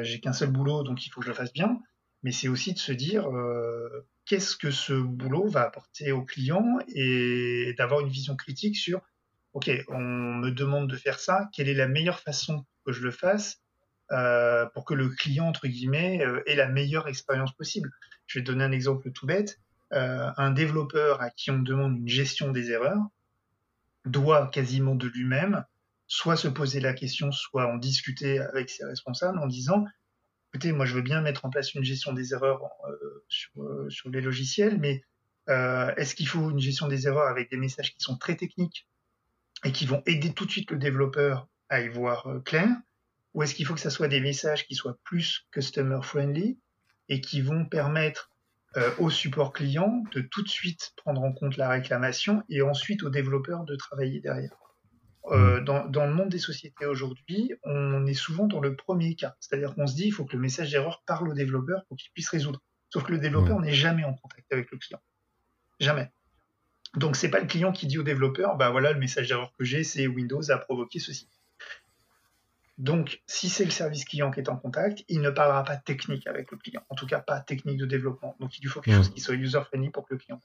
j'ai 0.00 0.20
qu'un 0.20 0.32
seul 0.32 0.50
boulot 0.50 0.82
donc 0.82 1.04
il 1.06 1.10
faut 1.10 1.20
que 1.20 1.26
je 1.26 1.30
le 1.30 1.36
fasse 1.36 1.52
bien, 1.52 1.78
mais 2.22 2.32
c'est 2.32 2.48
aussi 2.48 2.72
de 2.72 2.78
se 2.78 2.92
dire 2.92 3.28
qu'est-ce 4.24 4.56
que 4.56 4.70
ce 4.70 4.94
boulot 4.94 5.46
va 5.46 5.64
apporter 5.64 6.12
au 6.12 6.22
client 6.22 6.78
et 6.88 7.74
d'avoir 7.76 8.00
une 8.00 8.08
vision 8.08 8.34
critique 8.34 8.76
sur 8.76 9.02
OK, 9.56 9.70
on 9.88 10.00
me 10.00 10.50
demande 10.50 10.86
de 10.86 10.96
faire 10.96 11.18
ça, 11.18 11.48
quelle 11.50 11.70
est 11.70 11.74
la 11.74 11.88
meilleure 11.88 12.20
façon 12.20 12.66
que 12.84 12.92
je 12.92 13.00
le 13.00 13.10
fasse 13.10 13.62
euh, 14.12 14.66
pour 14.74 14.84
que 14.84 14.92
le 14.92 15.08
client, 15.08 15.46
entre 15.46 15.66
guillemets, 15.66 16.22
euh, 16.22 16.42
ait 16.44 16.56
la 16.56 16.68
meilleure 16.68 17.08
expérience 17.08 17.54
possible. 17.54 17.90
Je 18.26 18.38
vais 18.38 18.42
donner 18.42 18.64
un 18.64 18.70
exemple 18.70 19.10
tout 19.12 19.24
bête. 19.24 19.58
Euh, 19.94 20.30
un 20.36 20.50
développeur 20.50 21.22
à 21.22 21.30
qui 21.30 21.50
on 21.50 21.60
demande 21.60 21.96
une 21.96 22.06
gestion 22.06 22.52
des 22.52 22.70
erreurs 22.70 23.00
doit 24.04 24.48
quasiment 24.48 24.94
de 24.94 25.06
lui-même 25.06 25.64
soit 26.06 26.36
se 26.36 26.48
poser 26.48 26.80
la 26.80 26.92
question, 26.92 27.32
soit 27.32 27.66
en 27.66 27.78
discuter 27.78 28.40
avec 28.40 28.68
ses 28.68 28.84
responsables 28.84 29.38
en 29.38 29.46
disant 29.46 29.86
écoutez, 30.52 30.72
moi 30.72 30.84
je 30.84 30.94
veux 30.94 31.02
bien 31.02 31.22
mettre 31.22 31.46
en 31.46 31.50
place 31.50 31.72
une 31.72 31.82
gestion 31.82 32.12
des 32.12 32.34
erreurs 32.34 32.60
sur, 33.28 33.52
sur, 33.88 34.10
les 34.10 34.20
logiciels, 34.20 34.78
mais 34.78 35.02
est-ce 35.48 36.14
qu'il 36.14 36.28
faut 36.28 36.50
une 36.50 36.60
gestion 36.60 36.88
des 36.88 37.06
erreurs 37.06 37.28
avec 37.28 37.50
des 37.50 37.56
messages 37.56 37.94
qui 37.94 38.00
sont 38.00 38.18
très 38.18 38.36
techniques 38.36 38.86
et 39.64 39.72
qui 39.72 39.86
vont 39.86 40.02
aider 40.06 40.32
tout 40.32 40.46
de 40.46 40.50
suite 40.50 40.70
le 40.70 40.78
développeur 40.78 41.48
à 41.68 41.80
y 41.80 41.88
voir 41.88 42.26
euh, 42.26 42.40
clair 42.40 42.68
Ou 43.34 43.42
est-ce 43.42 43.54
qu'il 43.54 43.66
faut 43.66 43.74
que 43.74 43.80
ça 43.80 43.90
soit 43.90 44.08
des 44.08 44.20
messages 44.20 44.66
qui 44.66 44.74
soient 44.74 44.98
plus 45.04 45.46
customer 45.50 46.00
friendly 46.02 46.58
et 47.08 47.20
qui 47.20 47.40
vont 47.40 47.64
permettre 47.64 48.30
au 48.98 49.08
support 49.08 49.54
client 49.54 50.02
de 50.12 50.20
tout 50.20 50.42
de 50.42 50.50
suite 50.50 50.92
prendre 50.96 51.22
en 51.22 51.32
compte 51.32 51.56
la 51.56 51.70
réclamation 51.70 52.42
et 52.50 52.60
ensuite 52.60 53.04
aux 53.04 53.08
développeurs 53.08 53.64
de 53.64 53.74
travailler 53.74 54.20
derrière? 54.20 54.54
Euh, 55.32 55.60
dans, 55.60 55.86
dans, 55.86 56.06
le 56.06 56.14
monde 56.14 56.28
des 56.28 56.38
sociétés 56.38 56.86
aujourd'hui, 56.86 57.52
on 57.64 58.06
est 58.06 58.14
souvent 58.14 58.46
dans 58.46 58.60
le 58.60 58.76
premier 58.76 59.16
cas. 59.16 59.34
C'est-à-dire 59.40 59.74
qu'on 59.74 59.86
se 59.86 59.96
dit, 59.96 60.06
il 60.06 60.12
faut 60.12 60.24
que 60.24 60.36
le 60.36 60.42
message 60.42 60.70
d'erreur 60.70 61.02
parle 61.04 61.28
au 61.28 61.34
développeur 61.34 61.84
pour 61.86 61.96
qu'il 61.96 62.12
puisse 62.12 62.28
résoudre. 62.28 62.62
Sauf 62.90 63.04
que 63.04 63.12
le 63.12 63.18
développeur 63.18 63.58
n'est 63.60 63.72
jamais 63.72 64.04
en 64.04 64.14
contact 64.14 64.52
avec 64.52 64.70
le 64.70 64.78
client. 64.78 65.00
Jamais. 65.80 66.10
Donc, 66.96 67.16
c'est 67.16 67.28
pas 67.28 67.40
le 67.40 67.46
client 67.46 67.72
qui 67.72 67.86
dit 67.86 67.98
au 67.98 68.02
développeur, 68.02 68.56
bah 68.56 68.70
voilà, 68.70 68.92
le 68.92 68.98
message 68.98 69.28
d'erreur 69.28 69.52
que 69.58 69.64
j'ai, 69.64 69.84
c'est 69.84 70.06
Windows 70.06 70.50
a 70.50 70.58
provoqué 70.58 70.98
ceci. 70.98 71.28
Donc, 72.78 73.22
si 73.26 73.48
c'est 73.48 73.64
le 73.64 73.70
service 73.70 74.04
client 74.04 74.30
qui 74.30 74.40
est 74.40 74.48
en 74.50 74.56
contact, 74.56 75.02
il 75.08 75.20
ne 75.22 75.30
parlera 75.30 75.64
pas 75.64 75.76
technique 75.76 76.26
avec 76.26 76.50
le 76.50 76.58
client. 76.58 76.82
En 76.90 76.94
tout 76.94 77.06
cas, 77.06 77.20
pas 77.20 77.40
technique 77.40 77.78
de 77.78 77.86
développement. 77.86 78.36
Donc, 78.38 78.58
il 78.58 78.62
lui 78.62 78.68
faut 78.68 78.80
quelque 78.80 78.96
chose 78.96 79.12
qui 79.12 79.20
soit 79.20 79.34
user-friendly 79.34 79.90
pour 79.90 80.06
que 80.06 80.14
le 80.14 80.18
client 80.18 80.40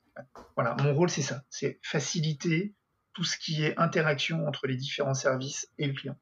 Voilà, 0.56 0.76
mon 0.82 0.93
rôle, 0.93 1.10
c'est 1.10 1.22
ça. 1.22 1.43
C'est 1.49 1.80
faciliter 1.84 2.74
tout 3.14 3.26
ce 3.26 3.38
qui 3.38 3.64
est 3.64 3.78
interaction 3.78 4.47
entre 4.47 4.68
les 4.68 4.76
différents 4.76 5.14
services 5.14 5.68
et 5.78 5.88
le 5.88 5.93
client. 5.93 6.18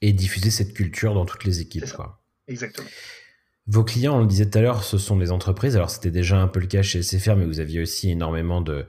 Et 0.00 0.12
diffuser 0.12 0.50
cette 0.50 0.74
culture 0.74 1.14
dans 1.14 1.26
toutes 1.26 1.44
les 1.44 1.60
équipes. 1.60 1.84
Exactement. 2.46 2.88
Vos 3.66 3.84
clients, 3.84 4.16
on 4.16 4.20
le 4.22 4.26
disait 4.26 4.50
tout 4.50 4.58
à 4.58 4.62
l'heure, 4.62 4.82
ce 4.82 4.98
sont 4.98 5.18
les 5.18 5.30
entreprises. 5.30 5.76
Alors, 5.76 5.90
c'était 5.90 6.10
déjà 6.10 6.38
un 6.38 6.48
peu 6.48 6.58
le 6.60 6.66
cas 6.66 6.82
chez 6.82 7.02
SFR, 7.02 7.36
mais 7.36 7.44
vous 7.44 7.60
aviez 7.60 7.80
aussi 7.80 8.10
énormément 8.10 8.60
de, 8.60 8.86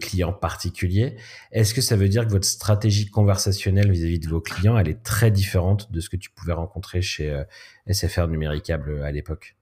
clients 0.00 0.32
particuliers. 0.32 1.16
Est-ce 1.52 1.74
que 1.74 1.80
ça 1.80 1.96
veut 1.96 2.08
dire 2.08 2.26
que 2.26 2.32
votre 2.32 2.46
stratégie 2.46 3.08
conversationnelle 3.08 3.90
vis-à-vis 3.90 4.18
de 4.18 4.28
vos 4.28 4.40
clients, 4.40 4.76
elle 4.78 4.88
est 4.88 5.02
très 5.02 5.30
différente 5.30 5.92
de 5.92 6.00
ce 6.00 6.08
que 6.08 6.16
tu 6.16 6.30
pouvais 6.30 6.54
rencontrer 6.54 7.02
chez 7.02 7.30
euh, 7.30 7.44
SFR 7.88 8.26
Numéricable 8.26 9.02
à 9.02 9.12
l'époque? 9.12 9.56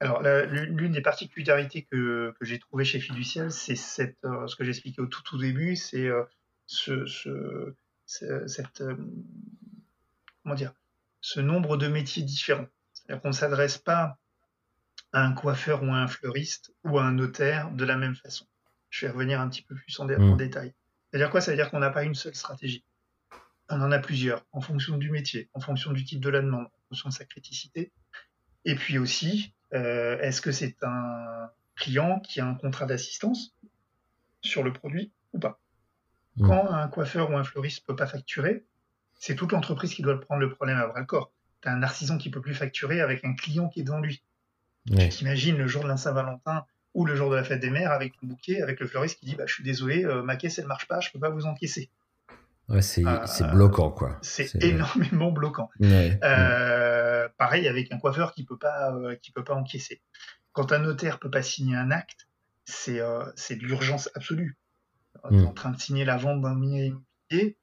Alors, 0.00 0.22
l'une 0.22 0.92
des 0.92 1.02
particularités 1.02 1.82
que, 1.82 2.34
j'ai 2.40 2.58
trouvées 2.58 2.86
chez 2.86 3.00
Fiducial, 3.00 3.52
c'est 3.52 4.16
euh, 4.24 4.46
ce 4.46 4.56
que 4.56 4.64
j'expliquais 4.64 5.02
au 5.02 5.06
tout, 5.06 5.36
début, 5.36 5.76
c'est 5.76 6.06
euh, 6.06 6.24
ce, 6.66 7.04
euh, 7.28 7.76
ce 11.20 11.40
nombre 11.40 11.76
de 11.76 11.86
métiers 11.86 12.22
différents. 12.22 12.66
C'est-à-dire 13.10 13.22
qu'on 13.22 13.28
ne 13.30 13.34
s'adresse 13.34 13.76
pas 13.76 14.18
à 15.12 15.24
un 15.24 15.32
coiffeur 15.32 15.82
ou 15.82 15.86
à 15.86 15.96
un 15.96 16.06
fleuriste 16.06 16.72
ou 16.84 16.96
à 17.00 17.02
un 17.02 17.10
notaire 17.10 17.72
de 17.72 17.84
la 17.84 17.96
même 17.96 18.14
façon. 18.14 18.46
Je 18.88 19.04
vais 19.04 19.10
revenir 19.10 19.40
un 19.40 19.48
petit 19.48 19.62
peu 19.62 19.74
plus 19.74 19.98
en, 19.98 20.04
mmh. 20.04 20.36
détail. 20.36 20.74
C'est-à-dire 21.10 21.28
quoi? 21.28 21.40
Ça 21.40 21.50
veut 21.50 21.56
dire 21.56 21.72
qu'on 21.72 21.80
n'a 21.80 21.90
pas 21.90 22.04
une 22.04 22.14
seule 22.14 22.36
stratégie. 22.36 22.84
On 23.68 23.80
en 23.80 23.90
a 23.90 23.98
plusieurs, 23.98 24.46
en 24.52 24.60
fonction 24.60 24.96
du 24.96 25.10
métier, 25.10 25.50
en 25.54 25.60
fonction 25.60 25.90
du 25.90 26.04
type 26.04 26.20
de 26.20 26.28
la 26.28 26.40
demande, 26.40 26.66
en 26.66 26.88
fonction 26.90 27.08
de 27.08 27.14
sa 27.14 27.24
criticité. 27.24 27.90
Et 28.64 28.76
puis 28.76 28.96
aussi, 28.98 29.54
euh, 29.74 30.16
est-ce 30.20 30.40
que 30.40 30.52
c'est 30.52 30.76
un 30.84 31.50
client 31.74 32.20
qui 32.20 32.40
a 32.40 32.46
un 32.46 32.54
contrat 32.54 32.86
d'assistance 32.86 33.56
sur 34.40 34.62
le 34.62 34.72
produit 34.72 35.10
ou 35.32 35.40
pas? 35.40 35.58
Mmh. 36.36 36.46
Quand 36.46 36.70
un 36.70 36.86
coiffeur 36.86 37.28
ou 37.32 37.36
un 37.36 37.42
fleuriste 37.42 37.82
ne 37.82 37.86
peut 37.92 37.96
pas 37.96 38.06
facturer, 38.06 38.64
c'est 39.18 39.34
toute 39.34 39.50
l'entreprise 39.50 39.94
qui 39.94 40.02
doit 40.02 40.20
prendre 40.20 40.40
le 40.40 40.54
problème 40.54 40.78
à 40.78 40.86
bras 40.86 41.00
le 41.00 41.06
corps. 41.06 41.32
As 41.64 41.72
un 41.72 41.82
artisan 41.82 42.18
qui 42.18 42.30
peut 42.30 42.40
plus 42.40 42.54
facturer 42.54 43.00
avec 43.00 43.24
un 43.24 43.34
client 43.34 43.68
qui 43.68 43.80
est 43.80 43.84
devant 43.84 44.00
lui. 44.00 44.22
Tu 44.86 45.08
t'imagines 45.08 45.56
le 45.56 45.66
jour 45.66 45.82
de 45.82 45.88
la 45.88 45.96
Saint-Valentin 45.96 46.64
ou 46.94 47.04
le 47.04 47.14
jour 47.14 47.30
de 47.30 47.36
la 47.36 47.44
fête 47.44 47.60
des 47.60 47.70
mères 47.70 47.92
avec 47.92 48.14
le 48.22 48.28
bouquet, 48.28 48.62
avec 48.62 48.80
le 48.80 48.86
fleuriste 48.86 49.20
qui 49.20 49.26
dit 49.26 49.34
bah, 49.36 49.44
Je 49.46 49.54
suis 49.54 49.64
désolé, 49.64 50.04
euh, 50.04 50.22
ma 50.22 50.36
caisse 50.36 50.58
elle 50.58 50.66
marche 50.66 50.88
pas, 50.88 51.00
je 51.00 51.10
peux 51.10 51.20
pas 51.20 51.28
vous 51.28 51.46
encaisser. 51.46 51.90
Ouais, 52.70 52.82
c'est 52.82 53.04
euh, 53.04 53.46
bloquant, 53.52 53.90
quoi. 53.90 54.16
C'est 54.22 54.54
énormément 54.62 55.32
bloquant. 55.32 55.68
pareil 57.36 57.66
avec 57.66 57.90
un 57.90 57.98
coiffeur 57.98 58.32
qui 58.32 58.44
peut 58.44 58.56
pas, 58.56 58.92
euh, 58.92 59.16
qui 59.16 59.32
peut 59.32 59.42
pas 59.42 59.54
encaisser. 59.54 60.00
Quand 60.52 60.72
un 60.72 60.78
notaire 60.78 61.18
peut 61.18 61.30
pas 61.30 61.42
signer 61.42 61.76
un 61.76 61.90
acte, 61.90 62.28
c'est 62.64 63.00
euh, 63.00 63.24
de 63.24 63.66
l'urgence 63.66 64.08
absolue. 64.14 64.56
Tu 65.28 65.34
es 65.34 65.38
mm. 65.38 65.46
en 65.46 65.52
train 65.52 65.70
de 65.70 65.80
signer 65.80 66.04
la 66.04 66.16
vente 66.16 66.40
d'un 66.40 66.54
bien 66.54 66.84
immobilier. 67.30 67.56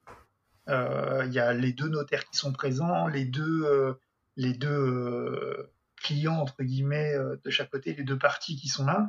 Il 0.67 1.31
y 1.31 1.39
a 1.39 1.53
les 1.53 1.71
deux 1.73 1.89
notaires 1.89 2.25
qui 2.25 2.37
sont 2.37 2.51
présents, 2.51 3.07
les 3.07 3.25
deux, 3.25 3.97
les 4.35 4.53
deux 4.53 5.69
clients 5.95 6.37
entre 6.37 6.63
guillemets 6.63 7.15
de 7.43 7.49
chaque 7.49 7.69
côté, 7.69 7.93
les 7.93 8.03
deux 8.03 8.17
parties 8.17 8.55
qui 8.55 8.67
sont 8.67 8.85
là. 8.85 9.07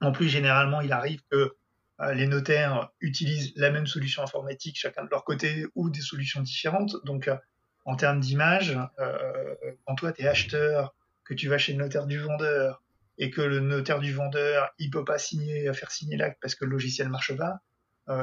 en 0.00 0.12
plus, 0.12 0.28
généralement, 0.28 0.80
il 0.80 0.92
arrive 0.92 1.22
que 1.30 1.54
euh, 2.00 2.14
les 2.14 2.26
notaires 2.26 2.90
utilisent 3.00 3.52
la 3.56 3.70
même 3.70 3.86
solution 3.86 4.22
informatique 4.22 4.78
chacun 4.78 5.04
de 5.04 5.10
leur 5.10 5.24
côté 5.24 5.66
ou 5.74 5.90
des 5.90 6.00
solutions 6.00 6.40
différentes. 6.40 6.96
Donc, 7.04 7.28
euh, 7.28 7.36
en 7.84 7.96
termes 7.96 8.20
d'image, 8.20 8.78
euh, 8.98 9.54
quand 9.86 9.96
toi, 9.96 10.12
tu 10.12 10.22
es 10.22 10.28
acheteur, 10.28 10.94
que 11.24 11.34
tu 11.34 11.48
vas 11.48 11.58
chez 11.58 11.72
le 11.72 11.78
notaire 11.78 12.06
du 12.06 12.18
vendeur 12.18 12.82
et 13.18 13.30
que 13.30 13.42
le 13.42 13.60
notaire 13.60 14.00
du 14.00 14.12
vendeur, 14.12 14.70
il 14.78 14.90
peut 14.90 15.04
pas 15.04 15.18
signer, 15.18 15.72
faire 15.74 15.90
signer 15.90 16.16
l'acte 16.16 16.38
parce 16.40 16.54
que 16.54 16.64
le 16.64 16.70
logiciel 16.70 17.08
marche 17.08 17.36
pas, 17.36 17.60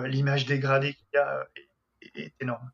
l'image 0.06 0.46
dégradée 0.46 0.94
qu'il 0.94 1.08
y 1.14 1.18
a 1.18 1.48
est, 2.16 2.34
énorme. 2.40 2.72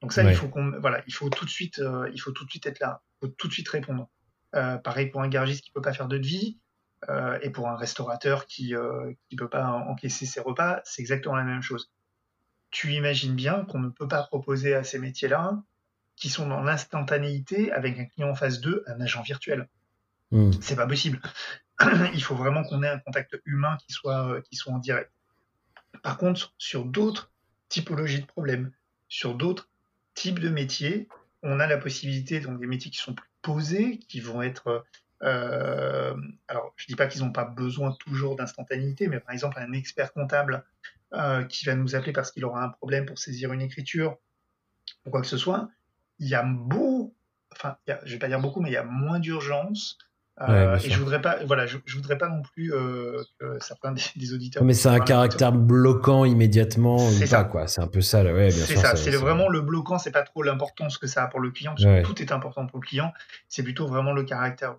Donc 0.00 0.12
ça, 0.12 0.22
il 0.22 0.36
faut 0.36 0.48
qu'on, 0.48 0.78
voilà, 0.80 1.02
il 1.06 1.14
faut 1.14 1.30
tout 1.30 1.44
de 1.44 1.50
suite, 1.50 1.80
il 2.12 2.18
faut 2.18 2.32
tout 2.32 2.44
de 2.44 2.50
suite 2.50 2.66
être 2.66 2.80
là, 2.80 3.02
il 3.22 3.26
faut 3.26 3.32
tout 3.32 3.48
de 3.48 3.52
suite 3.52 3.68
répondre. 3.68 4.08
pareil 4.52 5.06
pour 5.06 5.22
un 5.22 5.28
garagiste 5.28 5.64
qui 5.64 5.70
peut 5.72 5.82
pas 5.82 5.92
faire 5.92 6.08
de 6.08 6.18
devis, 6.18 6.58
euh, 7.10 7.38
et 7.42 7.50
pour 7.50 7.68
un 7.68 7.76
restaurateur 7.76 8.46
qui 8.46 8.72
ne 8.72 8.78
euh, 8.78 9.14
peut 9.36 9.48
pas 9.48 9.66
encaisser 9.66 10.26
ses 10.26 10.40
repas, 10.40 10.80
c'est 10.84 11.02
exactement 11.02 11.36
la 11.36 11.44
même 11.44 11.62
chose. 11.62 11.90
Tu 12.70 12.94
imagines 12.94 13.34
bien 13.34 13.64
qu'on 13.64 13.78
ne 13.78 13.90
peut 13.90 14.08
pas 14.08 14.22
proposer 14.22 14.74
à 14.74 14.84
ces 14.84 14.98
métiers-là, 14.98 15.62
qui 16.16 16.28
sont 16.28 16.48
dans 16.48 16.62
l'instantanéité, 16.62 17.72
avec 17.72 17.98
un 17.98 18.04
client 18.06 18.30
en 18.30 18.34
face 18.34 18.60
d'eux, 18.60 18.84
un 18.86 19.00
agent 19.00 19.22
virtuel. 19.22 19.68
Hmm. 20.30 20.52
C'est 20.60 20.76
pas 20.76 20.86
possible. 20.86 21.20
Il 22.14 22.22
faut 22.22 22.36
vraiment 22.36 22.62
qu'on 22.62 22.82
ait 22.82 22.88
un 22.88 23.00
contact 23.00 23.36
humain 23.44 23.76
qui 23.86 23.92
soit, 23.92 24.28
euh, 24.28 24.40
qui 24.40 24.56
soit 24.56 24.72
en 24.72 24.78
direct. 24.78 25.12
Par 26.04 26.18
contre, 26.18 26.52
sur 26.58 26.84
d'autres 26.84 27.32
typologies 27.70 28.20
de 28.20 28.26
problèmes, 28.26 28.70
sur 29.08 29.34
d'autres 29.34 29.70
types 30.12 30.38
de 30.38 30.50
métiers, 30.50 31.08
on 31.42 31.60
a 31.60 31.66
la 31.66 31.78
possibilité, 31.78 32.40
donc 32.40 32.60
des 32.60 32.66
métiers 32.66 32.90
qui 32.90 32.98
sont 32.98 33.14
plus 33.14 33.28
posés, 33.40 33.98
qui 33.98 34.20
vont 34.20 34.42
être 34.42 34.84
euh, 35.22 36.14
alors, 36.48 36.74
je 36.76 36.84
ne 36.84 36.88
dis 36.88 36.94
pas 36.94 37.06
qu'ils 37.06 37.22
n'ont 37.22 37.32
pas 37.32 37.46
besoin 37.46 37.92
toujours 37.92 38.36
d'instantanéité, 38.36 39.08
mais 39.08 39.18
par 39.18 39.32
exemple, 39.32 39.58
un 39.58 39.72
expert 39.72 40.12
comptable 40.12 40.62
euh, 41.14 41.42
qui 41.44 41.64
va 41.64 41.74
nous 41.74 41.94
appeler 41.96 42.12
parce 42.12 42.30
qu'il 42.30 42.44
aura 42.44 42.62
un 42.62 42.68
problème 42.68 43.06
pour 43.06 43.18
saisir 43.18 43.54
une 43.54 43.62
écriture 43.62 44.18
ou 45.06 45.10
quoi 45.10 45.22
que 45.22 45.26
ce 45.26 45.38
soit, 45.38 45.70
il 46.18 46.28
y 46.28 46.34
a 46.34 46.42
beau, 46.42 47.14
enfin, 47.50 47.78
je 47.86 47.92
ne 47.92 48.10
vais 48.10 48.18
pas 48.18 48.28
dire 48.28 48.40
beaucoup, 48.40 48.60
mais 48.60 48.68
il 48.68 48.74
y 48.74 48.76
a 48.76 48.84
moins 48.84 49.20
d'urgence. 49.20 49.96
Euh, 50.40 50.76
et 50.78 50.90
je 50.90 50.98
voudrais 50.98 51.22
pas, 51.22 51.38
voilà, 51.46 51.64
je, 51.66 51.78
voudrais 51.94 52.18
pas 52.18 52.28
non 52.28 52.42
plus 52.42 52.70
que 52.70 53.58
certains 53.60 53.94
des, 54.16 54.34
auditeurs. 54.34 54.64
Mais 54.64 54.74
c'est 54.74 54.88
un 54.88 54.98
caractère 54.98 55.52
bloquant 55.52 56.24
immédiatement. 56.24 56.98
C'est 56.98 57.26
ça, 57.26 57.44
quoi. 57.44 57.68
C'est 57.68 57.80
un 57.80 57.86
peu 57.86 58.00
ça, 58.00 58.24
ouais, 58.24 58.50
C'est 58.50 58.76
ça. 58.76 58.96
C'est 58.96 59.12
vraiment 59.12 59.48
le 59.48 59.60
bloquant. 59.60 59.98
C'est 59.98 60.10
pas 60.10 60.22
trop 60.22 60.42
l'importance 60.42 60.98
que 60.98 61.06
ça 61.06 61.24
a 61.24 61.26
pour 61.28 61.40
le 61.40 61.50
client. 61.50 61.74
Parce 61.76 61.84
que 61.84 62.02
tout 62.02 62.20
est 62.20 62.32
important 62.32 62.66
pour 62.66 62.80
le 62.80 62.86
client. 62.86 63.12
C'est 63.48 63.62
plutôt 63.62 63.86
vraiment 63.86 64.12
le 64.12 64.24
caractère 64.24 64.76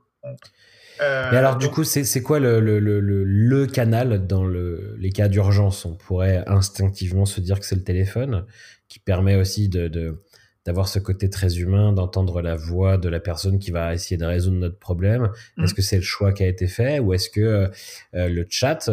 euh, 1.02 1.30
Mais 1.32 1.38
alors, 1.38 1.58
du 1.58 1.70
coup, 1.70 1.84
c'est 1.84 2.22
quoi 2.22 2.40
le, 2.40 2.60
le, 2.60 2.80
le, 2.80 3.00
le, 3.00 3.68
canal 3.68 4.28
dans 4.28 4.46
les 4.46 5.12
cas 5.14 5.30
d'urgence? 5.30 5.86
On 5.86 5.96
pourrait 5.96 6.44
instinctivement 6.48 7.26
se 7.26 7.40
dire 7.40 7.60
que 7.60 7.66
c'est 7.66 7.76
le 7.76 7.84
téléphone, 7.84 8.46
qui 8.90 9.00
permet 9.00 9.36
aussi 9.36 9.70
de, 9.70 10.22
d'avoir 10.66 10.88
ce 10.88 10.98
côté 10.98 11.30
très 11.30 11.60
humain, 11.60 11.94
d'entendre 11.94 12.42
la 12.42 12.56
voix 12.56 12.98
de 12.98 13.08
la 13.08 13.20
personne 13.20 13.60
qui 13.60 13.70
va 13.70 13.94
essayer 13.94 14.18
de 14.18 14.26
résoudre 14.26 14.58
notre 14.58 14.80
problème. 14.80 15.30
Mmh. 15.58 15.64
Est-ce 15.64 15.74
que 15.76 15.84
c'est 15.84 15.98
le 15.98 16.02
choix 16.02 16.34
qui 16.34 16.44
a 16.44 16.48
été 16.48 16.68
fait 16.68 17.00
ou 17.00 17.14
est-ce 17.14 17.30
que 17.30 17.40
euh, 17.40 17.68
euh, 18.16 18.28
le 18.28 18.46
chat 18.50 18.90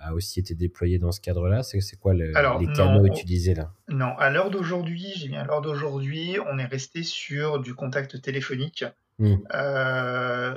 a, 0.00 0.14
aussi 0.14 0.40
été 0.40 0.54
déployé 0.54 0.98
dans 0.98 1.12
ce 1.12 1.20
cadre-là? 1.20 1.62
C'est 1.62 2.00
quoi 2.00 2.14
les 2.14 2.32
canaux 2.32 3.06
utilisés 3.06 3.54
là? 3.54 3.72
Non, 3.88 4.16
à 4.18 4.30
l'heure 4.30 4.50
d'aujourd'hui, 4.50 5.12
j'ai 5.16 5.28
bien 5.28 5.42
à 5.42 5.44
l'heure 5.44 5.62
d'aujourd'hui, 5.62 6.36
on 6.50 6.58
est 6.58 6.64
resté 6.64 7.04
sur 7.04 7.60
du 7.60 7.74
contact 7.74 8.20
téléphonique. 8.20 8.84
Mm. 9.18 9.36
Euh, 9.54 10.56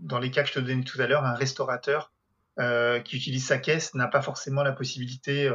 dans 0.00 0.18
les 0.18 0.30
cas 0.30 0.42
que 0.42 0.48
je 0.48 0.54
te 0.54 0.60
donnais 0.60 0.82
tout 0.82 1.00
à 1.00 1.06
l'heure, 1.06 1.24
un 1.24 1.34
restaurateur 1.34 2.12
euh, 2.58 2.98
qui 3.00 3.16
utilise 3.16 3.46
sa 3.46 3.58
caisse 3.58 3.94
n'a 3.94 4.08
pas 4.08 4.20
forcément 4.20 4.62
la 4.62 4.72
possibilité, 4.72 5.48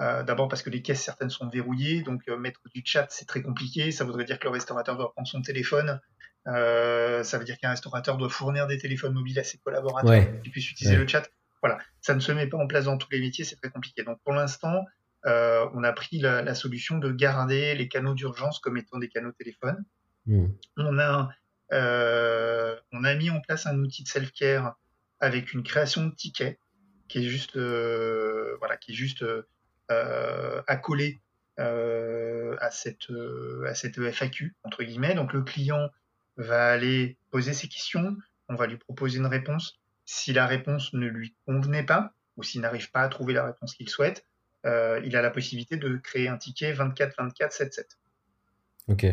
euh, 0.00 0.22
d'abord 0.22 0.48
parce 0.48 0.62
que 0.62 0.70
les 0.70 0.82
caisses 0.82 1.02
certaines 1.02 1.30
sont 1.30 1.48
verrouillées, 1.48 2.02
donc 2.02 2.26
mettre 2.28 2.60
du 2.74 2.82
chat 2.84 3.06
c'est 3.10 3.26
très 3.26 3.42
compliqué, 3.42 3.92
ça 3.92 4.04
voudrait 4.04 4.24
dire 4.24 4.38
que 4.38 4.44
le 4.44 4.50
restaurateur 4.50 4.96
doit 4.96 5.12
prendre 5.12 5.28
son 5.28 5.42
téléphone, 5.42 6.00
ça 6.46 7.38
veut 7.38 7.44
dire 7.44 7.58
qu'un 7.58 7.70
restaurateur 7.70 8.16
doit 8.16 8.30
fournir 8.30 8.66
des 8.66 8.78
téléphones 8.78 9.14
mobiles 9.14 9.38
à 9.38 9.44
ses 9.44 9.58
collaborateurs 9.58 10.42
qui 10.42 10.50
puissent 10.50 10.70
utiliser 10.70 10.96
le 10.96 11.06
chat. 11.06 11.28
Voilà, 11.62 11.78
ça 12.00 12.14
ne 12.14 12.20
se 12.20 12.32
met 12.32 12.46
pas 12.46 12.56
en 12.56 12.66
place 12.66 12.86
dans 12.86 12.96
tous 12.96 13.08
les 13.12 13.20
métiers, 13.20 13.44
c'est 13.44 13.56
très 13.56 13.70
compliqué. 13.70 14.02
Donc 14.02 14.18
pour 14.24 14.32
l'instant, 14.32 14.84
on 15.24 15.84
a 15.84 15.92
pris 15.92 16.18
la, 16.18 16.54
solution 16.54 16.98
de 16.98 17.12
garder 17.12 17.74
les 17.74 17.88
canaux 17.88 18.14
d'urgence 18.14 18.58
comme 18.58 18.76
étant 18.78 18.98
des 18.98 19.08
canaux 19.08 19.32
téléphone. 19.32 19.84
Mm. 20.26 20.46
On 20.76 20.98
a 20.98 21.30
euh, 21.72 22.76
on 22.92 23.04
a 23.04 23.14
mis 23.14 23.30
en 23.30 23.40
place 23.40 23.66
un 23.66 23.78
outil 23.78 24.02
de 24.02 24.08
self-care 24.08 24.76
avec 25.20 25.52
une 25.52 25.62
création 25.62 26.06
de 26.06 26.14
tickets 26.14 26.58
qui 27.08 27.18
est 27.18 27.28
juste, 27.28 27.56
euh, 27.56 28.56
voilà, 28.58 28.76
qui 28.76 28.92
est 28.92 28.94
juste 28.94 29.24
euh, 29.90 30.62
accolé 30.66 31.20
à 31.58 32.70
cette 32.70 33.08
à 33.66 33.74
cette 33.74 33.98
FAQ 34.00 34.54
entre 34.64 34.82
guillemets. 34.82 35.14
Donc 35.14 35.34
le 35.34 35.42
client 35.42 35.90
va 36.38 36.70
aller 36.70 37.18
poser 37.30 37.52
ses 37.52 37.68
questions. 37.68 38.16
on 38.48 38.54
va 38.54 38.66
lui 38.66 38.78
proposer 38.78 39.18
une 39.18 39.26
réponse. 39.26 39.78
Si 40.06 40.32
la 40.32 40.46
réponse 40.46 40.92
ne 40.94 41.06
lui 41.06 41.34
convenait 41.46 41.84
pas, 41.84 42.14
ou 42.36 42.42
s'il 42.42 42.62
n'arrive 42.62 42.90
pas 42.90 43.02
à 43.02 43.08
trouver 43.08 43.34
la 43.34 43.44
réponse 43.44 43.74
qu'il 43.74 43.88
souhaite, 43.88 44.24
euh, 44.66 45.00
il 45.04 45.16
a 45.16 45.22
la 45.22 45.30
possibilité 45.30 45.76
de 45.76 45.96
créer 45.96 46.28
un 46.28 46.36
ticket 46.36 46.72
24-24-7-7. 46.72 47.84
Ok. 48.88 49.04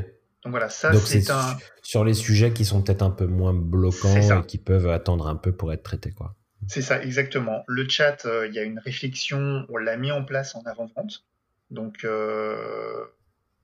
Donc 0.44 0.52
voilà, 0.52 0.70
ça 0.70 0.94
c'est 0.94 1.30
un... 1.30 1.58
sur 1.82 2.06
les 2.06 2.14
sujets 2.14 2.54
qui 2.54 2.64
sont 2.64 2.82
peut-être 2.82 3.02
un 3.02 3.10
peu 3.10 3.26
moins 3.26 3.54
bloquants 3.54 4.16
et 4.16 4.46
qui 4.46 4.58
peuvent 4.58 4.90
attendre 4.90 5.28
un 5.28 5.36
peu 5.36 5.52
pour 5.52 5.74
être 5.74 5.84
traités. 5.84 6.12
quoi. 6.12 6.36
C'est 6.66 6.82
ça, 6.82 7.02
exactement. 7.02 7.64
Le 7.68 7.88
chat, 7.88 8.26
euh, 8.26 8.48
il 8.48 8.54
y 8.54 8.60
a 8.60 8.64
une 8.64 8.80
réflexion, 8.80 9.66
on 9.70 9.78
l'a 9.78 9.96
mis 9.98 10.12
en 10.12 10.24
place 10.24 10.56
en 10.56 10.64
avant-vente. 10.64 11.26
Donc, 11.70 12.04
euh, 12.04 13.06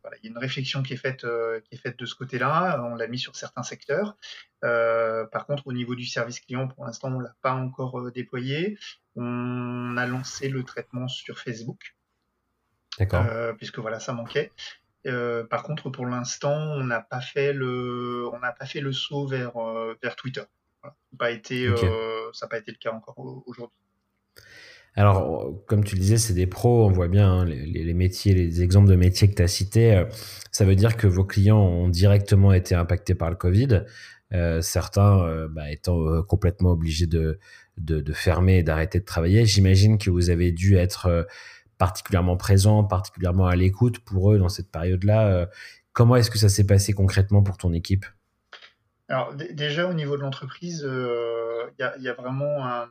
voilà, 0.02 0.18
il 0.22 0.26
y 0.26 0.28
a 0.28 0.32
une 0.32 0.38
réflexion 0.38 0.84
qui 0.84 0.94
est 0.94 0.98
faite, 0.98 1.24
euh, 1.24 1.60
qui 1.62 1.76
est 1.76 1.78
faite 1.78 1.98
de 1.98 2.06
ce 2.06 2.14
côté-là. 2.16 2.82
On 2.84 2.96
l'a 2.96 3.08
mis 3.08 3.20
sur 3.20 3.36
certains 3.36 3.64
secteurs. 3.64 4.18
par 4.62 5.46
contre, 5.48 5.68
au 5.68 5.74
niveau 5.74 5.96
du 5.96 6.06
service 6.06 6.40
client, 6.40 6.68
pour 6.68 6.86
l'instant, 6.86 7.10
on 7.10 7.20
ne 7.20 7.24
l'a 7.24 7.36
pas 7.42 7.54
encore 7.54 8.12
déployé. 8.12 8.78
On 9.16 9.98
a 9.98 10.06
lancé 10.06 10.50
le 10.50 10.64
traitement 10.64 11.08
sur 11.08 11.40
Facebook. 11.40 11.96
D'accord. 13.00 13.26
puisque 13.58 13.80
voilà, 13.80 14.00
ça 14.00 14.14
manquait. 14.14 14.52
par 15.50 15.64
contre, 15.64 15.90
pour 15.90 16.06
l'instant, 16.06 16.56
on 16.56 16.84
n'a 16.84 17.02
pas 17.02 17.22
fait 17.22 17.54
le, 17.54 18.30
on 18.32 18.40
n'a 18.40 18.52
pas 18.52 18.66
fait 18.66 18.82
le 18.82 18.94
saut 18.94 19.28
vers, 19.28 19.54
vers 20.02 20.16
Twitter. 20.16 20.44
Ça 20.84 20.90
n'a 20.90 21.18
pas, 21.18 21.32
été, 21.32 21.68
ça 22.34 22.48
pas 22.48 22.58
été 22.58 22.72
le 22.72 22.78
cas 22.78 22.92
encore 22.92 23.18
aujourd'hui. 23.46 23.78
Alors, 24.96 25.52
comme 25.66 25.84
tu 25.84 25.96
le 25.96 26.02
disais, 26.02 26.18
c'est 26.18 26.34
des 26.34 26.46
pros, 26.46 26.86
on 26.86 26.92
voit 26.92 27.08
bien 27.08 27.32
hein, 27.32 27.46
les, 27.46 27.94
métiers, 27.94 28.34
les 28.36 28.62
exemples 28.62 28.90
de 28.90 28.96
métiers 28.96 29.28
que 29.28 29.36
tu 29.36 29.42
as 29.42 29.48
cités. 29.48 29.96
Euh, 29.96 30.06
ça 30.52 30.66
veut 30.66 30.76
dire 30.76 30.98
que 30.98 31.08
vos 31.08 31.26
clients 31.26 31.60
ont 31.60 31.90
directement 31.90 32.54
été 32.54 32.76
impactés 32.76 33.16
par 33.16 33.32
le 33.32 33.36
Covid, 33.36 33.86
euh, 34.34 34.62
certains 34.62 35.24
euh, 35.24 35.48
bah, 35.50 35.72
étant 35.72 36.22
complètement 36.24 36.72
obligés 36.72 37.08
de, 37.08 37.40
de, 37.78 38.14
fermer 38.14 38.60
et 38.60 38.64
d'arrêter 38.64 39.00
de 39.00 39.06
travailler. 39.06 39.46
J'imagine 39.46 39.98
que 39.98 40.12
vous 40.12 40.30
avez 40.30 40.52
dû 40.52 40.78
être 40.78 41.28
particulièrement 41.80 42.38
présent, 42.38 42.84
particulièrement 42.84 43.48
à 43.48 43.56
l'écoute 43.56 44.00
pour 44.00 44.32
eux 44.32 44.38
dans 44.38 44.50
cette 44.50 44.72
période-là. 44.72 45.50
comment 45.92 46.16
est-ce 46.16 46.30
que 46.30 46.38
ça 46.38 46.50
s'est 46.50 46.68
passé 46.68 46.94
concrètement 46.94 47.42
pour 47.42 47.58
ton 47.58 47.74
équipe? 47.74 48.06
Alors, 49.14 49.34
déjà, 49.36 49.88
au 49.88 49.94
niveau 49.94 50.18
de 50.18 50.22
l'entreprise, 50.22 50.82
il 50.82 52.04
y, 52.04 52.10
a 52.10 52.14
vraiment 52.14 52.66
un 52.66 52.90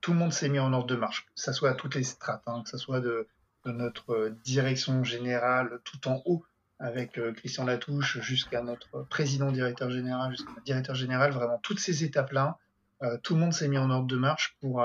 tout 0.00 0.12
le 0.12 0.18
monde 0.18 0.32
s'est 0.32 0.48
mis 0.48 0.58
en 0.58 0.72
ordre 0.72 0.86
de 0.86 0.96
marche, 0.96 1.26
que 1.26 1.30
ce 1.34 1.52
soit 1.52 1.70
à 1.70 1.74
toutes 1.74 1.94
les 1.94 2.04
strates, 2.04 2.42
hein, 2.46 2.62
que 2.64 2.70
ce 2.70 2.78
soit 2.78 3.00
de, 3.00 3.26
notre 3.66 4.12
euh, 4.14 4.30
direction 4.42 5.04
générale 5.04 5.80
tout 5.84 6.08
en 6.08 6.22
haut 6.24 6.44
avec 6.78 7.18
euh, 7.18 7.32
Christian 7.34 7.66
Latouche 7.66 8.18
jusqu'à 8.20 8.62
notre 8.62 9.02
président 9.10 9.52
directeur 9.52 9.90
général, 9.90 10.30
jusqu'à 10.30 10.48
notre 10.48 10.64
directeur 10.64 10.94
général, 10.94 11.32
vraiment 11.32 11.58
toutes 11.58 11.78
ces 11.78 12.04
étapes-là, 12.04 12.56
euh, 13.02 13.18
tout 13.22 13.34
le 13.34 13.40
monde 13.40 13.52
s'est 13.52 13.68
mis 13.68 13.76
en 13.76 13.90
ordre 13.90 14.06
de 14.06 14.16
marche 14.16 14.56
pour 14.60 14.82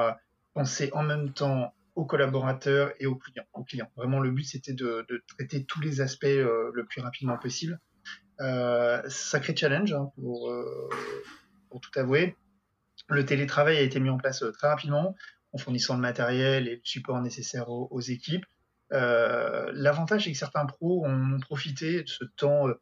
penser 0.54 0.90
en 0.94 1.04
même 1.04 1.32
temps 1.32 1.74
aux 1.96 2.06
collaborateurs 2.06 2.92
et 3.00 3.06
aux 3.06 3.16
clients. 3.16 3.46
Aux 3.54 3.64
clients. 3.64 3.90
Vraiment, 3.96 4.20
le 4.20 4.32
but, 4.32 4.44
c'était 4.44 4.74
de, 4.74 5.06
traiter 5.28 5.64
tous 5.64 5.80
les 5.80 6.02
aspects 6.02 6.26
le 6.26 6.86
plus 6.90 7.02
rapidement 7.02 7.38
possible. 7.38 7.80
Sacré 9.08 9.56
challenge, 9.56 9.94
hein, 9.94 10.12
pour, 10.16 10.54
pour 11.70 11.82
tout 11.82 12.00
avouer. 12.00 12.36
Le 13.10 13.26
télétravail 13.26 13.78
a 13.78 13.82
été 13.82 14.00
mis 14.00 14.10
en 14.10 14.18
place 14.18 14.44
euh, 14.44 14.52
très 14.52 14.68
rapidement 14.68 15.16
en 15.54 15.58
fournissant 15.58 15.96
le 15.96 16.02
matériel 16.02 16.68
et 16.68 16.76
le 16.76 16.82
support 16.84 17.22
nécessaire 17.22 17.70
aux, 17.70 18.02
équipes. 18.02 18.46
Euh, 18.92 19.72
l'avantage, 19.74 20.26
c'est 20.26 20.32
que 20.32 20.38
certains 20.38 20.66
pros 20.66 21.06
ont 21.06 21.40
profité 21.40 22.04
de 22.04 22.10
ce 22.10 22.26
temps 22.26 22.68
euh, 22.68 22.74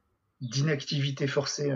d'inactivité 0.42 1.28
forcée, 1.28 1.72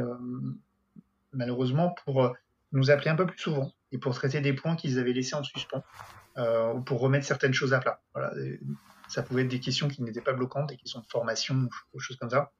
malheureusement, 1.31 1.95
pour 2.03 2.35
nous 2.73 2.91
appeler 2.91 3.09
un 3.11 3.15
peu 3.15 3.25
plus 3.25 3.37
souvent 3.37 3.71
et 3.91 3.97
pour 3.97 4.13
traiter 4.13 4.41
des 4.41 4.53
points 4.53 4.75
qu'ils 4.75 4.99
avaient 4.99 5.13
laissés 5.13 5.35
en 5.35 5.43
suspens 5.43 5.83
ou 6.37 6.81
pour 6.81 6.99
remettre 6.99 7.25
certaines 7.25 7.53
choses 7.53 7.73
à 7.73 7.79
plat. 7.79 8.01
Voilà, 8.13 8.33
ça 9.07 9.23
pouvait 9.23 9.43
être 9.43 9.47
des 9.47 9.61
questions 9.61 9.87
qui 9.87 10.01
n'étaient 10.01 10.19
pas 10.19 10.33
bloquantes, 10.33 10.67
des 10.67 10.75
questions 10.75 10.99
de 10.99 11.05
formation 11.05 11.69
ou 11.93 11.99
choses 11.99 12.17
comme 12.17 12.31
ça. 12.31 12.51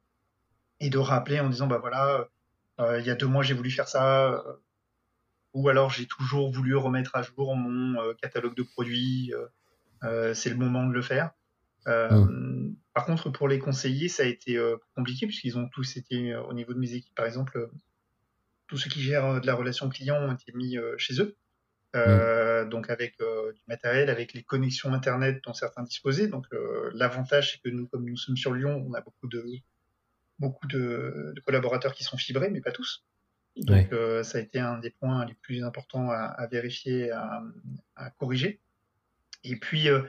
Et 0.79 0.89
de 0.89 0.97
rappeler 0.97 1.39
en 1.39 1.49
disant, 1.49 1.67
bah 1.67 1.79
voilà, 1.79 2.27
il 2.79 3.05
y 3.05 3.09
a 3.09 3.15
deux 3.15 3.27
mois 3.27 3.43
j'ai 3.43 3.55
voulu 3.55 3.71
faire 3.71 3.87
ça, 3.87 4.43
ou 5.57 5.69
alors 5.69 5.89
j'ai 5.89 6.05
toujours 6.05 6.51
voulu 6.51 6.75
remettre 6.75 7.15
à 7.15 7.23
jour 7.23 7.55
mon 7.55 7.99
euh, 7.99 8.13
catalogue 8.21 8.55
de 8.55 8.61
produits. 8.61 9.33
Euh, 9.33 9.47
euh, 10.03 10.33
c'est 10.35 10.51
le 10.51 10.55
moment 10.55 10.85
de 10.85 10.93
le 10.93 11.01
faire. 11.01 11.31
Mmh. 11.87 12.73
Par 12.93 13.05
contre, 13.05 13.29
pour 13.29 13.47
les 13.47 13.59
conseillers, 13.59 14.09
ça 14.09 14.23
a 14.23 14.25
été 14.25 14.61
compliqué 14.93 15.25
puisqu'ils 15.25 15.57
ont 15.57 15.69
tous 15.69 15.95
été 15.95 16.35
au 16.35 16.53
niveau 16.53 16.73
de 16.73 16.79
mes 16.79 16.93
équipes, 16.93 17.15
par 17.15 17.25
exemple, 17.25 17.69
tous 18.67 18.75
ceux 18.75 18.89
qui 18.89 19.01
gèrent 19.01 19.39
de 19.39 19.47
la 19.47 19.55
relation 19.55 19.87
client 19.87 20.17
ont 20.17 20.33
été 20.33 20.51
mis 20.53 20.77
chez 20.97 21.21
eux. 21.21 21.37
Mmh. 21.95 22.69
donc 22.69 22.89
avec 22.89 23.17
du 23.19 23.61
matériel, 23.69 24.09
avec 24.09 24.33
les 24.33 24.43
connexions 24.43 24.93
internet 24.93 25.41
dont 25.45 25.53
certains 25.53 25.83
disposaient. 25.83 26.27
Donc 26.27 26.45
l'avantage 26.93 27.53
c'est 27.53 27.61
que 27.61 27.73
nous, 27.73 27.87
comme 27.87 28.03
nous 28.03 28.17
sommes 28.17 28.37
sur 28.37 28.53
Lyon, 28.53 28.85
on 28.85 28.93
a 28.93 28.99
beaucoup 28.99 29.29
de 29.29 29.39
beaucoup 30.39 30.67
de 30.67 31.33
collaborateurs 31.45 31.93
qui 31.93 32.03
sont 32.03 32.17
fibrés, 32.17 32.49
mais 32.49 32.61
pas 32.61 32.71
tous. 32.71 33.05
Donc, 33.63 33.91
euh, 33.91 34.23
ça 34.23 34.37
a 34.37 34.41
été 34.41 34.59
un 34.59 34.77
des 34.77 34.91
points 34.91 35.25
les 35.25 35.33
plus 35.33 35.63
importants 35.63 36.09
à, 36.11 36.47
vérifier, 36.47 37.11
à, 37.11 37.43
à, 37.95 38.09
corriger. 38.11 38.59
Et 39.43 39.55
puis, 39.55 39.89
euh, 39.89 40.01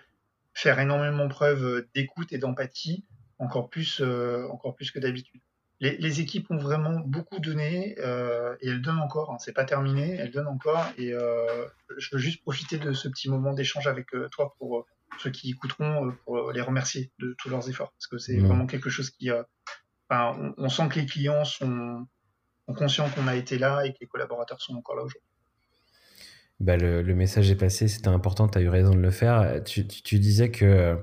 faire 0.55 0.79
énormément 0.79 1.29
preuve 1.29 1.87
d'écoute 1.95 2.33
et 2.33 2.39
d'empathie, 2.39 3.05
encore 3.39 3.71
plus, 3.71 4.01
euh, 4.01 4.47
encore 4.49 4.75
plus 4.75 4.91
que 4.91 4.99
d'habitude. 4.99 5.41
Les, 5.81 5.97
les, 5.97 6.21
équipes 6.21 6.51
ont 6.51 6.59
vraiment 6.59 6.99
beaucoup 6.99 7.39
donné 7.39 7.93
et 7.93 8.69
elles 8.69 8.83
donnent 8.83 8.99
encore. 8.99 9.31
Hein, 9.31 9.39
c'est 9.39 9.53
pas 9.53 9.65
terminé, 9.65 10.17
elles 10.17 10.33
donnent 10.33 10.49
encore. 10.49 10.85
Et 10.99 11.13
je 11.97 12.09
veux 12.13 12.19
juste 12.19 12.43
profiter 12.43 12.79
de 12.79 12.93
ce 12.93 13.09
petit 13.09 13.31
moment 13.31 13.55
d'échange 13.55 13.87
avec 13.87 14.09
toi 14.33 14.55
pour 14.59 14.87
ceux 15.21 15.31
qui 15.31 15.51
écouteront, 15.51 16.13
pour 16.25 16.51
les 16.51 16.61
remercier 16.61 17.13
de 17.21 17.35
tous 17.39 17.49
leurs 17.49 17.69
efforts, 17.69 17.93
parce 17.93 18.09
que 18.09 18.19
c'est 18.19 18.37
mmh. 18.37 18.47
vraiment 18.47 18.67
quelque 18.67 18.91
chose 18.91 19.11
qui, 19.11 19.31
on, 20.11 20.69
sent 20.69 20.89
que 20.89 21.01
les 21.01 21.07
clients 21.07 21.45
sont 21.45 22.07
conscient 22.67 23.09
qu'on 23.11 23.27
a 23.27 23.35
été 23.35 23.59
là 23.59 23.85
et 23.85 23.93
que 23.93 23.99
les 24.01 24.07
collaborateurs 24.07 24.61
sont 24.61 24.75
encore 24.75 24.97
là 24.97 25.03
aujourd'hui. 25.03 25.29
Bah 26.61 26.77
le, 26.77 27.03
message 27.15 27.51
est 27.51 27.57
passé, 27.57 27.87
c'était 27.89 28.09
important, 28.09 28.49
tu 28.49 28.59
as 28.59 28.61
eu 28.61 28.69
raison 28.69 28.93
de 28.93 29.01
le 29.01 29.11
faire. 29.11 29.63
Tu, 29.65 29.85
disais 29.85 30.51
que 30.51 30.99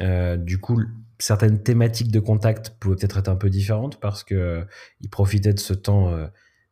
euh, 0.00 0.36
du 0.36 0.58
coup, 0.58 0.80
certaines 1.18 1.62
thématiques 1.62 2.10
de 2.10 2.20
contact 2.20 2.70
pouvaient 2.78 2.96
peut-être 2.96 3.18
être 3.18 3.28
un 3.28 3.36
peu 3.36 3.50
différentes 3.50 3.98
parce 4.00 4.24
qu'ils 4.24 4.36
euh, 4.36 4.64
profitaient 5.10 5.54
de 5.54 5.58
ce 5.60 5.72
temps 5.72 6.12
euh, 6.12 6.26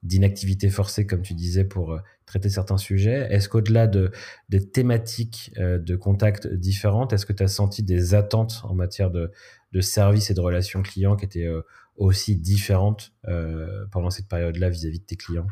d'inactivité 0.05 0.71
forcée, 0.71 1.07
comme 1.07 1.23
tu 1.23 1.35
disais, 1.35 1.65
pour 1.65 1.99
traiter 2.27 2.49
certains 2.49 2.77
sujets. 2.79 3.27
Est-ce 3.31 3.49
qu'au-delà 3.49 3.87
de, 3.87 4.13
des 4.49 4.71
thématiques 4.71 5.53
de 5.59 5.97
contact 5.97 6.47
différentes, 6.47 7.13
est-ce 7.13 7.27
que 7.27 7.33
tu 7.33 7.43
as 7.43 7.49
senti 7.49 7.83
des 7.83 8.15
attentes 8.15 8.61
en 8.65 8.75
matière 8.75 9.11
de, 9.11 9.33
de 9.73 9.81
services 9.81 10.31
et 10.31 10.35
de 10.35 10.41
relations 10.41 10.83
clients 10.83 11.17
qui 11.17 11.25
étaient 11.25 11.49
aussi 11.97 12.37
différentes 12.37 13.13
euh, 13.29 13.87
pendant 13.91 14.11
cette 14.11 14.29
période-là 14.29 14.69
vis-à-vis 14.69 15.01
de 15.01 15.05
tes 15.05 15.17
clients? 15.17 15.47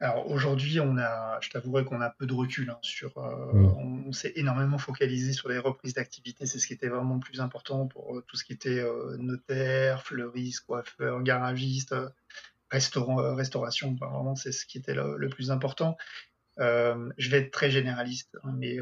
Alors 0.00 0.28
aujourd'hui, 0.28 0.80
on 0.80 0.98
a, 0.98 1.38
je 1.40 1.50
t'avouerai 1.50 1.84
qu'on 1.84 2.00
a 2.00 2.10
peu 2.10 2.26
de 2.26 2.34
recul 2.34 2.70
hein, 2.70 2.78
sur. 2.82 3.16
Euh, 3.18 3.52
mm. 3.52 4.06
On, 4.08 4.12
s'est 4.12 4.32
énormément 4.34 4.78
focalisé 4.78 5.32
sur 5.32 5.48
les 5.48 5.58
reprises 5.58 5.94
d'activité. 5.94 6.44
C'est 6.44 6.58
ce 6.58 6.66
qui 6.66 6.72
était 6.72 6.88
vraiment 6.88 7.14
le 7.14 7.20
plus 7.20 7.40
important 7.40 7.86
pour 7.86 8.16
euh, 8.16 8.24
tout 8.26 8.36
ce 8.36 8.44
qui 8.44 8.52
était 8.52 8.84
notaire, 9.18 10.02
fleuriste, 10.02 10.66
coiffeur, 10.66 11.22
garagiste, 11.22 11.94
restaurant, 12.72 13.34
restauration. 13.36 13.94
vraiment, 13.94 14.34
c'est 14.34 14.52
ce 14.52 14.66
qui 14.66 14.78
était 14.78 14.94
le, 14.94 15.28
plus 15.28 15.50
important. 15.52 15.96
je 16.58 17.30
vais 17.30 17.38
être 17.38 17.52
très 17.52 17.70
généraliste, 17.70 18.36
hein, 18.42 18.52
mais 18.58 18.78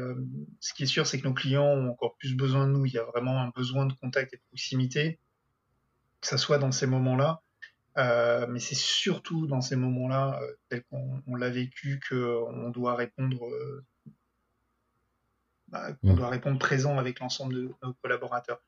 ce 0.59 0.73
qui 0.73 0.83
est 0.83 0.87
sûr, 0.87 1.05
c'est 1.05 1.19
que 1.19 1.27
nos 1.27 1.33
clients 1.33 1.67
ont 1.67 1.89
encore 1.91 2.15
plus 2.17 2.35
besoin 2.35 2.65
de 2.67 2.71
nous. 2.71 2.85
Il 2.85 2.93
y 2.93 2.97
a 2.97 3.03
vraiment 3.03 3.39
un 3.39 3.49
besoin 3.49 3.85
de 3.85 3.93
contact 3.93 4.33
et 4.33 4.37
de 4.37 4.41
proximité 4.49 5.19
que 6.21 6.27
ça 6.27 6.37
soit 6.37 6.59
dans 6.59 6.71
ces 6.71 6.87
moments-là. 6.87 7.41
Euh, 7.97 8.47
mais 8.47 8.59
c'est 8.59 8.75
surtout 8.75 9.47
dans 9.47 9.59
ces 9.59 9.75
moments-là, 9.75 10.39
euh, 10.41 10.53
tel 10.69 10.83
qu'on 10.85 11.35
l'a 11.35 11.49
vécu, 11.49 11.99
qu'on 12.07 12.69
doit 12.69 12.95
répondre, 12.95 13.45
euh, 13.45 13.83
bah, 15.67 15.89
mmh. 16.03 16.13
doit 16.15 16.29
répondre 16.29 16.57
présent 16.57 16.97
avec 16.97 17.19
l'ensemble 17.19 17.53
de 17.53 17.73
nos 17.83 17.93
collaborateurs. 17.95 18.61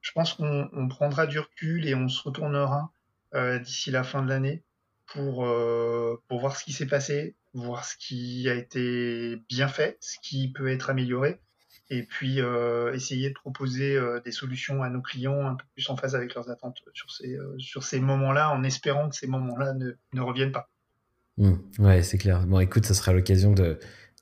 Je 0.00 0.12
pense 0.12 0.34
qu'on 0.34 0.88
prendra 0.88 1.26
du 1.26 1.40
recul 1.40 1.88
et 1.88 1.94
on 1.94 2.08
se 2.08 2.22
retournera 2.22 2.92
d'ici 3.34 3.90
la 3.90 4.04
fin 4.04 4.22
de 4.22 4.28
l'année 4.28 4.62
pour, 5.12 5.46
pour 6.28 6.40
voir 6.40 6.56
ce 6.56 6.64
qui 6.64 6.72
s'est 6.72 6.86
passé, 6.86 7.34
voir 7.54 7.84
ce 7.84 7.96
qui 7.96 8.48
a 8.48 8.54
été 8.54 9.36
bien 9.48 9.68
fait, 9.68 9.96
ce 10.00 10.16
qui 10.22 10.52
peut 10.52 10.68
être 10.68 10.90
amélioré, 10.90 11.40
et 11.90 12.02
puis 12.02 12.40
euh, 12.40 12.92
essayer 12.92 13.30
de 13.30 13.34
proposer 13.34 13.96
euh, 13.96 14.20
des 14.24 14.32
solutions 14.32 14.82
à 14.82 14.90
nos 14.90 15.00
clients 15.00 15.46
un 15.46 15.54
peu 15.54 15.64
plus 15.74 15.88
en 15.88 15.96
phase 15.96 16.14
avec 16.14 16.34
leurs 16.34 16.50
attentes 16.50 16.76
sur 16.92 17.10
ces, 17.10 17.34
euh, 17.34 17.54
sur 17.58 17.82
ces 17.82 18.00
moments-là, 18.00 18.50
en 18.50 18.62
espérant 18.62 19.08
que 19.08 19.16
ces 19.16 19.26
moments-là 19.26 19.72
ne, 19.74 19.92
ne, 20.12 20.20
reviennent 20.20 20.52
pas. 20.52 20.68
Mmh, 21.38 21.54
ouais, 21.78 22.02
c'est 22.02 22.18
clair. 22.18 22.46
Bon, 22.46 22.60
écoute, 22.60 22.84
ça 22.84 22.94
sera 22.94 23.12
l'occasion 23.12 23.52
de, 23.52 23.78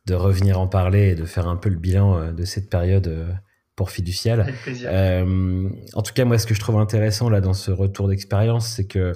de, 0.07 0.15
revenir 0.15 0.61
en 0.61 0.69
parler 0.69 1.09
et 1.09 1.15
de 1.15 1.25
faire 1.25 1.49
un 1.49 1.57
peu 1.57 1.69
le 1.69 1.77
bilan 1.77 2.33
de 2.33 2.45
cette 2.45 2.71
période 2.71 3.37
pour 3.75 3.91
Fiducial. 3.91 4.53
Plaisir. 4.63 4.91
en 4.93 6.03
tout 6.03 6.13
cas, 6.15 6.25
moi, 6.25 6.39
ce 6.39 6.47
que 6.47 6.55
je 6.55 6.61
trouve 6.61 6.79
intéressant 6.79 7.31
là 7.31 7.41
dans 7.41 7.55
ce 7.55 7.71
retour 7.71 8.09
d'expérience, 8.09 8.69
c'est 8.69 8.87
que 8.87 9.13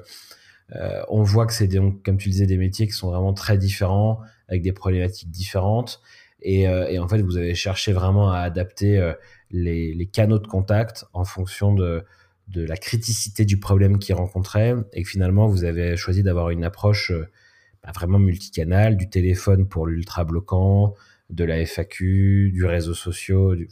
on 1.08 1.22
voit 1.22 1.46
que 1.46 1.52
c'est 1.52 1.68
donc, 1.68 2.02
comme 2.04 2.16
tu 2.16 2.28
disais, 2.28 2.46
des 2.46 2.56
métiers 2.56 2.86
qui 2.86 2.92
sont 2.92 3.10
vraiment 3.10 3.34
très 3.34 3.58
différents, 3.58 4.20
avec 4.48 4.62
des 4.62 4.72
problématiques 4.72 5.30
différentes. 5.30 6.00
Et, 6.42 6.62
et 6.62 6.98
en 6.98 7.08
fait, 7.08 7.20
vous 7.20 7.36
avez 7.36 7.54
cherché 7.54 7.92
vraiment 7.92 8.30
à 8.30 8.38
adapter 8.38 9.12
les, 9.50 9.94
les, 9.94 10.06
canaux 10.06 10.38
de 10.38 10.46
contact 10.46 11.04
en 11.12 11.24
fonction 11.24 11.74
de, 11.74 12.04
la 12.54 12.76
criticité 12.76 13.44
du 13.44 13.58
problème 13.58 13.98
qu'ils 13.98 14.14
rencontraient. 14.14 14.74
Et 14.92 15.04
finalement, 15.04 15.48
vous 15.48 15.64
avez 15.64 15.96
choisi 15.96 16.22
d'avoir 16.22 16.50
une 16.50 16.64
approche 16.64 17.12
bah, 17.82 17.92
vraiment 17.94 18.18
multicanal, 18.18 18.96
du 18.96 19.08
téléphone 19.08 19.68
pour 19.68 19.86
l'ultra 19.86 20.24
bloquant, 20.24 20.94
de 21.30 21.44
la 21.44 21.64
FAQ, 21.64 22.50
du 22.52 22.64
réseau 22.64 22.94
social, 22.94 23.66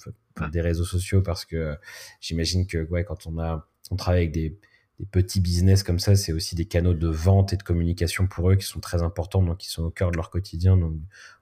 des 0.52 0.60
réseaux 0.60 0.84
sociaux 0.84 1.20
parce 1.22 1.44
que 1.44 1.76
j'imagine 2.20 2.66
que 2.66 2.86
quand 3.02 3.26
on 3.26 3.38
a 3.38 3.68
on 3.90 3.96
travaille 3.96 4.22
avec 4.22 4.32
des, 4.32 4.58
des 4.98 5.06
petits 5.06 5.40
business 5.40 5.82
comme 5.82 5.98
ça, 5.98 6.16
c'est 6.16 6.32
aussi 6.32 6.54
des 6.54 6.64
canaux 6.64 6.94
de 6.94 7.08
vente 7.08 7.52
et 7.52 7.56
de 7.56 7.62
communication 7.62 8.26
pour 8.26 8.50
eux 8.50 8.56
qui 8.56 8.66
sont 8.66 8.80
très 8.80 9.02
importants, 9.02 9.42
donc 9.42 9.58
qui 9.58 9.68
sont 9.70 9.84
au 9.84 9.90
cœur 9.90 10.10
de 10.10 10.16
leur 10.16 10.30
quotidien. 10.30 10.76
Donc 10.76 10.94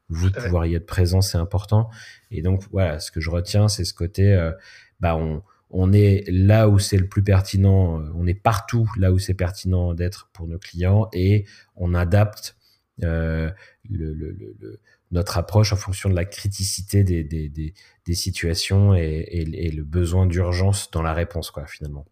vous 0.09 0.31
de 0.31 0.39
pouvoir 0.39 0.67
y 0.67 0.75
être 0.75 0.87
présent, 0.87 1.21
c'est 1.21 1.39
important. 1.39 1.91
Et 2.31 2.43
donc 2.43 2.65
voilà, 2.71 3.01
ce 3.01 3.11
que 3.11 3.21
je 3.21 3.31
retiens, 3.31 3.69
c'est 3.69 3.85
ce 3.85 3.95
côté, 3.95 4.33
euh, 4.33 4.53
bah 5.01 5.17
on 5.17 5.43
on 5.71 5.93
est 5.93 6.25
là 6.29 6.69
où 6.69 6.79
c'est 6.79 6.97
le 6.97 7.09
plus 7.09 7.25
pertinent, 7.25 8.01
euh, 8.01 8.13
on 8.15 8.27
est 8.27 8.35
partout 8.35 8.89
là 8.97 9.13
où 9.13 9.19
c'est 9.19 9.35
pertinent 9.35 9.95
d'être 9.95 10.31
pour 10.33 10.47
nos 10.47 10.59
clients 10.59 11.09
et 11.13 11.45
on 11.75 11.93
adapte 11.93 12.57
euh, 13.03 13.51
le, 13.91 14.15
le, 14.15 14.33
le, 14.33 14.81
notre 15.11 15.39
approche 15.39 15.73
en 15.73 15.77
fonction 15.77 16.09
de 16.09 16.15
la 16.15 16.25
criticité 16.25 17.05
des, 17.05 17.25
des, 17.25 17.49
des, 17.49 17.75
des 18.07 18.15
situations 18.15 18.95
et, 18.95 19.01
et, 19.03 19.67
et, 19.67 19.71
le 19.71 19.85
besoin 19.85 20.27
d'urgence 20.27 20.91
dans 20.91 21.03
la 21.03 21.13
réponse, 21.13 21.51
quoi, 21.51 21.67
finalement. 21.67 22.07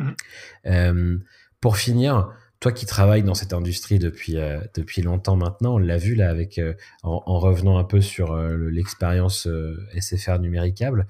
Mmh. 0.00 0.14
Euh, 0.66 1.18
pour 1.60 1.76
finir, 1.76 2.32
toi 2.58 2.72
qui 2.72 2.86
travailles 2.86 3.22
dans 3.22 3.34
cette 3.34 3.52
industrie 3.52 3.98
depuis 3.98 4.36
euh, 4.36 4.60
longtemps 5.02 5.36
maintenant, 5.36 5.74
on 5.74 5.78
l'a 5.78 5.98
vu 5.98 6.14
là 6.14 6.30
avec 6.30 6.58
euh, 6.58 6.74
en, 7.02 7.22
en, 7.26 7.38
revenant 7.38 7.78
un 7.78 7.84
peu 7.84 8.00
sur 8.00 8.36
l'expérience 8.36 9.46
SFR 9.98 10.38
numéricable. 10.38 11.06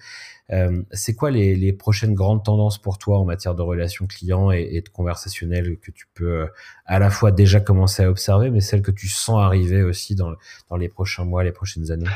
C'est 0.91 1.15
quoi 1.15 1.31
les, 1.31 1.73
prochaines 1.73 2.15
grandes 2.15 2.45
tendances 2.45 2.79
pour 2.79 2.99
toi 2.99 3.19
en 3.19 3.25
matière 3.25 3.55
de 3.55 3.63
relations 3.63 4.07
clients 4.07 4.51
et, 4.51 4.81
de 4.81 4.89
conversationnel 4.89 5.79
que 5.79 5.91
tu 5.91 6.07
peux 6.15 6.49
à 6.85 6.99
la 6.99 7.11
fois 7.11 7.31
déjà 7.31 7.61
commencer 7.61 8.03
à 8.03 8.11
observer, 8.11 8.51
mais 8.51 8.61
celles 8.61 8.83
que 8.83 8.91
tu 8.91 9.09
sens 9.09 9.41
arriver 9.41 9.83
aussi 9.83 10.17
dans, 10.17 10.35
les 10.77 10.89
prochains 10.89 11.25
mois, 11.25 11.45
les 11.45 11.53
prochaines 11.53 11.91
années? 11.93 12.07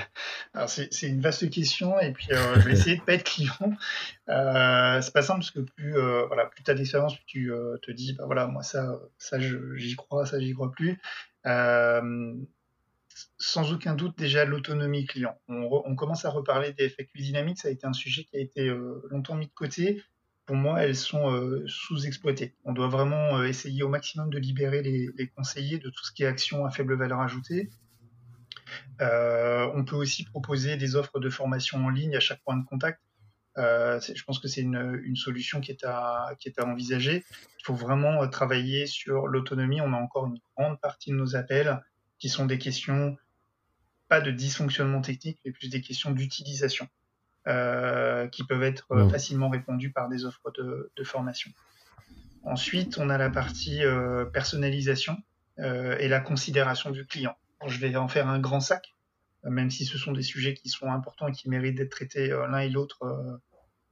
C'est, 0.66 1.02
une 1.02 1.20
vaste 1.20 1.48
question 1.50 1.98
et 2.00 2.12
puis 2.12 2.28
je 2.30 2.60
vais 2.60 2.72
essayer 2.72 2.96
de 2.96 3.02
pas 3.02 3.14
être 3.14 3.24
client. 3.24 3.72
Euh, 4.28 5.00
c'est 5.00 5.12
pas 5.12 5.22
simple 5.22 5.40
parce 5.40 5.50
que 5.50 5.60
plus 5.60 5.96
euh, 5.96 6.26
voilà 6.26 6.46
plus 6.46 6.62
t'as 6.64 6.74
d'expérience, 6.74 7.14
plus 7.16 7.24
tu 7.26 7.50
te 7.82 7.90
dis 7.92 8.14
bah 8.14 8.24
voilà 8.26 8.46
moi 8.46 8.62
ça 8.62 8.98
ça 9.18 9.38
j'y 9.38 9.96
crois, 9.96 10.26
ça 10.26 10.40
j'y 10.40 10.54
crois 10.54 10.72
plus. 10.72 10.98
Euh, 13.14 13.20
sans 13.38 13.72
aucun 13.72 13.94
doute 13.94 14.16
déjà 14.18 14.44
l'autonomie 14.44 15.06
client. 15.06 15.38
On, 15.48 15.94
commence 15.94 16.24
à 16.24 16.30
reparler 16.30 16.72
des 16.72 16.88
FAQ 16.88 17.18
dynamiques, 17.18 17.58
ça 17.58 17.68
a 17.68 17.70
été 17.70 17.86
un 17.86 17.92
sujet 17.92 18.24
qui 18.24 18.36
a 18.36 18.40
été 18.40 18.68
euh, 18.68 19.06
longtemps 19.10 19.34
mis 19.36 19.46
de 19.46 19.52
côté. 19.52 20.02
Pour 20.46 20.56
moi, 20.56 20.82
elles 20.82 20.96
sont 20.96 21.30
euh, 21.32 21.64
sous-exploitées. 21.66 22.54
On 22.64 22.72
doit 22.72 22.88
vraiment 22.88 23.42
essayer 23.44 23.82
au 23.82 23.88
maximum 23.88 24.30
de 24.30 24.38
libérer 24.38 24.82
les, 24.82 25.28
conseillers 25.36 25.78
de 25.78 25.88
tout 25.88 26.04
ce 26.04 26.12
qui 26.12 26.22
est 26.22 26.26
action 26.26 26.66
à 26.66 26.70
faible 26.70 26.96
valeur 26.96 27.20
ajoutée. 27.20 27.70
on 29.00 29.84
peut 29.86 29.96
aussi 29.96 30.24
proposer 30.24 30.76
des 30.76 30.96
offres 30.96 31.20
de 31.20 31.30
formation 31.30 31.84
en 31.84 31.88
ligne 31.88 32.16
à 32.16 32.20
chaque 32.20 32.42
point 32.42 32.56
de 32.56 32.64
contact. 32.64 33.00
Euh, 33.56 34.00
je 34.00 34.22
pense 34.24 34.40
que 34.40 34.48
c'est 34.48 34.62
une, 34.62 35.00
une, 35.04 35.16
solution 35.16 35.60
qui 35.60 35.70
est, 35.70 35.84
à, 35.84 36.34
qui 36.40 36.48
est 36.48 36.58
à 36.58 36.66
envisager. 36.66 37.24
Il 37.60 37.64
faut 37.64 37.74
vraiment 37.74 38.22
euh, 38.22 38.26
travailler 38.26 38.86
sur 38.86 39.28
l'autonomie. 39.28 39.80
On 39.80 39.92
a 39.92 39.96
encore 39.96 40.26
une 40.26 40.38
grande 40.56 40.80
partie 40.80 41.10
de 41.10 41.16
nos 41.16 41.36
appels 41.36 41.80
qui 42.24 42.30
sont 42.30 42.46
des 42.46 42.58
questions, 42.58 43.18
pas 44.08 44.22
de 44.22 44.30
dysfonctionnement 44.30 45.02
technique, 45.02 45.38
mais 45.44 45.52
plus 45.52 45.68
des 45.68 45.82
questions 45.82 46.10
d'utilisation, 46.10 46.88
euh, 47.46 48.26
qui 48.28 48.44
peuvent 48.44 48.62
être 48.62 48.94
mmh. 48.94 49.10
facilement 49.10 49.50
répondues 49.50 49.92
par 49.92 50.08
des 50.08 50.24
offres 50.24 50.50
de, 50.56 50.90
de, 50.96 51.04
formation. 51.04 51.50
Ensuite, 52.42 52.96
on 52.96 53.10
a 53.10 53.18
la 53.18 53.28
partie 53.28 53.84
euh, 53.84 54.24
personnalisation 54.24 55.18
euh, 55.58 55.98
et 55.98 56.08
la 56.08 56.20
considération 56.20 56.90
du 56.90 57.04
client. 57.04 57.36
je 57.66 57.78
vais 57.78 57.94
en 57.96 58.08
faire 58.08 58.28
un 58.28 58.38
grand 58.38 58.60
sac 58.60 58.94
même 59.50 59.70
si 59.70 59.84
ce 59.84 59.98
sont 59.98 60.12
des 60.12 60.22
sujets 60.22 60.54
qui 60.54 60.68
sont 60.68 60.90
importants 60.90 61.28
et 61.28 61.32
qui 61.32 61.48
méritent 61.48 61.76
d'être 61.76 61.90
traités 61.90 62.30
euh, 62.30 62.46
l'un 62.46 62.60
et 62.60 62.68
l'autre 62.68 63.02
euh, 63.02 63.36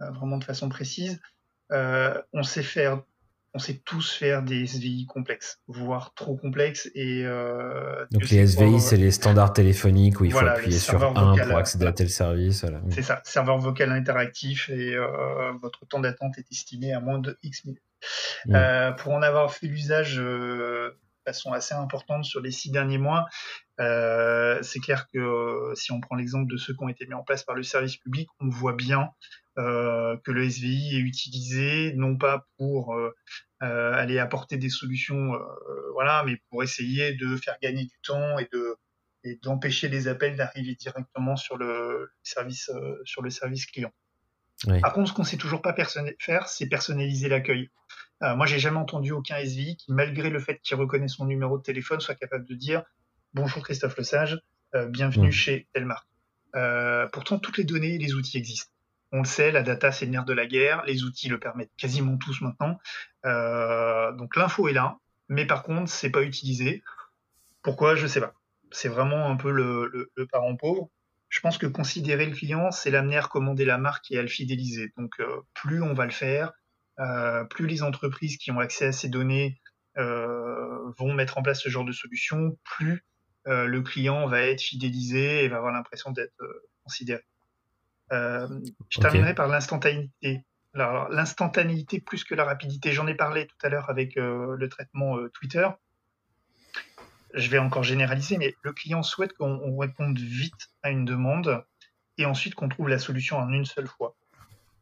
euh, 0.01 0.11
vraiment 0.11 0.39
de 0.39 0.45
façon 0.45 0.69
précise. 0.69 1.21
on 1.71 2.43
sait 2.43 2.63
faire 2.63 3.03
on 3.55 3.59
sait 3.59 3.83
tous 3.85 4.13
faire 4.13 4.43
des 4.43 4.67
SVI 4.67 5.07
complexes, 5.07 5.61
voire 5.67 6.15
trop 6.15 6.37
complexes. 6.37 6.91
Et, 6.95 7.23
euh, 7.25 8.07
Donc 8.11 8.29
les 8.31 8.39
SVI, 8.39 8.81
c'est 8.81 8.97
les 8.97 9.11
standards 9.11 9.53
téléphoniques 9.53 10.21
où 10.21 10.25
il 10.25 10.33
faut 10.33 10.39
appuyer 10.39 10.79
sur 10.79 11.03
un 11.03 11.37
pour 11.37 11.57
accéder 11.57 11.87
à 11.87 11.93
tel 11.93 12.09
service. 12.09 12.65
C'est 12.91 13.03
ça, 13.03 13.21
serveur 13.25 13.59
vocal 13.59 13.93
interactif 13.93 14.71
et 14.71 14.95
euh, 14.95 15.53
votre 15.61 15.87
temps 15.87 16.01
d'attente 16.01 16.39
est 16.39 16.51
estimé 16.51 16.93
à 16.93 17.01
moins 17.01 17.19
de 17.19 17.39
X 17.43 17.65
minutes. 17.65 17.83
Euh, 18.51 18.91
pour 18.93 19.13
en 19.13 19.23
avoir 19.23 19.53
fait 19.53 19.67
l'usage 19.67 20.21
façon 21.25 21.53
assez 21.53 21.75
importante 21.75 22.25
sur 22.25 22.41
les 22.41 22.51
six 22.51 22.71
derniers 22.71 22.99
mois. 22.99 23.27
Euh, 23.81 24.63
c'est 24.63 24.81
clair 24.81 25.07
que 25.13 25.19
euh, 25.19 25.75
si 25.75 25.93
on 25.93 26.01
prend 26.01 26.15
l'exemple 26.15 26.51
de 26.51 26.57
ceux 26.57 26.75
qui 26.75 26.83
ont 26.83 26.89
été 26.89 27.07
mis 27.07 27.15
en 27.15 27.23
place 27.23 27.43
par 27.43 27.55
le 27.55 27.63
service 27.63 27.97
public, 27.97 28.29
on 28.41 28.49
voit 28.49 28.75
bien 28.75 29.11
euh, 29.59 30.17
que 30.25 30.31
le 30.31 30.49
SVI 30.49 30.97
est 30.97 31.01
utilisé 31.01 31.93
non 31.95 32.17
pas 32.17 32.47
pour 32.59 32.95
euh, 32.95 33.15
euh, 33.63 33.93
aller 33.93 34.19
apporter 34.19 34.57
des 34.57 34.71
solutions, 34.71 35.33
voilà, 35.93 36.23
mais 36.25 36.39
pour 36.51 36.63
essayer 36.63 37.15
de 37.15 37.37
faire 37.37 37.57
gagner 37.63 37.85
du 37.85 37.99
temps 38.03 38.39
et 38.39 38.49
de 38.53 38.77
et 39.25 39.39
d'empêcher 39.41 39.89
les 39.89 40.09
appels 40.09 40.35
d'arriver 40.35 40.75
directement 40.75 41.37
sur 41.37 41.57
le 41.57 42.11
service 42.25 42.71
sur 43.05 43.23
le 43.23 43.31
service 43.31 43.67
client. 43.67 43.93
Par 44.81 44.93
contre, 44.93 45.09
ce 45.09 45.15
qu'on 45.15 45.25
sait 45.25 45.37
toujours 45.37 45.63
pas 45.63 45.75
faire, 45.75 46.49
c'est 46.49 46.67
personnaliser 46.67 47.29
l'accueil. 47.29 47.71
Euh, 48.23 48.37
moi, 48.37 48.47
j'ai 48.47 48.59
jamais 48.59 48.79
entendu 48.79 49.13
aucun 49.13 49.37
SVI 49.37 49.77
qui, 49.77 49.93
malgré 49.93 50.31
le 50.31 50.39
fait 50.39 50.61
qu'il 50.61 50.77
reconnaît 50.77 51.09
son 51.09 51.27
numéro 51.27 51.59
de 51.59 51.63
téléphone, 51.63 52.01
soit 52.01 52.15
capable 52.15 52.45
de 52.47 52.55
dire 52.55 52.85
bonjour 53.35 53.65
Christophe 53.65 53.97
Lesage, 53.99 54.41
euh, 54.75 54.87
bienvenue 54.87 55.29
mmh. 55.29 55.33
chez 55.33 55.69
telle 55.73 55.87
marque. 55.87 56.07
Euh, 56.55 57.09
pourtant, 57.09 57.39
toutes 57.39 57.59
les 57.59 57.65
données 57.65 57.95
et 57.95 57.99
les 57.99 58.15
outils 58.15 58.39
existent. 58.39 58.72
On 59.13 59.19
le 59.19 59.27
sait, 59.27 59.53
la 59.53 59.63
data 59.63 59.93
c'est 59.93 60.07
le 60.07 60.11
nerf 60.11 60.25
de 60.25 60.33
la 60.33 60.47
guerre. 60.47 60.83
Les 60.87 61.05
outils 61.05 61.29
le 61.29 61.39
permettent 61.39 61.75
quasiment 61.77 62.17
tous 62.17 62.41
maintenant. 62.41 62.79
Euh, 63.27 64.11
donc 64.13 64.37
l'info 64.37 64.69
est 64.69 64.73
là, 64.73 64.99
mais 65.29 65.47
par 65.47 65.63
contre, 65.63 65.91
c'est 65.91 66.11
pas 66.11 66.23
utilisé. 66.23 66.83
Pourquoi? 67.63 67.95
Je 67.95 68.07
sais 68.07 68.21
pas. 68.21 68.35
C'est 68.71 68.89
vraiment 68.89 69.29
un 69.29 69.37
peu 69.37 69.51
le, 69.51 70.11
parent 70.31 70.57
pauvre 70.57 70.91
je 71.29 71.41
pense 71.41 71.57
que 71.57 71.67
considérer 71.67 72.27
le 72.27 72.33
client, 72.33 72.71
c'est 72.71 72.91
l'amener 72.91 73.17
à 73.17 73.23
recommander 73.23 73.65
la 73.65 73.79
marque 73.79 74.11
et 74.11 74.19
à 74.19 74.23
le 74.23 74.29
fidéliser. 74.29 74.93
Donc, 74.99 75.15
euh, 75.19 75.41
plus 75.55 75.83
on 75.83 75.95
va 75.95 76.05
le 76.05 76.11
faire, 76.11 76.53
euh, 76.99 77.45
plus 77.45 77.67
les 77.67 77.83
entreprises 77.83 78.37
qui 78.37 78.51
ont 78.51 78.59
accès 78.59 78.85
à 78.87 78.93
ces 78.93 79.09
données 79.09 79.59
vont 79.97 81.15
mettre 81.15 81.39
en 81.39 81.43
place 81.43 81.63
ce 81.63 81.71
genre 81.71 81.87
de 81.87 81.93
solution, 81.93 82.59
plus 82.65 83.03
le 83.47 83.81
client 83.81 84.27
va 84.27 84.43
être 84.43 84.61
fidélisé 84.61 85.45
et 85.45 85.49
va 85.49 85.57
avoir 85.57 85.73
l'impression 85.73 86.11
d'être 86.11 86.35
euh, 88.13 88.49
je 88.89 89.01
terminerai 89.01 89.35
par 89.35 89.49
l'instantanéité. 89.49 90.45
Alors, 90.75 91.09
l'instantanéité 91.11 92.01
plus 92.01 92.25
que 92.25 92.35
la 92.35 92.45
rapidité, 92.45 92.93
j'en 92.93 93.07
ai 93.07 93.15
parlé 93.15 93.47
tout 93.47 93.57
à 93.63 93.69
l'heure 93.69 93.91
avec 93.91 94.15
le 94.17 94.67
traitement 94.69 95.19
Twitter 95.35 95.69
je 97.35 97.49
vais 97.49 97.59
encore 97.59 97.83
généraliser, 97.83 98.39
mais 98.39 98.55
le 98.63 98.73
client 98.73 99.03
souhaite 99.03 99.33
qu'on 99.35 99.77
réponde 99.79 100.19
vite 100.19 100.71
à 100.83 100.91
une 100.91 101.05
demande 101.05 101.65
et 102.19 102.27
ensuite 102.27 102.55
qu'on 102.55 102.69
trouve 102.69 102.89
la 102.89 102.99
solution 102.99 103.39
en 103.39 103.53
une 103.53 103.65
seule 103.65 103.87
fois. 103.87 104.15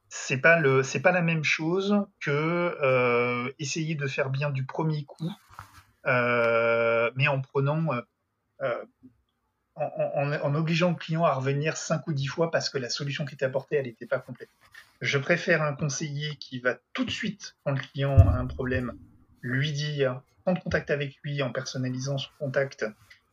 C'est 0.08 0.38
pas 0.38 0.58
le, 0.58 0.82
c'est 0.82 1.00
pas 1.00 1.12
la 1.12 1.22
même 1.22 1.44
chose 1.44 2.04
que 2.20 2.76
euh, 2.82 3.52
essayer 3.60 3.94
de 3.94 4.06
faire 4.08 4.30
bien 4.30 4.50
du 4.50 4.66
premier 4.66 5.04
coup, 5.04 5.30
euh, 6.06 7.10
mais 7.14 7.28
en 7.28 7.40
prenant, 7.40 7.86
euh, 8.62 8.84
en, 9.80 10.32
en, 10.32 10.54
obligeant 10.54 10.90
le 10.90 10.96
client 10.96 11.24
à 11.24 11.32
revenir 11.32 11.76
cinq 11.76 12.06
ou 12.06 12.12
dix 12.12 12.26
fois 12.26 12.50
parce 12.50 12.68
que 12.68 12.78
la 12.78 12.90
solution 12.90 13.24
qui 13.24 13.34
était 13.34 13.44
apportée, 13.44 13.76
elle 13.76 13.86
n'était 13.86 14.06
pas 14.06 14.18
complète. 14.18 14.50
Je 15.00 15.18
préfère 15.18 15.62
un 15.62 15.74
conseiller 15.74 16.36
qui 16.36 16.60
va 16.60 16.76
tout 16.92 17.04
de 17.04 17.10
suite, 17.10 17.56
quand 17.64 17.72
le 17.72 17.80
client 17.80 18.16
a 18.16 18.36
un 18.36 18.46
problème, 18.46 18.92
lui 19.40 19.72
dire 19.72 20.20
prendre 20.42 20.62
contact 20.62 20.90
avec 20.90 21.16
lui 21.22 21.42
en 21.42 21.52
personnalisant 21.52 22.18
son 22.18 22.30
contact 22.38 22.84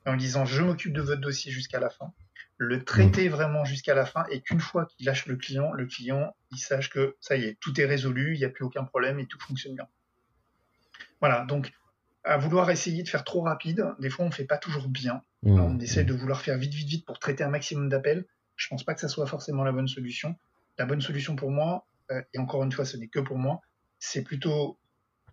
et 0.05 0.09
en 0.09 0.15
disant 0.15 0.45
je 0.45 0.61
m'occupe 0.61 0.93
de 0.93 1.01
votre 1.01 1.21
dossier 1.21 1.51
jusqu'à 1.51 1.79
la 1.79 1.89
fin, 1.89 2.13
le 2.57 2.83
traiter 2.83 3.27
mmh. 3.27 3.31
vraiment 3.31 3.65
jusqu'à 3.65 3.93
la 3.93 4.05
fin 4.05 4.25
et 4.31 4.41
qu'une 4.41 4.59
fois 4.59 4.85
qu'il 4.85 5.05
lâche 5.05 5.25
le 5.25 5.35
client, 5.35 5.73
le 5.73 5.85
client 5.85 6.35
il 6.51 6.57
sache 6.57 6.89
que 6.89 7.17
ça 7.19 7.35
y 7.35 7.43
est, 7.43 7.59
tout 7.59 7.79
est 7.79 7.85
résolu, 7.85 8.35
il 8.35 8.39
n'y 8.39 8.45
a 8.45 8.49
plus 8.49 8.63
aucun 8.63 8.83
problème 8.83 9.19
et 9.19 9.25
tout 9.25 9.39
fonctionne 9.39 9.75
bien. 9.75 9.87
Voilà, 11.19 11.45
donc 11.45 11.71
à 12.23 12.37
vouloir 12.37 12.69
essayer 12.69 13.03
de 13.03 13.09
faire 13.09 13.23
trop 13.23 13.41
rapide, 13.41 13.85
des 13.99 14.09
fois 14.09 14.25
on 14.25 14.29
ne 14.29 14.33
fait 14.33 14.45
pas 14.45 14.57
toujours 14.57 14.87
bien. 14.87 15.21
Mmh. 15.43 15.59
on 15.59 15.79
essaie 15.79 16.03
de 16.03 16.13
vouloir 16.13 16.41
faire 16.41 16.57
vite, 16.57 16.73
vite, 16.73 16.87
vite 16.87 17.05
pour 17.05 17.19
traiter 17.19 17.43
un 17.43 17.49
maximum 17.49 17.89
d'appels. 17.89 18.25
Je 18.55 18.67
pense 18.69 18.83
pas 18.83 18.95
que 18.95 19.01
ça 19.01 19.07
soit 19.07 19.27
forcément 19.27 19.63
la 19.63 19.71
bonne 19.71 19.87
solution. 19.87 20.35
La 20.79 20.85
bonne 20.85 21.01
solution 21.01 21.35
pour 21.35 21.51
moi, 21.51 21.85
euh, 22.11 22.21
et 22.33 22.39
encore 22.39 22.63
une 22.63 22.71
fois 22.71 22.85
ce 22.85 22.97
n'est 22.97 23.07
que 23.07 23.19
pour 23.19 23.37
moi, 23.37 23.61
c'est 23.99 24.23
plutôt 24.23 24.79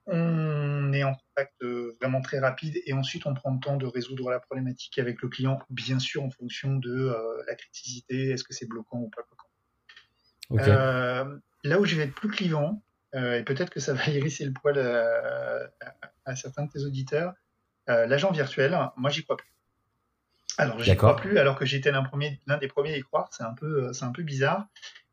on 0.06 0.92
est 0.92 1.04
en 1.04 1.14
contact 1.14 1.54
vraiment 1.98 2.20
très 2.20 2.38
rapide 2.38 2.78
et 2.84 2.92
ensuite 2.92 3.26
on 3.26 3.32
prend 3.32 3.54
le 3.54 3.60
temps 3.60 3.78
de 3.78 3.86
résoudre 3.86 4.30
la 4.30 4.38
problématique 4.38 4.98
avec 4.98 5.22
le 5.22 5.30
client, 5.30 5.58
bien 5.70 5.98
sûr 5.98 6.22
en 6.22 6.30
fonction 6.30 6.76
de 6.76 7.10
la 7.46 7.54
criticité, 7.54 8.28
est-ce 8.28 8.44
que 8.44 8.52
c'est 8.52 8.68
bloquant 8.68 8.98
ou 8.98 9.08
pas 9.08 9.22
bloquant. 9.22 10.66
là 11.64 11.80
où 11.80 11.86
je 11.86 11.96
vais 11.96 12.02
être 12.02 12.14
plus 12.14 12.28
clivant, 12.28 12.82
et 13.14 13.42
peut-être 13.46 13.70
que 13.70 13.80
ça 13.80 13.94
va 13.94 14.06
hérisser 14.08 14.44
le 14.44 14.52
poil 14.52 14.78
à, 16.26 16.36
certains 16.36 16.66
de 16.66 16.70
tes 16.70 16.84
auditeurs, 16.84 17.32
l'agent 17.86 18.30
virtuel, 18.30 18.78
moi 18.98 19.08
j'y 19.08 19.24
crois 19.24 19.38
plus. 19.38 19.53
Alors 20.58 20.78
j'y 20.80 20.96
crois 20.96 21.16
plus 21.16 21.38
alors 21.38 21.56
que 21.56 21.64
j'étais 21.64 21.90
l'un 21.90 22.02
des 22.58 22.68
premiers 22.68 22.94
à 22.94 22.96
y 22.96 23.02
croire, 23.02 23.28
c'est 23.32 23.42
un 23.42 23.54
peu, 23.54 23.92
c'est 23.92 24.04
un 24.04 24.12
peu 24.12 24.22
bizarre. 24.22 24.66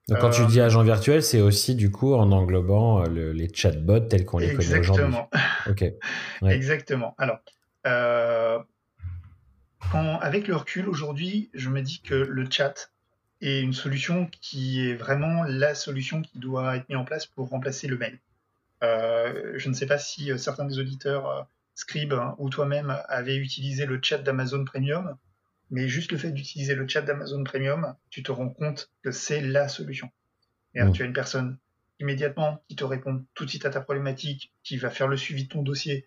Donc, 0.07 0.19
quand 0.19 0.29
tu 0.29 0.41
euh, 0.41 0.45
dis 0.45 0.59
agent 0.59 0.83
virtuel, 0.83 1.23
c'est 1.23 1.41
aussi 1.41 1.75
du 1.75 1.91
coup 1.91 2.13
en 2.15 2.31
englobant 2.31 3.03
euh, 3.03 3.31
les 3.31 3.53
chatbots 3.53 4.01
tels 4.01 4.25
qu'on 4.25 4.39
les 4.39 4.53
connaît 4.53 4.79
aujourd'hui. 4.79 5.05
Exactement. 5.05 5.29
Exactement. 6.49 7.15
Alors, 7.17 7.39
euh, 7.87 8.59
avec 9.93 10.47
le 10.47 10.55
recul 10.55 10.89
aujourd'hui, 10.89 11.49
je 11.53 11.69
me 11.69 11.81
dis 11.81 12.01
que 12.01 12.15
le 12.15 12.45
chat 12.49 12.91
est 13.41 13.61
une 13.61 13.73
solution 13.73 14.29
qui 14.41 14.87
est 14.87 14.95
vraiment 14.95 15.43
la 15.43 15.75
solution 15.75 16.21
qui 16.21 16.39
doit 16.39 16.77
être 16.77 16.89
mise 16.89 16.97
en 16.97 17.05
place 17.05 17.25
pour 17.25 17.49
remplacer 17.49 17.87
le 17.87 17.97
mail. 17.97 18.19
je 18.81 19.69
ne 19.69 19.73
sais 19.73 19.85
pas 19.85 19.97
si 19.97 20.31
certains 20.37 20.65
des 20.65 20.77
auditeurs 20.79 21.47
Scribe 21.73 22.13
hein, 22.13 22.35
ou 22.37 22.49
toi-même 22.49 22.95
avaient 23.07 23.37
utilisé 23.37 23.85
le 23.85 23.99
chat 24.01 24.19
d'Amazon 24.19 24.65
Premium. 24.65 25.17
Mais 25.71 25.87
juste 25.87 26.11
le 26.11 26.17
fait 26.17 26.31
d'utiliser 26.31 26.75
le 26.75 26.87
chat 26.87 27.01
d'Amazon 27.01 27.43
Premium, 27.43 27.95
tu 28.09 28.23
te 28.23 28.31
rends 28.31 28.49
compte 28.49 28.91
que 29.03 29.11
c'est 29.11 29.41
la 29.41 29.69
solution. 29.69 30.11
Et 30.75 30.83
mm. 30.83 30.91
tu 30.91 31.01
as 31.01 31.05
une 31.05 31.13
personne 31.13 31.57
immédiatement 31.99 32.61
qui 32.67 32.75
te 32.75 32.83
répond 32.83 33.25
tout 33.33 33.45
de 33.45 33.49
suite 33.49 33.65
à 33.65 33.69
ta 33.69 33.79
problématique, 33.79 34.51
qui 34.63 34.77
va 34.77 34.89
faire 34.89 35.07
le 35.07 35.17
suivi 35.17 35.45
de 35.45 35.49
ton 35.49 35.61
dossier. 35.61 36.05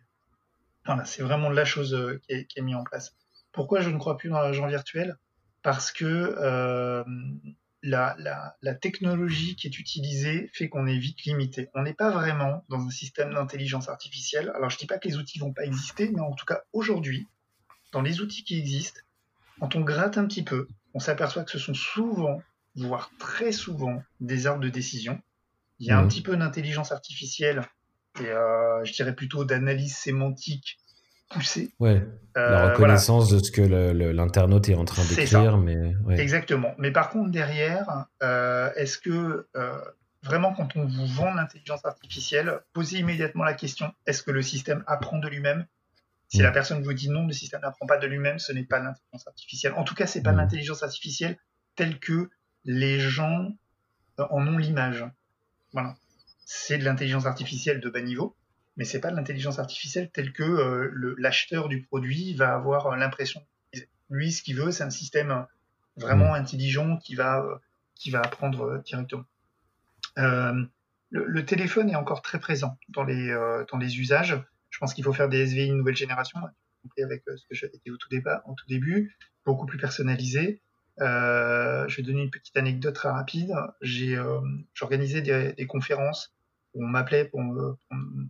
Voilà, 0.84 1.04
c'est 1.04 1.22
vraiment 1.22 1.48
la 1.48 1.64
chose 1.64 1.94
euh, 1.94 2.20
qui 2.28 2.58
est, 2.58 2.62
mise 2.62 2.74
en 2.74 2.84
place. 2.84 3.16
Pourquoi 3.52 3.80
je 3.80 3.90
ne 3.90 3.98
crois 3.98 4.18
plus 4.18 4.28
dans 4.28 4.40
l'agent 4.40 4.66
virtuel? 4.66 5.16
Parce 5.62 5.92
que 5.92 6.04
euh, 6.04 7.04
la, 7.82 8.16
la, 8.60 8.74
technologie 8.74 9.56
qui 9.56 9.66
est 9.66 9.78
utilisée 9.78 10.50
fait 10.52 10.68
qu'on 10.68 10.86
est 10.86 10.98
vite 10.98 11.22
limité. 11.24 11.70
On 11.74 11.82
n'est 11.82 11.94
pas 11.94 12.10
vraiment 12.10 12.64
dans 12.68 12.80
un 12.80 12.90
système 12.90 13.32
d'intelligence 13.32 13.88
artificielle. 13.88 14.52
Alors 14.54 14.68
je 14.68 14.76
ne 14.76 14.80
dis 14.80 14.86
pas 14.86 14.98
que 14.98 15.08
les 15.08 15.16
outils 15.16 15.38
vont 15.38 15.52
pas 15.52 15.64
exister, 15.64 16.10
mais 16.10 16.20
en 16.20 16.32
tout 16.32 16.44
cas 16.44 16.62
aujourd'hui, 16.72 17.26
dans 17.92 18.02
les 18.02 18.20
outils 18.20 18.44
qui 18.44 18.58
existent, 18.58 19.00
quand 19.60 19.76
on 19.76 19.80
gratte 19.80 20.18
un 20.18 20.26
petit 20.26 20.42
peu, 20.42 20.68
on 20.94 20.98
s'aperçoit 20.98 21.44
que 21.44 21.50
ce 21.50 21.58
sont 21.58 21.74
souvent, 21.74 22.42
voire 22.76 23.10
très 23.18 23.52
souvent, 23.52 24.02
des 24.20 24.46
arbres 24.46 24.62
de 24.62 24.68
décision. 24.68 25.20
Il 25.80 25.86
y 25.86 25.90
a 25.90 25.98
un 25.98 26.02
mhm. 26.02 26.08
petit 26.08 26.22
peu 26.22 26.36
d'intelligence 26.36 26.92
artificielle 26.92 27.62
et 28.20 28.28
euh, 28.28 28.84
je 28.84 28.92
dirais 28.92 29.14
plutôt 29.14 29.44
d'analyse 29.44 29.96
sémantique 29.96 30.78
poussée. 31.30 31.74
Ouais. 31.80 32.06
Euh, 32.36 32.50
la 32.50 32.70
reconnaissance 32.70 33.28
de 33.28 33.38
ce 33.42 33.50
que 33.50 33.62
l'internaute 33.62 34.68
est 34.68 34.74
en 34.74 34.84
train 34.84 35.04
d'écrire, 35.04 35.56
mais 35.58 35.94
exactement. 36.16 36.74
Mais 36.78 36.92
par 36.92 37.10
contre 37.10 37.30
derrière, 37.30 38.06
euh, 38.22 38.70
est-ce 38.76 38.98
que 38.98 39.48
vraiment 40.22 40.54
quand 40.54 40.76
on 40.76 40.86
vous 40.86 41.06
vend 41.06 41.34
l'intelligence 41.34 41.84
artificielle, 41.84 42.60
posez 42.72 42.98
immédiatement 42.98 43.44
la 43.44 43.54
question 43.54 43.92
est-ce 44.06 44.22
que 44.22 44.30
le 44.30 44.42
système 44.42 44.84
apprend 44.86 45.18
de 45.18 45.28
lui-même? 45.28 45.66
Si 46.34 46.42
la 46.42 46.50
mm. 46.50 46.52
personne 46.52 46.82
vous 46.82 46.92
dit 46.92 47.08
non, 47.08 47.28
le 47.28 47.32
système 47.32 47.60
n'apprend 47.60 47.86
pas 47.86 47.96
de 47.96 48.08
lui-même, 48.08 48.40
ce 48.40 48.50
n'est 48.50 48.64
pas 48.64 48.80
l'intelligence 48.80 49.28
artificielle. 49.28 49.72
En 49.74 49.84
tout 49.84 49.94
cas, 49.94 50.08
c'est 50.08 50.20
pas 50.20 50.32
mm. 50.32 50.36
l'intelligence 50.38 50.82
artificielle 50.82 51.38
telle 51.76 52.00
que 52.00 52.28
les 52.64 52.98
gens 52.98 53.56
euh, 54.18 54.26
en 54.30 54.44
ont 54.48 54.58
l'image. 54.58 55.04
Voilà. 55.72 55.96
C'est 56.44 56.76
de 56.76 56.84
l'intelligence 56.84 57.26
artificielle 57.26 57.80
de 57.80 57.88
bas 57.88 58.00
niveau, 58.00 58.36
mais 58.76 58.84
c'est 58.84 58.98
pas 58.98 59.12
de 59.12 59.16
l'intelligence 59.16 59.60
artificielle 59.60 60.10
telle 60.10 60.32
que 60.32 60.42
euh, 60.42 61.14
l'acheteur 61.18 61.68
du 61.68 61.82
produit 61.82 62.34
va 62.34 62.52
avoir 62.52 62.88
euh, 62.88 62.96
l'impression. 62.96 63.40
Lui, 64.10 64.32
ce 64.32 64.42
qu'il 64.42 64.56
veut, 64.56 64.72
c'est 64.72 64.82
un 64.82 64.90
système 64.90 65.46
vraiment 65.96 66.32
mm. 66.32 66.40
intelligent 66.42 66.96
qui 66.96 67.14
va, 67.14 67.44
qui 67.94 68.10
va 68.10 68.20
apprendre 68.20 68.82
directement. 68.84 69.24
Le, 70.16 70.68
le, 71.10 71.44
téléphone 71.46 71.90
est 71.90 71.94
encore 71.94 72.22
très 72.22 72.40
présent 72.40 72.76
dans 72.88 73.04
les, 73.04 73.32
dans 73.70 73.78
les 73.78 74.00
usages. 74.00 74.36
Je 74.74 74.80
pense 74.80 74.92
qu'il 74.92 75.04
faut 75.04 75.12
faire 75.12 75.28
des 75.28 75.46
SVI 75.46 75.70
nouvelle 75.70 75.94
génération, 75.94 76.40
avec 77.00 77.22
euh, 77.28 77.36
ce 77.36 77.46
que 77.46 77.54
j'avais 77.54 77.78
dit 77.84 77.92
au 77.92 77.96
tout, 77.96 78.08
début, 78.08 78.28
en 78.44 78.54
tout 78.54 78.66
début, 78.66 79.16
beaucoup 79.46 79.66
plus 79.66 79.78
personnalisé. 79.78 80.62
Euh, 81.00 81.86
je 81.86 81.96
vais 81.96 82.02
donner 82.02 82.22
une 82.22 82.30
petite 82.30 82.56
anecdote 82.56 82.92
très 82.92 83.08
rapide. 83.08 83.54
J'ai 83.82 84.16
euh, 84.16 84.40
j'organisais 84.74 85.22
des, 85.22 85.66
conférences 85.68 86.34
où 86.74 86.84
on 86.84 86.88
m'appelait 86.88 87.26
pour, 87.26 87.40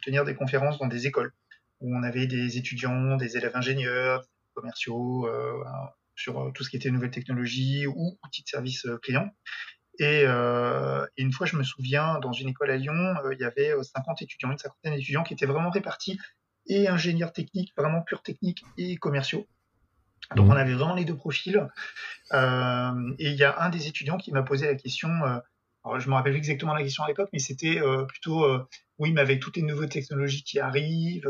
tenir 0.02 0.26
des 0.26 0.34
conférences 0.34 0.76
dans 0.76 0.86
des 0.86 1.06
écoles 1.06 1.32
où 1.80 1.96
on 1.96 2.02
avait 2.02 2.26
des 2.26 2.58
étudiants, 2.58 3.16
des 3.16 3.38
élèves 3.38 3.56
ingénieurs, 3.56 4.22
commerciaux 4.52 5.26
sur 6.14 6.52
tout 6.52 6.62
ce 6.62 6.68
qui 6.68 6.76
était 6.76 6.90
nouvelles 6.90 7.10
technologies 7.10 7.86
ou 7.86 8.18
outils 8.22 8.42
de 8.42 8.48
service 8.48 8.86
client. 9.02 9.30
Et, 9.98 10.24
une 11.16 11.32
fois, 11.32 11.46
je 11.46 11.56
me 11.56 11.62
souviens, 11.62 12.18
dans 12.20 12.32
une 12.32 12.48
école 12.48 12.70
à 12.70 12.76
Lyon, 12.76 13.14
il 13.32 13.38
y 13.38 13.44
avait 13.44 13.72
50 13.82 14.22
étudiants, 14.22 14.50
une 14.50 14.58
cinquantaine 14.58 14.94
d'étudiants 14.94 15.22
qui 15.22 15.34
étaient 15.34 15.46
vraiment 15.46 15.70
répartis 15.70 16.18
et 16.66 16.88
ingénieurs 16.88 17.32
techniques, 17.32 17.72
vraiment 17.76 18.02
pure 18.02 18.22
techniques 18.22 18.64
et 18.78 18.96
commerciaux. 18.96 19.46
Donc 20.34 20.46
mmh. 20.46 20.50
on 20.50 20.56
avait 20.56 20.74
vraiment 20.74 20.94
les 20.94 21.04
deux 21.04 21.16
profils. 21.16 21.68
Euh, 22.32 23.14
et 23.18 23.30
il 23.30 23.36
y 23.36 23.44
a 23.44 23.60
un 23.60 23.68
des 23.68 23.86
étudiants 23.88 24.16
qui 24.16 24.32
m'a 24.32 24.42
posé 24.42 24.66
la 24.66 24.74
question, 24.74 25.08
euh, 25.08 25.38
alors 25.84 26.00
je 26.00 26.08
me 26.08 26.14
rappelle 26.14 26.36
exactement 26.36 26.74
la 26.74 26.82
question 26.82 27.04
à 27.04 27.08
l'époque, 27.08 27.28
mais 27.32 27.38
c'était 27.38 27.78
euh, 27.78 28.04
plutôt, 28.04 28.46
oui, 28.98 29.12
mais 29.12 29.20
avec 29.20 29.40
toutes 29.40 29.56
les 29.56 29.62
nouvelles 29.62 29.90
technologies 29.90 30.42
qui 30.42 30.58
arrivent, 30.58 31.28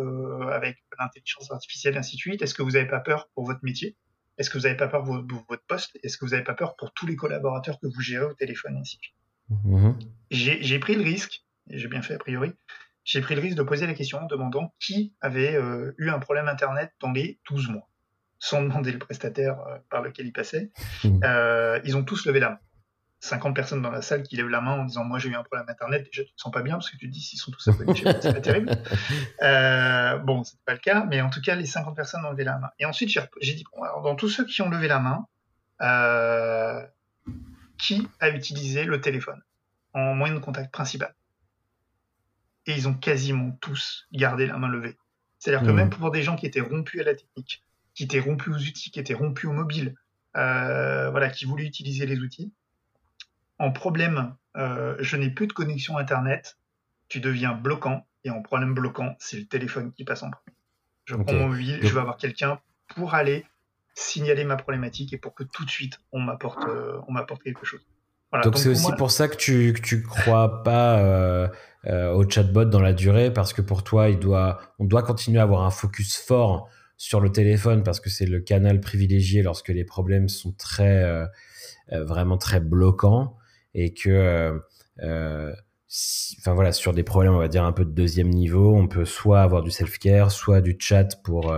avec 0.52 0.76
l'intelligence 0.98 1.50
artificielle, 1.50 1.94
et 1.94 1.98
ainsi 1.98 2.16
de 2.16 2.20
suite, 2.20 2.42
est-ce 2.42 2.54
que 2.54 2.62
vous 2.62 2.72
n'avez 2.72 2.86
pas 2.86 3.00
peur 3.00 3.28
pour 3.34 3.44
votre 3.44 3.60
métier? 3.62 3.96
Est-ce 4.38 4.50
que 4.50 4.58
vous 4.58 4.64
n'avez 4.64 4.76
pas 4.76 4.88
peur 4.88 5.04
pour, 5.04 5.44
votre 5.48 5.64
poste? 5.66 5.98
Est-ce 6.02 6.16
que 6.18 6.24
vous 6.24 6.32
n'avez 6.32 6.44
pas 6.44 6.54
peur 6.54 6.76
pour 6.76 6.92
tous 6.92 7.06
les 7.06 7.16
collaborateurs 7.16 7.78
que 7.80 7.86
vous 7.86 8.00
gérez 8.00 8.24
au 8.24 8.34
téléphone, 8.34 8.76
ainsi 8.76 8.98
mmh. 9.48 9.92
J'ai 10.30 10.78
pris 10.78 10.94
le 10.94 11.02
risque, 11.02 11.44
et 11.70 11.78
j'ai 11.78 11.88
bien 11.88 12.02
fait 12.02 12.14
a 12.14 12.18
priori, 12.18 12.52
j'ai 13.04 13.20
pris 13.20 13.34
le 13.34 13.40
risque 13.40 13.56
de 13.56 13.62
poser 13.62 13.86
la 13.86 13.94
question 13.94 14.18
en 14.18 14.26
demandant 14.26 14.74
qui 14.80 15.14
avait 15.20 15.54
euh, 15.54 15.94
eu 15.98 16.08
un 16.08 16.18
problème 16.18 16.48
Internet 16.48 16.92
dans 17.00 17.12
les 17.12 17.38
12 17.50 17.68
mois, 17.68 17.88
sans 18.38 18.62
demander 18.62 18.92
le 18.92 18.98
prestataire 18.98 19.60
euh, 19.60 19.78
par 19.90 20.02
lequel 20.02 20.26
il 20.26 20.32
passait. 20.32 20.70
Mmh. 21.04 21.20
Euh, 21.24 21.80
ils 21.84 21.96
ont 21.96 22.04
tous 22.04 22.26
levé 22.26 22.40
la 22.40 22.50
main. 22.50 22.58
50 23.24 23.54
personnes 23.54 23.82
dans 23.82 23.90
la 23.90 24.02
salle 24.02 24.22
qui 24.22 24.36
lèvent 24.36 24.48
la 24.48 24.60
main 24.60 24.72
en 24.72 24.84
disant 24.84 25.04
moi 25.04 25.18
j'ai 25.18 25.28
eu 25.28 25.34
un 25.34 25.42
problème 25.42 25.66
internet 25.68 26.04
déjà 26.04 26.24
tu 26.24 26.32
te 26.34 26.40
sens 26.40 26.52
pas 26.52 26.62
bien 26.62 26.74
parce 26.74 26.90
que 26.90 26.96
tu 26.96 27.08
te 27.08 27.12
dis 27.12 27.20
s'ils 27.20 27.38
sont 27.38 27.50
tous 27.50 27.68
abonnés 27.68 27.94
c'est 27.94 28.32
pas 28.32 28.40
terrible 28.40 28.70
euh, 29.42 30.18
bon 30.18 30.44
c'est 30.44 30.58
pas 30.64 30.72
le 30.72 30.78
cas 30.78 31.04
mais 31.08 31.20
en 31.20 31.30
tout 31.30 31.40
cas 31.40 31.54
les 31.54 31.66
50 31.66 31.96
personnes 31.96 32.24
ont 32.24 32.30
levé 32.30 32.44
la 32.44 32.58
main 32.58 32.70
et 32.78 32.84
ensuite 32.84 33.10
j'ai 33.40 33.54
dit 33.54 33.64
bon 33.74 33.82
alors 33.82 34.02
dans 34.02 34.14
tous 34.14 34.28
ceux 34.28 34.44
qui 34.44 34.62
ont 34.62 34.68
levé 34.68 34.88
la 34.88 34.98
main 34.98 35.26
qui 37.78 38.08
a 38.20 38.30
utilisé 38.30 38.84
le 38.84 39.00
téléphone 39.00 39.42
en 39.94 40.14
moyen 40.14 40.34
de 40.34 40.40
contact 40.40 40.72
principal? 40.72 41.14
Et 42.66 42.72
ils 42.72 42.88
ont 42.88 42.94
quasiment 42.94 43.52
tous 43.60 44.06
gardé 44.12 44.46
la 44.46 44.56
main 44.56 44.68
levée. 44.68 44.96
C'est-à-dire 45.38 45.66
que 45.66 45.72
mmh. 45.72 45.76
même 45.76 45.90
pour 45.90 46.10
des 46.10 46.22
gens 46.22 46.36
qui 46.36 46.46
étaient 46.46 46.60
rompus 46.60 47.00
à 47.00 47.04
la 47.04 47.14
technique, 47.14 47.62
qui 47.94 48.04
étaient 48.04 48.20
rompus 48.20 48.54
aux 48.54 48.58
outils, 48.58 48.90
qui 48.90 48.98
étaient 48.98 49.14
rompus 49.14 49.50
au 49.50 49.52
mobile, 49.52 49.94
euh, 50.36 51.10
voilà, 51.10 51.28
qui 51.28 51.44
voulaient 51.44 51.66
utiliser 51.66 52.06
les 52.06 52.18
outils, 52.18 52.52
en 53.58 53.72
problème, 53.72 54.34
euh, 54.56 54.96
je 55.00 55.16
n'ai 55.16 55.30
plus 55.30 55.46
de 55.46 55.52
connexion 55.52 55.96
Internet, 55.96 56.58
tu 57.08 57.20
deviens 57.20 57.52
bloquant, 57.52 58.06
et 58.24 58.30
en 58.30 58.42
problème 58.42 58.74
bloquant, 58.74 59.14
c'est 59.18 59.36
le 59.36 59.46
téléphone 59.46 59.92
qui 59.92 60.04
passe 60.04 60.22
en 60.22 60.30
premier. 60.30 60.56
Je 61.04 61.16
prends 61.16 61.34
mon 61.34 61.48
mobile, 61.48 61.78
je 61.82 61.92
vais 61.92 62.00
avoir 62.00 62.16
quelqu'un 62.16 62.58
pour 62.94 63.14
aller 63.14 63.44
signaler 63.94 64.44
ma 64.44 64.56
problématique 64.56 65.12
et 65.12 65.18
pour 65.18 65.34
que 65.34 65.44
tout 65.44 65.64
de 65.64 65.70
suite 65.70 66.00
on 66.10 66.18
m'apporte 66.18 66.64
euh, 66.66 66.98
on 67.06 67.12
m'apporte 67.12 67.42
quelque 67.42 67.64
chose. 67.64 67.80
donc 68.42 68.58
c'est 68.58 68.70
aussi 68.70 68.90
pour 68.98 69.12
ça 69.12 69.28
que 69.28 69.36
tu 69.36 69.72
que 69.72 69.80
tu 69.80 70.02
crois 70.02 70.64
pas 70.64 70.98
euh, 70.98 71.48
au 72.14 72.28
chatbot 72.28 72.64
dans 72.64 72.80
la 72.80 72.92
durée 72.94 73.32
parce 73.32 73.52
que 73.52 73.60
pour 73.60 73.84
toi, 73.84 74.08
il 74.08 74.18
doit, 74.18 74.58
on 74.78 74.84
doit 74.84 75.02
continuer 75.02 75.38
à 75.38 75.42
avoir 75.42 75.62
un 75.64 75.70
focus 75.70 76.16
fort 76.16 76.68
sur 76.96 77.20
le 77.20 77.30
téléphone 77.30 77.82
parce 77.82 78.00
que 78.00 78.08
c'est 78.08 78.26
le 78.26 78.40
canal 78.40 78.80
privilégié 78.80 79.42
lorsque 79.42 79.68
les 79.68 79.84
problèmes 79.84 80.28
sont 80.28 80.52
très, 80.52 81.28
vraiment 81.92 82.38
très 82.38 82.60
bloquants 82.60 83.36
et 83.74 83.92
que, 83.92 84.60
enfin 84.98 86.54
voilà, 86.54 86.72
sur 86.72 86.92
des 86.92 87.02
problèmes, 87.02 87.34
on 87.34 87.38
va 87.38 87.48
dire 87.48 87.64
un 87.64 87.72
peu 87.72 87.84
de 87.84 87.90
deuxième 87.90 88.30
niveau, 88.30 88.74
on 88.76 88.88
peut 88.88 89.04
soit 89.04 89.42
avoir 89.42 89.62
du 89.62 89.70
self-care, 89.70 90.30
soit 90.30 90.60
du 90.60 90.76
chat 90.78 91.22
pour 91.22 91.54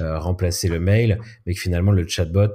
remplacer 0.00 0.68
le 0.68 0.80
mail, 0.80 1.18
mais 1.46 1.54
que 1.54 1.60
finalement 1.60 1.92
le 1.92 2.06
chatbot 2.06 2.50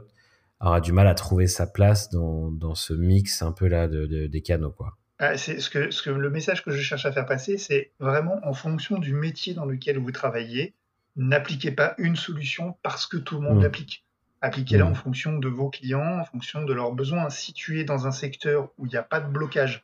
aura 0.59 0.82
du 0.82 0.91
mal 0.91 1.07
à 1.07 1.13
trouver 1.16 1.47
sa 1.47 1.68
place 1.68 2.09
dans, 2.09 2.51
dans 2.51 2.76
ce 2.76 2.93
mix 2.93 3.41
un 3.41 3.51
peu 3.51 3.68
là 3.68 3.88
de, 3.88 4.05
de 4.05 4.28
des 4.28 4.41
canaux, 4.41 4.72
quoi. 4.72 4.97
Ah, 5.20 5.38
c'est 5.38 5.61
ce 5.61 5.70
que, 5.70 5.91
ce 5.91 6.01
que 6.01 6.09
le 6.09 6.30
message 6.30 6.63
que 6.63 6.72
je 6.72 6.82
cherche 6.82 7.05
à 7.05 7.11
faire 7.11 7.26
passer, 7.26 7.57
c'est 7.57 7.93
vraiment 7.99 8.39
en 8.43 8.53
fonction 8.53 8.97
du 8.97 9.13
métier 9.13 9.53
dans 9.53 9.66
lequel 9.66 9.97
vous 9.97 10.11
travaillez, 10.11 10.76
n'appliquez 11.16 11.72
pas 11.72 11.95
une 11.97 12.18
solution 12.18 12.78
parce 12.84 13.07
que 13.07 13.16
tout 13.16 13.36
le 13.36 13.41
monde 13.47 13.59
mmh. 13.59 13.63
l'applique. 13.63 14.05
Appliquez-la 14.46 14.86
mmh. 14.86 14.89
en 14.89 14.93
fonction 14.93 15.39
de 15.39 15.48
vos 15.48 15.72
clients, 15.72 16.20
en 16.20 16.24
fonction 16.24 16.62
de 16.62 16.72
leurs 16.72 16.91
besoins. 16.91 17.32
Si 17.32 17.52
tu 17.52 17.80
es 17.80 17.84
dans 17.84 18.06
un 18.06 18.12
secteur 18.12 18.70
où 18.78 18.86
il 18.86 18.89
n'y 18.89 18.96
a 18.96 19.02
pas 19.02 19.20
de 19.20 19.28
blocage, 19.28 19.84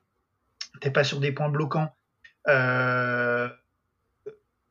tu 0.80 0.88
n'es 0.88 0.93
pas 0.93 1.03
sur 1.03 1.20
des 1.20 1.32
points 1.32 1.49
bloquants, 1.49 1.95
euh, 2.47 3.49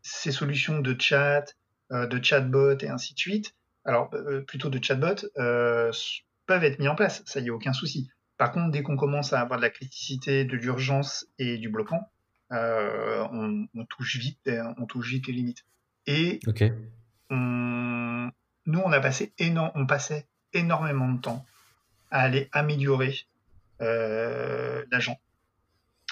ces 0.00 0.30
solutions 0.30 0.78
de 0.78 0.94
chat, 0.96 1.56
de 1.90 2.22
chatbot 2.22 2.78
et 2.78 2.88
ainsi 2.88 3.14
de 3.14 3.18
suite, 3.18 3.56
alors 3.84 4.10
plutôt 4.46 4.70
de 4.70 4.78
chatbot, 4.80 5.26
peuvent 5.34 6.64
être 6.64 6.78
mis 6.78 6.86
en 6.86 6.94
place, 6.94 7.24
ça 7.26 7.40
y 7.40 7.48
a 7.48 7.52
aucun 7.52 7.72
souci. 7.72 8.10
Par 8.38 8.52
contre, 8.52 8.70
dès 8.70 8.84
qu'on 8.84 8.96
commence 8.96 9.32
à 9.32 9.40
avoir 9.40 9.58
de 9.58 9.64
la 9.64 9.70
criticité, 9.70 10.44
de 10.44 10.54
l'urgence 10.54 11.26
et 11.40 11.58
du 11.58 11.68
bloquant, 11.68 12.08
on, 12.52 13.66
touche 13.88 14.18
vite, 14.18 14.48
on 14.78 14.86
touche 14.86 15.10
vite 15.10 15.26
les 15.26 15.32
limites. 15.32 15.64
Et 16.06 16.38
nous, 18.70 18.80
on 18.84 18.92
a 18.92 19.00
passé 19.00 19.32
on 19.74 19.86
passait 19.86 20.26
énormément 20.52 21.08
de 21.08 21.20
temps 21.20 21.44
à 22.10 22.20
aller 22.22 22.48
améliorer 22.52 23.14
euh, 23.80 24.84
l'agent. 24.90 25.18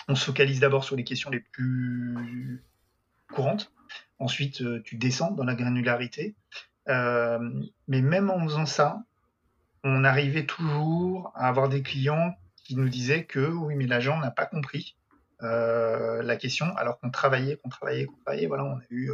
On 0.09 0.15
se 0.15 0.25
focalise 0.25 0.61
d'abord 0.61 0.85
sur 0.85 0.97
les 0.97 1.05
questions 1.05 1.31
les 1.31 1.41
plus 1.41 2.63
courantes. 3.33 3.73
Ensuite, 4.19 4.63
euh, 4.63 4.83
tu 4.85 4.97
descends 4.97 5.33
dans 5.33 5.45
la 5.45 5.55
granularité. 5.55 6.35
Euh, 6.89 7.39
mais 7.89 8.01
même 8.01 8.31
en 8.31 8.43
faisant 8.45 8.67
ça, 8.67 9.03
on 9.85 10.05
arrivait 10.05 10.47
toujours 10.47 11.31
à 11.35 11.49
avoir 11.49 11.69
des 11.69 11.83
clients 11.83 12.37
qui 12.65 12.77
nous 12.77 12.89
disaient 12.89 13.25
que 13.25 13.47
oui, 13.47 13.75
mais 13.75 13.87
l'agent 13.87 14.19
n'a 14.19 14.31
pas 14.31 14.47
compris 14.47 14.97
la 15.41 16.37
question, 16.37 16.77
alors 16.77 16.99
qu'on 16.99 17.11
travaillait, 17.11 17.59
qu'on 17.59 17.69
travaillait, 17.69 18.07
qu'on 18.07 18.17
travaillait. 18.25 18.49
Voilà, 18.49 18.65
on 18.65 18.79
a 18.79 18.83
eu 18.91 19.13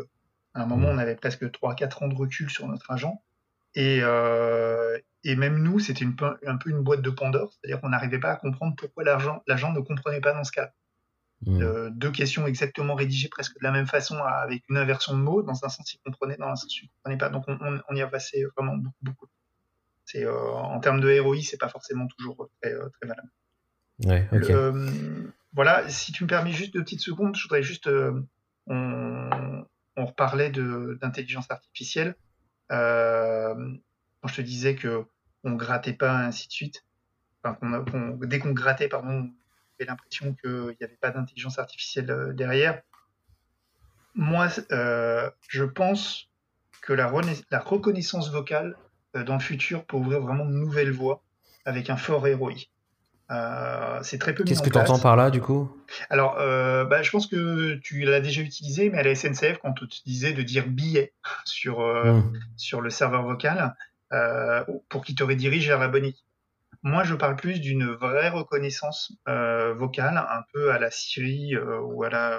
à 0.55 0.63
un 0.63 0.67
moment, 0.67 0.89
mmh. 0.89 0.97
on 0.97 0.99
avait 0.99 1.17
presque 1.17 1.45
3-4 1.45 2.05
ans 2.05 2.09
de 2.09 2.15
recul 2.15 2.49
sur 2.49 2.67
notre 2.67 2.91
agent. 2.91 3.21
Et, 3.75 4.01
euh, 4.03 4.99
et 5.25 5.37
même 5.37 5.59
nous, 5.63 5.79
c'était 5.79 6.05
un 6.05 6.57
peu 6.57 6.71
une 6.71 6.83
boîte 6.83 7.03
de 7.03 7.11
Pandore, 7.11 7.53
c'est-à-dire 7.53 7.81
qu'on 7.81 7.89
n'arrivait 7.89 8.21
pas 8.21 8.33
à 8.33 8.37
comprendre 8.37 8.75
pourquoi 8.77 9.05
l'agent 9.05 9.73
ne 9.73 9.81
comprenait 9.81 10.21
pas 10.21 10.33
dans 10.33 10.45
ce 10.45 10.53
cas. 10.53 10.73
Mmh. 11.47 11.63
Euh, 11.63 11.91
deux 11.91 12.11
questions 12.11 12.47
exactement 12.47 12.95
rédigées 12.95 13.29
presque 13.29 13.59
de 13.59 13.65
la 13.65 13.71
même 13.71 13.87
façon, 13.87 14.17
avec 14.17 14.63
une 14.69 14.77
inversion 14.77 15.17
de 15.17 15.23
mots, 15.23 15.43
dans 15.43 15.65
un 15.65 15.69
sens 15.69 15.93
il 15.93 15.99
comprenait, 16.05 16.37
dans 16.37 16.49
un 16.49 16.57
sens 16.57 16.81
il 16.81 16.89
comprenait 16.89 17.19
pas. 17.19 17.29
Donc 17.29 17.45
on, 17.49 17.95
y 17.95 18.03
a 18.03 18.07
passé 18.07 18.45
vraiment 18.57 18.77
beaucoup. 18.77 18.97
beaucoup. 19.03 19.27
C'est 20.05 20.25
euh, 20.25 20.53
en 20.53 20.81
termes 20.81 21.01
de 21.01 21.19
ROI, 21.19 21.39
c'est 21.43 21.59
pas 21.59 21.69
forcément 21.69 22.07
toujours 22.07 22.49
très, 22.63 22.73
très 22.73 23.09
valable. 23.09 23.31
Ouais, 24.05 24.29
voilà, 25.53 25.89
si 25.89 26.11
tu 26.11 26.25
me 26.25 26.29
permets 26.29 26.51
juste 26.51 26.75
deux 26.75 26.83
petites 26.83 27.01
secondes, 27.01 27.37
je 27.37 27.43
voudrais 27.45 27.63
juste 27.63 27.89
on, 28.67 29.65
on 29.97 30.05
reparlait 30.05 30.51
d'intelligence 30.51 31.51
artificielle. 31.51 32.17
Euh, 32.75 33.55
quand 34.21 34.29
je 34.29 34.37
te 34.37 34.43
disais 34.43 34.75
que 34.75 35.05
on 35.45 35.53
grattait 35.53 35.93
pas, 35.93 36.13
ainsi 36.13 36.49
de 36.49 36.53
suite. 36.53 36.85
dès 38.23 38.39
qu'on 38.39 38.53
grattait, 38.53 38.89
pardon, 38.89 39.09
on 39.09 39.31
avait 39.79 39.87
l'impression 39.87 40.35
qu'il 40.35 40.77
n'y 40.81 40.85
avait 40.85 40.99
pas 41.01 41.11
d'intelligence 41.11 41.59
artificielle 41.59 42.11
euh, 42.11 42.33
derrière. 42.33 42.83
Moi, 44.15 44.49
euh, 44.73 45.31
je 45.49 45.65
pense 45.65 46.31
que 46.81 46.93
la, 46.93 47.09
reconnaissance 47.09 48.31
vocale 48.31 48.77
dans 49.15 49.35
le 49.35 49.41
futur 49.41 49.85
peut 49.85 49.97
ouvrir 49.97 50.21
vraiment 50.21 50.45
de 50.45 50.53
nouvelles 50.53 50.91
voies 50.91 51.23
avec 51.65 51.91
un 51.91 51.97
fort 51.97 52.27
ROI. 52.27 52.55
Euh, 53.31 54.01
c'est 54.03 54.19
très 54.19 54.35
peu 54.35 54.45
Qu'est-ce 54.45 54.63
que 54.63 54.71
tu 54.71 54.79
entends 54.79 54.99
par 54.99 55.17
là, 55.17 55.31
du 55.31 55.41
coup? 55.41 55.75
Alors, 56.11 56.39
euh, 56.39 56.85
bah, 56.85 57.03
je 57.03 57.11
pense 57.11 57.27
que 57.27 57.75
tu 57.77 58.01
l'as 58.01 58.21
déjà 58.21 58.43
utilisé, 58.43 58.91
mais 58.91 58.99
à 58.99 59.03
la 59.03 59.15
SNCF, 59.15 59.59
quand 59.63 59.75
on 59.83 59.87
te 59.87 59.97
disait 60.05 60.33
de 60.33 60.43
dire 60.43 60.67
billet 60.67 61.15
sur, 61.45 61.81
euh, 61.81 62.13
hmm. 62.13 62.33
sur 62.57 62.81
le 62.81 62.91
serveur 62.91 63.23
vocal 63.23 63.75
pour 64.91 65.05
qu'il 65.05 65.17
te 65.17 65.25
redirige 65.25 65.67
vers 65.67 65.81
la 65.81 65.89
bonne 65.89 66.13
Moi, 66.85 67.03
je 67.03 67.17
parle 67.17 67.35
plus 67.35 67.59
d'une 67.59 67.91
vraie 67.95 68.29
reconnaissance 68.29 69.13
vocale, 69.27 70.17
un 70.17 70.43
peu 70.53 70.71
à 70.71 70.79
la 70.79 70.93
Siri 70.93 71.57
ou 71.57 72.05
à 72.05 72.11
la, 72.11 72.39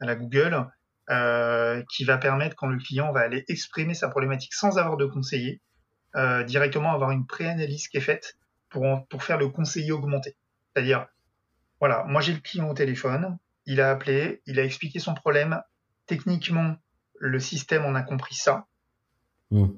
à 0.00 0.06
la 0.06 0.14
Google, 0.14 0.64
qui 1.90 2.04
va 2.04 2.18
permettre, 2.18 2.54
quand 2.54 2.68
le 2.68 2.78
client 2.78 3.10
va 3.10 3.22
aller 3.22 3.44
exprimer 3.48 3.94
sa 3.94 4.08
problématique 4.08 4.54
sans 4.54 4.78
avoir 4.78 4.96
de 4.96 5.06
conseiller, 5.06 5.60
directement 6.46 6.92
avoir 6.92 7.10
une 7.10 7.26
préanalyse 7.26 7.88
qui 7.88 7.96
est 7.96 8.00
faite 8.02 8.36
pour, 8.68 9.06
pour 9.08 9.24
faire 9.24 9.38
le 9.38 9.48
conseiller 9.48 9.92
augmenté. 9.92 10.36
C'est-à-dire, 10.72 11.06
voilà, 11.80 12.04
moi 12.04 12.20
j'ai 12.20 12.32
le 12.32 12.40
client 12.40 12.68
au 12.68 12.74
téléphone, 12.74 13.38
il 13.66 13.80
a 13.80 13.90
appelé, 13.90 14.42
il 14.46 14.58
a 14.58 14.64
expliqué 14.64 14.98
son 14.98 15.14
problème. 15.14 15.60
Techniquement, 16.06 16.76
le 17.18 17.38
système 17.38 17.84
en 17.84 17.94
a 17.94 18.02
compris 18.02 18.34
ça. 18.34 18.66
Hmm. 19.50 19.68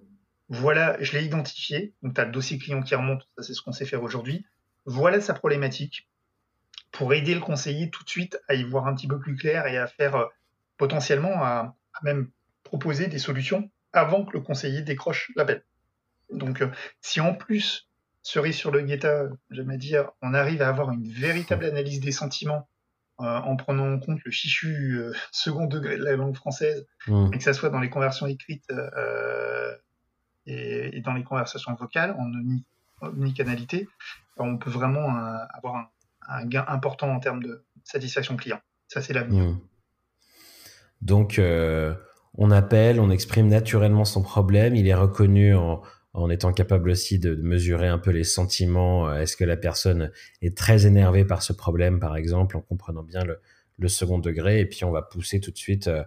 Voilà, 0.49 0.97
je 1.01 1.13
l'ai 1.13 1.25
identifié. 1.25 1.95
Donc, 2.03 2.15
tu 2.15 2.21
as 2.21 2.25
le 2.25 2.33
dossier 2.33 2.59
client 2.59 2.83
qui 2.83 2.95
remonte, 2.95 3.29
ça 3.37 3.43
c'est 3.43 3.55
ce 3.55 3.63
qu'on 3.63 3.73
sait 3.73 3.85
faire 3.85 4.03
aujourd'hui. 4.03 4.47
Voilà 4.85 5.21
sa 5.21 5.35
problématique 5.35 6.09
pour 6.93 7.15
aider 7.15 7.35
le 7.35 7.41
conseiller 7.41 7.91
tout 7.91 8.05
de 8.05 8.09
suite 8.09 8.39
à 8.49 8.55
y 8.55 8.63
voir 8.63 8.87
un 8.87 8.95
petit 8.95 9.07
peu 9.07 9.19
plus 9.19 9.37
clair 9.37 9.67
et 9.67 9.79
à 9.79 9.87
faire 9.87 10.17
euh, 10.17 10.27
potentiellement 10.77 11.43
à, 11.45 11.77
même 12.03 12.31
proposer 12.65 13.09
des 13.09 13.19
solutions 13.19 13.71
avant 13.93 14.25
que 14.25 14.33
le 14.33 14.41
conseiller 14.41 14.83
décroche 14.83 15.33
l'appel. 15.37 15.65
Donc, 16.31 16.63
euh, 16.63 16.71
si 17.01 17.21
en 17.21 17.35
plus 17.35 17.90
cerise 18.23 18.57
sur 18.57 18.71
le 18.71 18.83
guetta, 18.83 19.29
j'aime 19.51 19.77
dire, 19.77 20.11
on 20.23 20.35
arrive 20.35 20.63
à 20.63 20.69
avoir 20.69 20.91
une 20.91 21.09
véritable 21.09 21.65
analyse 21.65 22.01
des 22.01 22.13
sentiments 22.13 22.69
euh, 23.21 23.25
en 23.25 23.55
prenant 23.57 23.93
en 23.93 23.99
compte 23.99 24.19
le 24.25 24.31
fichu 24.31 24.99
euh, 24.99 25.13
second 25.31 25.67
degré 25.67 25.99
de 25.99 26.05
la 26.05 26.17
langue 26.17 26.35
française, 26.35 26.87
mmh. 27.07 27.31
et 27.33 27.37
que 27.39 27.45
ça 27.45 27.53
soit 27.53 27.69
dans 27.69 27.81
les 27.81 27.91
conversions 27.91 28.27
écrites 28.27 28.65
euh, 28.71 29.75
et, 30.47 31.03
dans 31.03 31.13
les 31.13 31.23
conversations 31.23 31.75
vocales, 31.75 32.17
en 32.19 32.31
omnicanalité, 33.07 33.89
on 34.39 34.57
peut 34.57 34.71
vraiment 34.71 35.15
avoir 35.53 35.91
un, 36.27 36.47
gain 36.47 36.65
important 36.67 37.11
en 37.11 37.21
termes 37.21 37.43
de 37.43 37.63
satisfaction 37.85 38.37
client. 38.37 38.61
Ça, 38.89 39.03
c'est 39.03 39.13
l'avenir. 39.13 39.45
Mmh. 39.45 39.61
Donc, 41.03 41.41
on 42.35 42.51
appelle, 42.51 43.01
on 43.01 43.11
exprime 43.11 43.49
naturellement 43.49 44.07
son 44.07 44.23
problème, 44.23 44.75
il 44.75 44.89
est 44.89 44.95
reconnu 44.95 45.55
en 45.55 45.83
en 46.13 46.31
étant 46.31 46.53
capable 46.53 46.91
aussi 46.91 47.19
de, 47.19 47.35
mesurer 47.37 47.89
un 47.89 47.99
peu 47.99 48.11
les 48.11 48.25
sentiments. 48.25 49.09
Euh, 49.09 49.21
est-ce 49.21 49.37
que 49.37 49.45
la 49.45 49.57
personne 49.57 50.11
est 50.43 50.57
très 50.57 50.87
énervée 50.87 51.25
par 51.25 51.43
ce 51.43 51.53
problème, 51.53 52.01
par 52.01 52.17
exemple, 52.17 52.57
en 52.57 52.61
comprenant 52.61 53.03
bien 53.03 53.25
le, 53.25 53.41
second 53.89 54.19
degré, 54.19 54.61
et 54.61 54.67
puis 54.67 54.85
on 54.85 54.91
va 54.91 55.03
pousser 55.03 55.41
tout 55.41 55.51
de 55.51 55.59
suite 55.59 55.89
euh, 55.89 56.05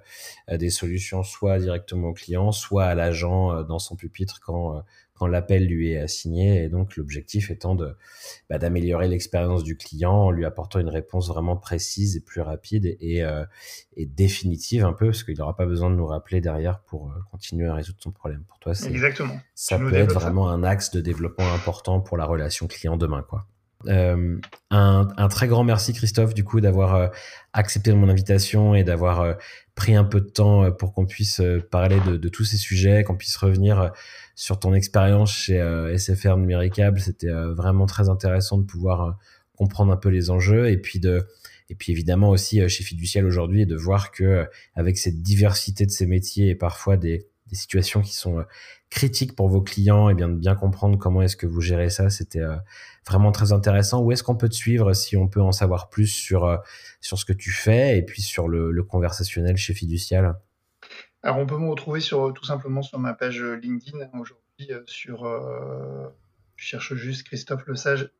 des 0.51 0.69
solutions 0.69 1.23
soit 1.23 1.59
directement 1.59 2.09
au 2.09 2.13
client, 2.13 2.51
soit 2.51 2.85
à 2.85 2.95
l'agent 2.95 3.53
euh, 3.53 3.63
dans 3.63 3.79
son 3.79 3.95
pupitre 3.95 4.39
quand 4.41 4.83
quand 5.13 5.27
l'appel 5.27 5.67
lui 5.67 5.91
est 5.91 5.99
assigné. 5.99 6.63
Et 6.63 6.69
donc, 6.69 6.97
l'objectif 6.97 7.51
étant 7.51 7.75
de, 7.75 7.95
bah, 8.49 8.57
d'améliorer 8.57 9.07
l'expérience 9.07 9.63
du 9.63 9.77
client 9.77 10.13
en 10.13 10.31
lui 10.31 10.45
apportant 10.45 10.79
une 10.79 10.89
réponse 10.89 11.27
vraiment 11.27 11.55
précise 11.55 12.17
et 12.17 12.21
plus 12.21 12.41
rapide 12.41 12.97
et, 12.99 13.23
euh, 13.23 13.45
et 13.95 14.05
définitive 14.05 14.83
un 14.85 14.93
peu, 14.93 15.07
parce 15.07 15.23
qu'il 15.23 15.37
n'aura 15.37 15.55
pas 15.55 15.65
besoin 15.65 15.89
de 15.89 15.95
nous 15.95 16.05
rappeler 16.05 16.41
derrière 16.41 16.79
pour 16.79 17.09
euh, 17.09 17.13
continuer 17.31 17.67
à 17.67 17.75
résoudre 17.75 17.99
son 18.01 18.11
problème. 18.11 18.43
Pour 18.47 18.59
toi, 18.59 18.73
c'est, 18.73 18.89
Exactement. 18.89 19.39
ça 19.55 19.77
peut 19.77 19.93
être 19.93 20.13
vraiment 20.13 20.49
un 20.49 20.63
axe 20.63 20.91
de 20.91 21.01
développement 21.01 21.51
important 21.53 22.01
pour 22.01 22.17
la 22.17 22.25
relation 22.25 22.67
client 22.67 22.97
demain, 22.97 23.23
quoi. 23.27 23.45
Euh, 23.87 24.37
un, 24.69 25.27
très 25.29 25.47
grand 25.47 25.63
merci 25.63 25.93
Christophe 25.93 26.33
du 26.33 26.43
coup 26.43 26.61
d'avoir 26.61 26.95
euh, 26.95 27.07
accepté 27.53 27.93
mon 27.93 28.09
invitation 28.09 28.75
et 28.75 28.83
d'avoir 28.83 29.21
euh, 29.21 29.33
pris 29.75 29.95
un 29.95 30.03
peu 30.03 30.21
de 30.21 30.29
temps 30.29 30.71
pour 30.71 30.93
qu'on 30.93 31.05
puisse 31.05 31.41
parler 31.71 31.97
de, 32.05 32.29
tous 32.29 32.45
ces 32.45 32.57
sujets, 32.57 33.03
qu'on 33.03 33.17
puisse 33.17 33.35
revenir 33.37 33.91
sur 34.35 34.59
ton 34.59 34.73
expérience 34.73 35.33
chez 35.33 35.57
SFR 35.97 36.37
Numéricable. 36.37 36.99
C'était 36.99 37.31
vraiment 37.31 37.87
très 37.87 38.07
intéressant 38.07 38.59
de 38.59 38.65
pouvoir 38.65 39.17
comprendre 39.57 39.91
un 39.91 39.97
peu 39.97 40.09
les 40.09 40.29
enjeux 40.29 40.69
et 40.69 40.77
puis 40.77 40.99
de 40.99 41.27
et 41.69 41.75
puis 41.75 41.91
évidemment 41.91 42.29
aussi 42.29 42.67
chez 42.69 42.83
Fiducial 42.83 43.25
aujourd'hui 43.25 43.65
de 43.65 43.75
voir 43.75 44.11
que 44.11 44.47
avec 44.75 44.99
cette 44.99 45.23
diversité 45.23 45.87
de 45.87 45.91
ces 45.91 46.05
métiers 46.05 46.49
et 46.49 46.55
parfois 46.55 46.95
des 46.95 47.25
situations 47.51 48.01
qui 48.01 48.13
sont 48.13 48.45
critiques 48.93 49.35
pour 49.35 49.49
vos 49.49 49.61
clients 49.61 50.09
et 50.09 50.13
bien 50.13 50.29
de 50.29 50.35
bien 50.35 50.55
comprendre 50.55 50.97
comment 50.97 51.21
est-ce 51.21 51.35
que 51.35 51.47
vous 51.47 51.61
gérez 51.61 51.89
ça 51.89 52.09
c'était 52.09 52.43
vraiment 53.07 53.31
très 53.31 53.51
intéressant 53.51 54.01
où 54.01 54.11
est-ce 54.11 54.23
qu'on 54.23 54.35
peut 54.35 54.49
te 54.49 54.55
suivre 54.55 54.93
si 54.93 55.17
on 55.17 55.27
peut 55.27 55.41
en 55.41 55.51
savoir 55.51 55.89
plus 55.89 56.07
sur 56.07 56.61
sur 57.01 57.17
ce 57.17 57.25
que 57.25 57.33
tu 57.33 57.51
fais 57.51 57.97
et 57.97 58.03
puis 58.03 58.21
sur 58.21 58.47
le, 58.47 58.71
le 58.71 58.83
conversationnel 58.83 59.57
chez 59.57 59.73
Fiducial? 59.73 60.35
Alors, 61.23 61.37
on 61.37 61.45
peut 61.45 61.57
me 61.57 61.69
retrouver 61.69 62.01
sur, 62.01 62.33
tout 62.33 62.43
simplement 62.43 62.81
sur 62.81 62.99
ma 62.99 63.13
page 63.13 63.41
euh, 63.41 63.55
LinkedIn 63.55 64.01
hein, 64.01 64.09
aujourd'hui. 64.19 64.43
Euh, 64.69 64.83
sur, 64.85 65.25
euh, 65.25 66.09
je 66.57 66.65
cherche 66.65 66.93
juste 66.95 67.25
Christophe 67.25 67.65
Lesage, 67.65 68.11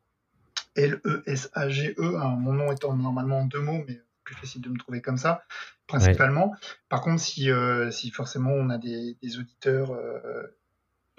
L-E-S-A-G-E. 0.76 2.02
E, 2.02 2.16
hein, 2.16 2.38
mon 2.40 2.54
nom 2.54 2.72
étant 2.72 2.96
normalement 2.96 3.40
en 3.40 3.46
deux 3.46 3.60
mots, 3.60 3.84
mais 3.88 4.02
plus 4.24 4.36
facile 4.36 4.62
de 4.62 4.70
me 4.70 4.78
trouver 4.78 5.02
comme 5.02 5.18
ça, 5.18 5.44
principalement. 5.86 6.56
Par 6.88 7.02
contre, 7.02 7.22
si, 7.22 7.50
si 7.92 8.10
forcément 8.10 8.54
on 8.54 8.70
a 8.70 8.78
des, 8.78 9.18
auditeurs 9.38 9.92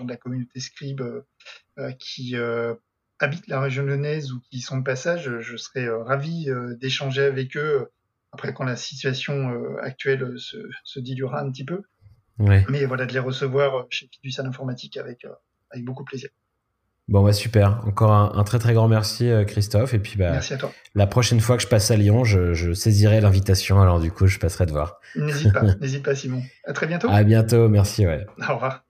de 0.00 0.08
la 0.08 0.16
communauté 0.16 0.60
Scribe 0.60 1.02
qui 1.98 2.34
habitent 3.20 3.46
la 3.46 3.60
région 3.60 3.84
lyonnaise 3.84 4.32
ou 4.32 4.40
qui 4.50 4.60
sont 4.60 4.78
de 4.78 4.84
passage, 4.84 5.38
je 5.40 5.56
serais 5.56 5.88
ravi 5.88 6.48
d'échanger 6.80 7.22
avec 7.22 7.56
eux 7.56 7.88
après, 8.34 8.52
quand 8.52 8.64
la 8.64 8.74
situation 8.74 9.50
euh, 9.50 9.76
actuelle 9.80 10.24
euh, 10.24 10.36
se, 10.36 10.98
diluera 10.98 11.40
un 11.40 11.50
petit 11.52 11.64
peu. 11.64 11.82
Mais 12.38 12.84
voilà, 12.84 13.06
de 13.06 13.12
les 13.12 13.20
recevoir 13.20 13.76
euh, 13.76 13.82
chez 13.90 14.08
Fiducial 14.12 14.44
Informatique 14.44 14.96
avec, 14.96 15.24
avec 15.70 15.84
beaucoup 15.84 16.02
de 16.02 16.08
plaisir. 16.08 16.30
Bon, 17.06 17.22
bah 17.22 17.32
super. 17.32 17.82
Encore 17.86 18.12
un, 18.12 18.44
très 18.44 18.58
très 18.58 18.72
grand 18.74 18.88
merci, 18.88 19.30
euh, 19.30 19.44
Christophe. 19.44 19.94
Et 19.94 20.00
puis, 20.00 20.16
bah, 20.16 20.32
merci 20.32 20.54
à 20.54 20.56
toi. 20.56 20.72
La 20.96 21.06
prochaine 21.06 21.38
fois 21.38 21.56
que 21.56 21.62
je 21.62 21.68
passe 21.68 21.92
à 21.92 21.96
Lyon, 21.96 22.24
je, 22.24 22.72
saisirai 22.72 23.20
l'invitation. 23.20 23.80
Alors, 23.80 24.00
du 24.00 24.10
coup, 24.10 24.26
je 24.26 24.40
passerai 24.40 24.66
te 24.66 24.72
voir. 24.72 24.98
N'hésite 25.14 25.52
pas, 25.52 25.62
n'hésite 25.80 26.04
pas, 26.04 26.16
Simon. 26.16 26.42
À 26.64 26.72
très 26.72 26.88
bientôt. 26.88 27.08
À 27.10 27.22
bientôt. 27.22 27.68
Merci, 27.68 28.04
ouais. 28.04 28.26
Au 28.48 28.54
revoir. 28.54 28.83